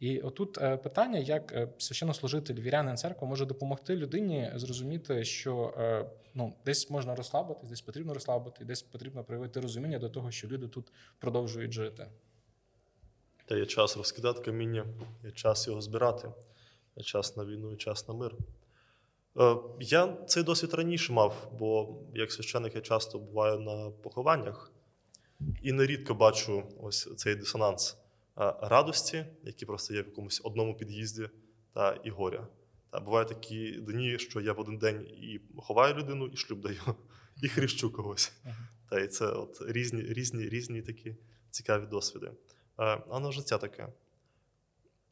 І 0.00 0.20
отут 0.20 0.58
е, 0.58 0.76
питання, 0.76 1.18
як 1.18 1.52
е, 1.52 1.68
священнослужитель, 1.78 2.54
вірянин 2.54 2.96
церкви 2.96 3.28
може 3.28 3.46
допомогти 3.46 3.96
людині 3.96 4.52
зрозуміти, 4.54 5.24
що 5.24 5.74
е, 5.78 6.06
ну, 6.34 6.54
десь 6.64 6.90
можна 6.90 7.14
розслабитись, 7.14 7.70
десь 7.70 7.80
потрібно 7.80 8.14
розслабити, 8.14 8.64
десь 8.64 8.82
потрібно 8.82 9.24
проявити 9.24 9.60
розуміння 9.60 9.98
до 9.98 10.08
того, 10.08 10.30
що 10.30 10.48
люди 10.48 10.68
тут 10.68 10.92
продовжують 11.18 11.72
жити. 11.72 12.06
Та 13.44 13.56
є 13.56 13.66
час 13.66 13.96
розкидати 13.96 14.40
каміння, 14.40 14.86
є 15.24 15.30
час 15.30 15.66
його 15.66 15.80
збирати, 15.80 16.28
є 16.96 17.04
час 17.04 17.36
на 17.36 17.44
війну, 17.44 17.72
і 17.72 17.76
час 17.76 18.08
на 18.08 18.14
мир. 18.14 18.34
Я 19.80 20.16
цей 20.26 20.42
досвід 20.42 20.74
раніше 20.74 21.12
мав, 21.12 21.52
бо 21.58 21.98
як 22.14 22.32
священник 22.32 22.74
я 22.74 22.80
часто 22.80 23.18
буваю 23.18 23.60
на 23.60 23.90
похованнях. 23.90 24.72
І 25.62 25.72
нерідко 25.72 26.14
бачу 26.14 26.62
ось 26.80 27.16
цей 27.16 27.34
дисонанс 27.34 27.96
радості, 28.60 29.24
який 29.42 29.66
просто 29.66 29.94
є 29.94 30.02
в 30.02 30.06
якомусь 30.06 30.40
одному 30.44 30.74
під'їзді, 30.74 31.28
та 31.74 32.00
і 32.04 32.10
горя. 32.10 32.46
Та 32.90 33.00
бувають 33.00 33.28
такі 33.28 33.72
дні, 33.72 34.18
що 34.18 34.40
я 34.40 34.52
в 34.52 34.60
один 34.60 34.78
день 34.78 35.06
і 35.06 35.40
ховаю 35.56 35.94
людину, 35.94 36.26
і 36.26 36.36
шлюб 36.36 36.60
даю, 36.60 36.80
і 37.42 37.48
хрещу 37.48 37.92
когось. 37.92 38.32
Та 38.90 39.00
і 39.00 39.08
це 39.08 39.26
от 39.26 39.62
різні 39.66 40.02
різні, 40.02 40.48
різні 40.48 40.82
такі 40.82 41.16
цікаві 41.50 41.86
досвіди. 41.86 42.30
А 42.76 43.20
на 43.20 43.32
життя 43.32 43.58
таке. 43.58 43.88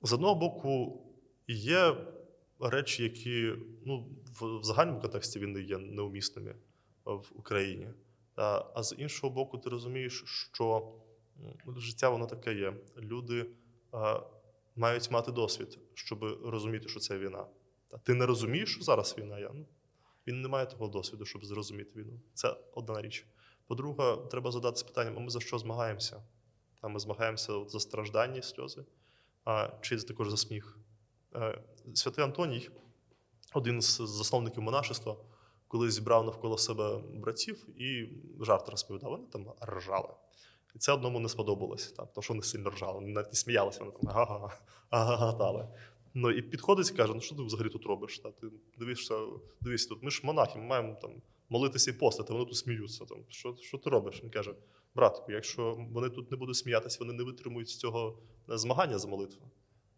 З 0.02 0.12
одного 0.12 0.34
боку, 0.34 1.02
є 1.48 1.96
речі, 2.60 3.02
які 3.02 3.52
ну, 3.86 4.08
в 4.40 4.64
загальному 4.64 5.00
контексті 5.00 5.38
війни 5.38 5.62
є 5.62 5.78
неумісними 5.78 6.54
в 7.04 7.24
Україні. 7.34 7.88
А 8.74 8.82
з 8.82 8.94
іншого 8.98 9.32
боку, 9.32 9.58
ти 9.58 9.70
розумієш, 9.70 10.24
що 10.52 10.92
життя 11.76 12.08
воно 12.08 12.26
таке 12.26 12.54
є. 12.54 12.74
Люди 12.98 13.46
мають 14.76 15.10
мати 15.10 15.32
досвід, 15.32 15.78
щоб 15.94 16.24
розуміти, 16.44 16.88
що 16.88 17.00
це 17.00 17.18
війна. 17.18 17.46
А 17.92 17.98
Ти 17.98 18.14
не 18.14 18.26
розумієш, 18.26 18.74
що 18.74 18.84
зараз 18.84 19.14
війна 19.18 19.38
є. 19.38 19.50
Ну, 19.54 19.66
він 20.26 20.42
не 20.42 20.48
має 20.48 20.66
того 20.66 20.88
досвіду, 20.88 21.24
щоб 21.24 21.44
зрозуміти 21.44 21.90
війну. 22.00 22.20
Це 22.34 22.56
одна 22.74 23.02
річ. 23.02 23.26
По-друге, 23.66 24.16
треба 24.30 24.50
задатися 24.50 24.84
питанням: 24.84 25.14
а 25.16 25.20
ми 25.20 25.30
за 25.30 25.40
що 25.40 25.58
змагаємося? 25.58 26.22
А 26.80 26.88
ми 26.88 27.00
змагаємося 27.00 27.52
от 27.52 27.70
за 27.70 27.80
страждання 27.80 28.38
і 28.38 28.42
сльози, 28.42 28.84
а 29.44 29.70
чи 29.80 29.96
також 29.96 30.30
за 30.30 30.36
сміх. 30.36 30.78
Е, 31.34 31.62
Святий 31.94 32.24
Антоній, 32.24 32.70
один 33.54 33.82
з 33.82 33.96
засновників 33.96 34.62
монашества 34.62 35.16
коли 35.70 35.90
зібрав 35.90 36.24
навколо 36.24 36.58
себе 36.58 36.98
братів 37.14 37.80
і 37.80 38.08
жарт 38.40 38.68
розповідав, 38.68 39.10
вони 39.10 39.24
там 39.32 39.46
ржали. 39.76 40.08
І 40.74 40.78
це 40.78 40.92
одному 40.92 41.20
не 41.20 41.28
сподобалось, 41.28 41.92
так, 41.92 42.12
тому 42.12 42.22
що 42.22 42.34
вони 42.34 42.42
сильно 42.42 42.70
ржали, 42.70 42.92
вони 42.92 43.08
навіть 43.08 43.28
не 43.28 43.34
сміялися, 43.34 43.78
вони 43.84 43.90
там 43.90 44.08
ага-га, 44.08 44.60
ага-гатали. 44.90 45.68
Ну 46.14 46.30
і 46.30 46.42
підходить 46.42 46.90
і 46.90 46.94
каже: 46.94 47.14
ну 47.14 47.20
що 47.20 47.34
ти 47.36 47.42
взагалі 47.42 47.68
тут 47.68 47.86
робиш? 47.86 48.18
Та 48.18 48.30
ти 48.30 48.46
дивишся, 48.78 49.14
дивись 49.60 49.86
тут. 49.86 50.02
Ми 50.02 50.10
ж 50.10 50.20
монахи, 50.24 50.58
ми 50.58 50.64
маємо 50.64 50.96
там 51.02 51.22
молитися 51.48 51.90
і 51.90 51.94
постати, 51.94 52.32
вони 52.32 52.44
тут 52.44 52.56
сміються. 52.56 53.04
Там 53.04 53.24
що 53.28 53.56
що 53.60 53.78
ти 53.78 53.90
робиш? 53.90 54.22
Він 54.22 54.30
каже: 54.30 54.54
братку, 54.94 55.32
якщо 55.32 55.86
вони 55.90 56.10
тут 56.10 56.30
не 56.30 56.36
будуть 56.36 56.56
сміятися, 56.56 56.98
вони 57.00 57.12
не 57.12 57.22
витримують 57.22 57.68
з 57.68 57.76
цього 57.76 58.18
змагання 58.48 58.98
за 58.98 59.08
молитву. 59.08 59.50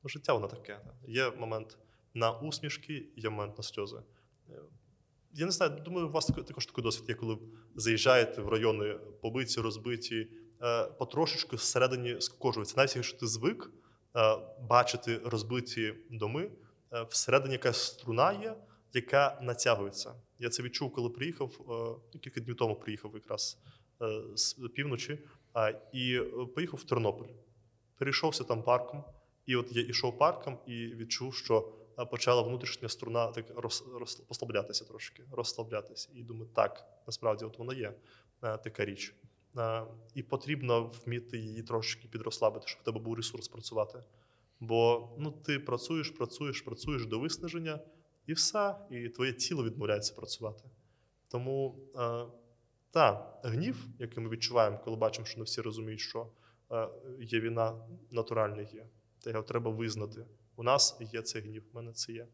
Ну, 0.02 0.08
життя 0.08 0.32
воно 0.34 0.48
таке. 0.48 0.80
Є 1.06 1.30
момент 1.30 1.78
на 2.14 2.38
усмішки, 2.38 3.08
є 3.16 3.30
момент 3.30 3.58
на 3.58 3.64
сльози. 3.64 4.02
Е, 5.32 5.38
я 5.38 5.46
не 5.46 5.52
знаю, 5.52 5.80
думаю, 5.84 6.08
у 6.08 6.10
вас 6.10 6.26
також 6.26 6.66
такий 6.66 6.84
досвід 6.84 7.08
є, 7.08 7.14
коли 7.14 7.38
заїжджаєте 7.74 8.42
в 8.42 8.48
райони 8.48 8.98
побиті, 9.22 9.60
розбиті, 9.60 10.28
е, 10.62 10.84
потрошечки 10.84 11.56
всередині 11.56 12.20
скукожується. 12.20 12.74
Навіть 12.76 12.96
якщо 12.96 13.18
ти 13.18 13.26
звик 13.26 13.70
е, 14.16 14.36
бачити 14.68 15.20
розбиті 15.24 15.94
доми, 16.10 16.50
всередині 17.08 17.52
якась 17.52 17.86
струна 17.86 18.32
є, 18.32 18.56
яка 18.92 19.38
натягується. 19.42 20.14
Я 20.38 20.48
це 20.48 20.62
відчув, 20.62 20.92
коли 20.92 21.10
приїхав 21.10 21.50
кілька 22.20 22.40
днів 22.40 22.56
тому 22.56 22.76
приїхав 22.76 23.10
якраз 23.14 23.58
з 24.34 24.54
півночі 24.74 25.18
і 25.92 26.20
поїхав 26.54 26.80
в 26.80 26.84
Тернопіль. 26.84 27.32
Перейшовся 27.98 28.44
там 28.44 28.62
парком. 28.62 29.04
І 29.46 29.56
от 29.56 29.72
я 29.72 29.82
йшов 29.82 30.18
парком 30.18 30.58
і 30.66 30.72
відчув, 30.72 31.34
що 31.34 31.72
почала 32.10 32.42
внутрішня 32.42 32.88
струна 32.88 33.26
так 33.26 33.46
роз, 33.56 33.84
роз, 33.94 34.14
послаблятися 34.14 34.84
трошки, 34.84 35.22
розслаблятися. 35.30 36.08
І 36.14 36.22
думаю, 36.22 36.50
так, 36.54 36.86
насправді 37.06 37.44
от 37.44 37.58
воно 37.58 37.72
є 37.72 37.94
така 38.40 38.84
річ. 38.84 39.14
І 40.14 40.22
потрібно 40.22 40.84
вміти 40.84 41.38
її 41.38 41.62
трошки 41.62 42.08
підрослабити, 42.08 42.66
щоб 42.66 42.80
в 42.82 42.84
тебе 42.84 43.00
був 43.00 43.14
ресурс 43.14 43.48
працювати. 43.48 44.04
Бо 44.60 45.08
ну, 45.18 45.30
ти 45.30 45.58
працюєш, 45.58 46.10
працюєш, 46.10 46.60
працюєш 46.60 47.06
до 47.06 47.18
виснаження, 47.18 47.80
і 48.26 48.32
все, 48.32 48.76
і 48.90 49.08
твоє 49.08 49.32
тіло 49.32 49.64
відмовляється 49.64 50.14
працювати. 50.14 50.64
Тому 51.28 51.78
так, 52.90 53.40
гнів, 53.44 53.86
який 53.98 54.24
ми 54.24 54.30
відчуваємо, 54.30 54.78
коли 54.84 54.96
бачимо, 54.96 55.26
що 55.26 55.38
не 55.38 55.44
всі 55.44 55.60
розуміють, 55.60 56.00
що 56.00 56.26
є 57.20 57.40
війна, 57.40 57.86
натуральна 58.10 58.62
є. 58.62 58.86
Та 59.24 59.30
його 59.30 59.42
треба 59.42 59.70
визнати. 59.70 60.26
У 60.62 60.64
нас 60.64 60.96
є 61.00 61.22
цей 61.22 61.42
гнів, 61.42 61.64
в 61.72 61.76
мене 61.76 61.92
це 61.92 62.12
є. 62.12 62.26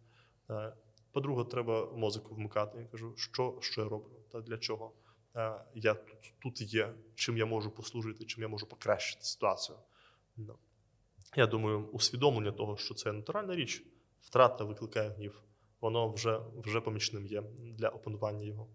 Е, 0.51 0.73
по-друге, 1.13 1.45
треба 1.45 1.93
музику 1.93 2.35
вмикати. 2.35 2.79
Я 2.79 2.85
кажу, 2.85 3.17
що 3.17 3.59
що 3.61 3.81
я 3.81 3.89
роблю 3.89 4.21
та 4.33 4.41
для 4.41 4.59
чого 4.59 4.93
е, 5.37 5.65
я 5.75 5.95
тут 5.95 6.35
тут 6.39 6.75
є, 6.75 6.95
чим 7.15 7.37
я 7.37 7.47
можу 7.47 7.71
послужити, 7.71 8.25
чим 8.25 8.43
я 8.43 8.49
можу 8.49 8.67
покращити 8.67 9.25
ситуацію. 9.25 9.79
Я 11.37 11.47
думаю, 11.47 11.87
усвідомлення 11.93 12.53
того, 12.53 12.77
що 12.77 12.95
це 12.95 13.13
натуральна 13.13 13.57
річ, 13.57 13.85
втрата 14.21 14.65
викликає 14.65 15.11
гнів, 15.11 15.43
воно 15.81 16.13
вже 16.13 16.41
вже 16.57 16.81
помічним 16.81 17.27
є 17.27 17.43
для 17.59 17.89
опанування 17.89 18.45
його. 18.47 18.69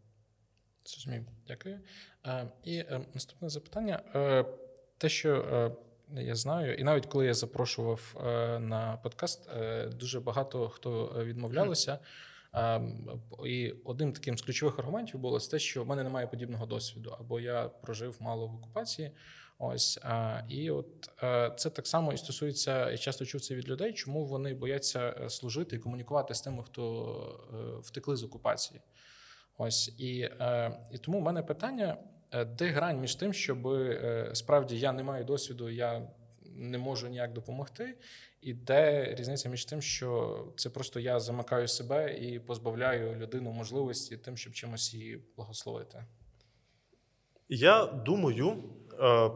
Зрозумів, 0.86 1.26
дякую. 1.48 1.80
Е, 2.26 2.52
І 2.64 2.84
наступне 3.14 3.50
запитання: 3.50 4.04
те, 4.98 5.10
що 5.10 5.32
я 6.22 6.36
знаю, 6.36 6.74
і 6.74 6.84
навіть 6.84 7.06
коли 7.06 7.26
я 7.26 7.34
запрошував 7.34 8.16
е, 8.26 8.60
на 8.60 8.98
подкаст, 9.04 9.50
е, 9.50 9.88
дуже 9.88 10.20
багато 10.20 10.70
хто 10.70 11.14
відмовлялося. 11.24 12.00
Ем, 12.54 13.22
і 13.46 13.74
одним 13.86 14.14
таким 14.14 14.38
з 14.38 14.42
ключових 14.42 14.80
аргументів 14.80 15.20
було 15.20 15.40
те, 15.40 15.60
що 15.60 15.84
в 15.84 15.88
мене 15.88 16.04
немає 16.04 16.28
подібного 16.28 16.66
досвіду, 16.66 17.16
або 17.20 17.40
я 17.40 17.64
прожив 17.64 18.16
мало 18.20 18.48
в 18.48 18.56
окупації. 18.56 19.12
Ось 19.58 20.00
і 20.50 20.72
от 20.72 21.10
е, 21.24 21.52
це 21.58 21.70
так 21.70 21.88
само 21.88 22.14
і 22.14 22.18
стосується, 22.18 22.92
я 22.92 22.98
часто 22.98 23.26
чув 23.26 23.42
це 23.42 23.56
від 23.56 23.70
людей, 23.70 23.94
чому 23.94 24.26
вони 24.26 24.54
бояться 24.54 25.30
служити 25.30 25.76
і 25.76 25.80
комунікувати 25.80 26.34
з 26.34 26.42
тими, 26.42 26.64
хто 26.64 27.82
втекли 27.84 28.16
з 28.16 28.24
окупації. 28.24 28.82
Ось 29.58 29.88
і, 29.98 30.30
і 30.92 30.98
тому 31.02 31.20
в 31.20 31.24
мене 31.24 31.44
питання. 31.44 31.98
Е, 32.34 32.46
де 32.46 32.68
грань 32.68 33.00
між 33.00 33.16
тим, 33.16 33.34
щоб 33.34 33.68
е, 33.68 34.32
справді 34.34 34.80
я 34.80 34.92
не 34.92 35.04
маю 35.04 35.26
досвіду, 35.26 35.70
я 35.70 36.08
не 36.56 36.78
можу 36.78 37.08
ніяк 37.08 37.34
допомогти, 37.34 37.98
і 38.42 38.54
де 38.54 39.16
різниця 39.16 39.50
між 39.50 39.66
тим, 39.66 39.82
що 39.82 40.38
це 40.56 40.70
просто 40.70 41.00
я 41.00 41.20
замикаю 41.20 41.68
себе 41.68 42.18
і 42.18 42.40
позбавляю 42.40 43.16
людину 43.16 43.52
можливості 43.52 44.18
тим, 44.18 44.38
щоб 44.38 44.54
чимось 44.54 44.94
її 44.94 45.22
благословити? 45.36 46.06
Я 47.50 47.86
думаю, 47.86 48.64
е, 49.00 49.32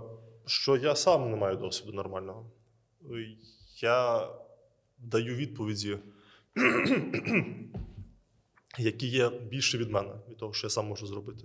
що 0.46 0.78
я 0.78 0.96
сам 0.96 1.32
не 1.32 1.38
маю 1.38 1.58
досвіду 1.58 1.94
нормального. 1.94 2.52
Я 3.82 4.30
даю 4.98 5.36
відповіді, 5.36 5.98
які 8.78 9.08
є 9.08 9.30
більше 9.30 9.78
від 9.78 9.90
мене, 9.90 10.14
від 10.30 10.38
того, 10.38 10.54
що 10.54 10.68
я 10.68 10.72
сам 10.72 10.88
можу 10.88 11.08
зробити. 11.08 11.44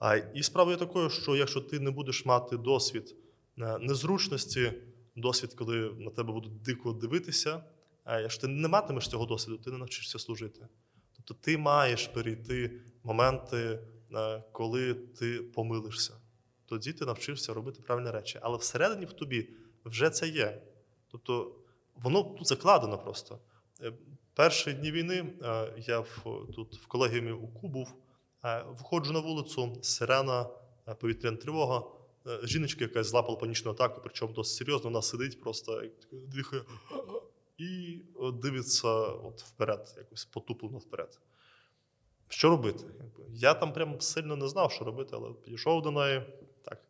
А 0.00 0.16
і 0.16 0.42
справа 0.42 0.70
є 0.70 0.76
такою, 0.76 1.10
що 1.10 1.36
якщо 1.36 1.60
ти 1.60 1.80
не 1.80 1.90
будеш 1.90 2.24
мати 2.24 2.56
досвід 2.56 3.16
е, 3.58 3.78
незручності, 3.78 4.72
досвід, 5.16 5.54
коли 5.54 5.94
на 5.98 6.10
тебе 6.10 6.32
будуть 6.32 6.62
дико 6.62 6.92
дивитися, 6.92 7.64
а 8.04 8.20
якщо 8.20 8.40
ти 8.40 8.48
не 8.48 8.68
матимеш 8.68 9.08
цього 9.08 9.26
досвіду, 9.26 9.58
ти 9.58 9.70
не 9.70 9.78
навчишся 9.78 10.18
служити. 10.18 10.68
Тобто 11.16 11.34
ти 11.34 11.58
маєш 11.58 12.06
перейти 12.06 12.80
моменти, 13.04 13.78
е, 14.14 14.42
коли 14.52 14.94
ти 14.94 15.38
помилишся. 15.38 16.14
Тоді 16.66 16.92
ти 16.92 17.04
навчишся 17.04 17.54
робити 17.54 17.82
правильні 17.82 18.10
речі. 18.10 18.38
Але 18.42 18.56
всередині 18.56 19.04
в 19.04 19.12
тобі 19.12 19.48
вже 19.84 20.10
це 20.10 20.28
є. 20.28 20.62
Тобто 21.08 21.56
воно 21.94 22.22
тут 22.22 22.48
закладено 22.48 22.98
просто. 22.98 23.38
Е, 23.82 23.92
перші 24.34 24.72
дні 24.72 24.92
війни 24.92 25.32
я 25.76 26.00
в, 26.00 26.24
тут 26.54 26.76
в 26.76 26.86
колегіумі 26.86 27.32
у 27.32 27.48
КУ 27.48 27.68
був. 27.68 27.94
Е, 28.44 28.64
виходжу 28.68 29.12
на 29.12 29.20
вулицю, 29.20 29.78
сирена, 29.82 30.46
е, 30.88 30.94
повітряна 30.94 31.36
тривога. 31.36 31.82
Е, 32.26 32.40
жіночка 32.42 32.84
якась 32.84 33.06
злапала 33.06 33.36
панічну 33.36 33.70
атаку, 33.70 34.00
причому 34.04 34.32
досить 34.32 34.56
серйозно, 34.56 34.90
вона 34.90 35.02
сидить, 35.02 35.40
просто 35.40 35.82
дихає 36.12 36.62
і 37.58 38.00
дивиться 38.34 38.88
от 38.98 39.42
вперед, 39.42 39.94
якось 39.96 40.24
потуплено 40.24 40.78
вперед. 40.78 41.18
Що 42.28 42.50
робити? 42.50 42.84
Я 43.30 43.54
там 43.54 43.72
прям 43.72 44.00
сильно 44.00 44.36
не 44.36 44.48
знав, 44.48 44.72
що 44.72 44.84
робити, 44.84 45.10
але 45.12 45.32
підійшов 45.32 45.82
до 45.82 45.90
неї, 45.90 46.22
так, 46.64 46.82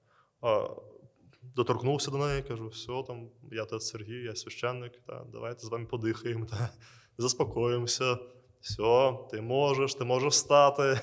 доторкнувся 1.42 2.10
до 2.10 2.18
неї, 2.18 2.42
кажу, 2.42 2.68
все, 2.68 3.02
там, 3.06 3.30
я 3.52 3.64
тут 3.64 3.82
Сергій, 3.82 4.24
я 4.24 4.34
священник, 4.34 5.00
та, 5.06 5.24
давайте 5.32 5.66
з 5.66 5.68
вами 5.68 5.86
подихаємо, 5.86 6.46
та, 6.46 6.70
заспокоїмося, 7.18 8.18
все, 8.60 9.18
ти 9.30 9.40
можеш, 9.40 9.94
ти 9.94 10.04
можеш 10.04 10.32
встати. 10.32 11.00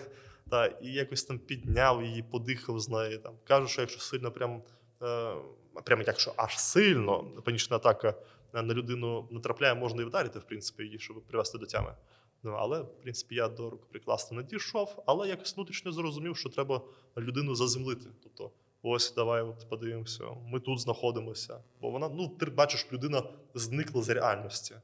Та, 0.49 0.65
І 0.65 0.91
якось 0.91 1.23
там 1.23 1.39
підняв 1.39 2.03
її, 2.03 2.23
подихав 2.23 2.79
з 2.79 2.89
нею. 2.89 3.19
Там. 3.19 3.33
Кажу, 3.43 3.67
що 3.67 3.81
якщо 3.81 3.99
сильно, 3.99 4.31
прям, 4.31 4.61
е, 5.01 5.35
прям 5.83 6.01
якщо 6.07 6.33
аж 6.37 6.59
сильно 6.59 7.23
панічна 7.23 7.75
атака 7.75 8.13
на 8.53 8.73
людину 8.73 9.27
натрапляє, 9.31 9.75
можна 9.75 10.01
і 10.01 10.05
вдарити, 10.05 10.39
в 10.39 10.43
принципі, 10.43 10.83
її, 10.83 10.99
щоб 10.99 11.23
привести 11.23 11.57
до 11.57 11.65
тями. 11.65 11.95
Ну, 12.43 12.51
Але, 12.51 12.81
в 12.81 13.01
принципі, 13.01 13.35
я 13.35 13.47
до 13.47 13.69
рук 13.69 13.89
прикласти 13.89 14.35
не 14.35 14.43
дійшов, 14.43 15.03
але 15.05 15.27
якось 15.27 15.55
внутрішньо 15.55 15.91
зрозумів, 15.91 16.37
що 16.37 16.49
треба 16.49 16.81
людину 17.17 17.55
заземлити. 17.55 18.05
Тобто, 18.23 18.51
ось 18.81 19.13
давай 19.15 19.41
от 19.41 19.69
подивимося, 19.69 20.23
ми 20.45 20.59
тут 20.59 20.79
знаходимося. 20.79 21.63
Бо 21.81 21.89
вона, 21.89 22.09
ну, 22.09 22.27
ти 22.27 22.45
бачиш, 22.45 22.87
людина 22.93 23.23
зникла 23.53 24.01
з 24.01 24.09
реальності. 24.09 24.75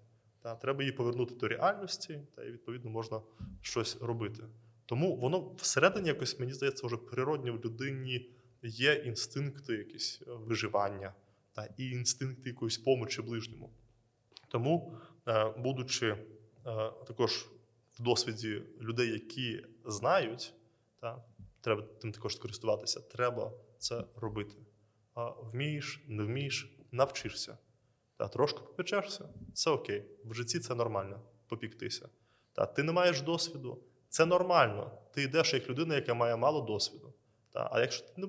Та, 0.42 0.56
Треба 0.56 0.84
її 0.84 0.92
повернути 0.92 1.36
до 1.36 1.48
реальності, 1.48 2.20
та 2.36 2.44
і 2.44 2.52
відповідно 2.52 2.92
можна 2.92 3.22
щось 3.62 3.98
робити. 4.02 4.44
Тому 4.94 5.16
воно 5.16 5.52
всередині 5.58 6.08
якось, 6.08 6.40
мені 6.40 6.54
здається, 6.54 6.88
вже 6.88 6.98
природньо 6.98 7.54
в 7.54 7.66
людині 7.66 8.30
є 8.64 8.94
інстинкти 8.94 9.74
якісь 9.74 10.22
е, 10.22 10.32
виживання 10.32 11.14
та, 11.54 11.70
і 11.78 11.90
інстинкти 11.90 12.50
якоїсь 12.50 12.78
помочі 12.78 13.22
ближньому. 13.22 13.70
Тому, 14.48 14.98
е, 15.28 15.54
будучи 15.58 16.08
е, 16.08 16.18
також 17.08 17.50
в 18.00 18.04
досвіді 18.04 18.64
людей, 18.82 19.10
які 19.10 19.66
знають, 19.86 20.54
та, 21.00 21.24
треба 21.62 21.82
тим 22.02 22.12
також 22.12 22.36
користуватися, 22.36 23.00
треба 23.00 23.52
це 23.78 24.04
робити. 24.16 24.56
Вмієш, 25.52 26.04
не 26.08 26.24
вмієш, 26.24 26.78
навчишся. 26.92 27.58
Та, 28.18 28.28
Трошки 28.28 28.60
попечешся, 28.60 29.30
це 29.54 29.70
окей. 29.70 30.06
В 30.26 30.34
житті 30.34 30.60
це 30.60 30.76
нормально 30.76 31.22
попіктися. 31.48 32.10
Та, 32.54 32.66
Ти 32.66 32.84
не 32.84 32.92
маєш 32.92 33.22
досвіду. 33.22 33.80
Це 34.14 34.26
нормально. 34.26 34.92
Ти 35.14 35.24
йдеш 35.24 35.54
як 35.54 35.70
людина, 35.70 35.96
яка 35.96 36.14
має 36.14 36.36
мало 36.36 36.62
досвіду. 36.62 37.14
Та? 37.54 37.70
А 37.72 37.82
якщо 37.82 38.06
ти 38.06 38.28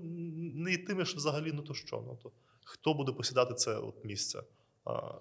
не 0.55 0.73
йтимеш 0.73 1.17
взагалі, 1.17 1.53
ну 1.53 1.63
то 1.63 1.75
що? 1.75 2.05
Ну, 2.07 2.19
то 2.23 2.33
Хто 2.65 2.95
буде 2.95 3.13
посідати 3.13 3.55
це 3.55 3.77
от 3.77 4.05
місце 4.05 4.43
а, 4.85 5.13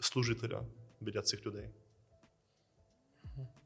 служителя 0.00 0.62
біля 1.00 1.22
цих 1.22 1.46
людей? 1.46 1.70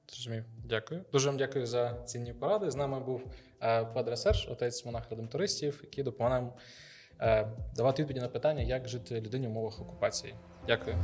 Зрозумів. 0.09 0.45
Дякую. 0.65 1.05
Дуже 1.13 1.27
вам 1.27 1.37
дякую 1.39 1.67
за 1.67 2.03
цінні 2.05 2.33
поради. 2.33 2.71
З 2.71 2.77
нами 2.77 3.01
був 3.01 3.23
Падре 3.95 4.17
Серж, 4.17 4.49
отець 4.51 4.85
монах 4.85 5.11
редемтористів, 5.11 5.81
який 5.83 6.05
допомагає 6.05 6.43
нам 6.43 6.53
е, 7.21 7.57
давати 7.77 8.03
відповіді 8.03 8.21
на 8.21 8.29
питання, 8.29 8.63
як 8.63 8.89
жити 8.89 9.21
людині 9.21 9.47
в 9.47 9.51
умовах 9.51 9.81
окупації. 9.81 10.35
Дякую. 10.67 10.97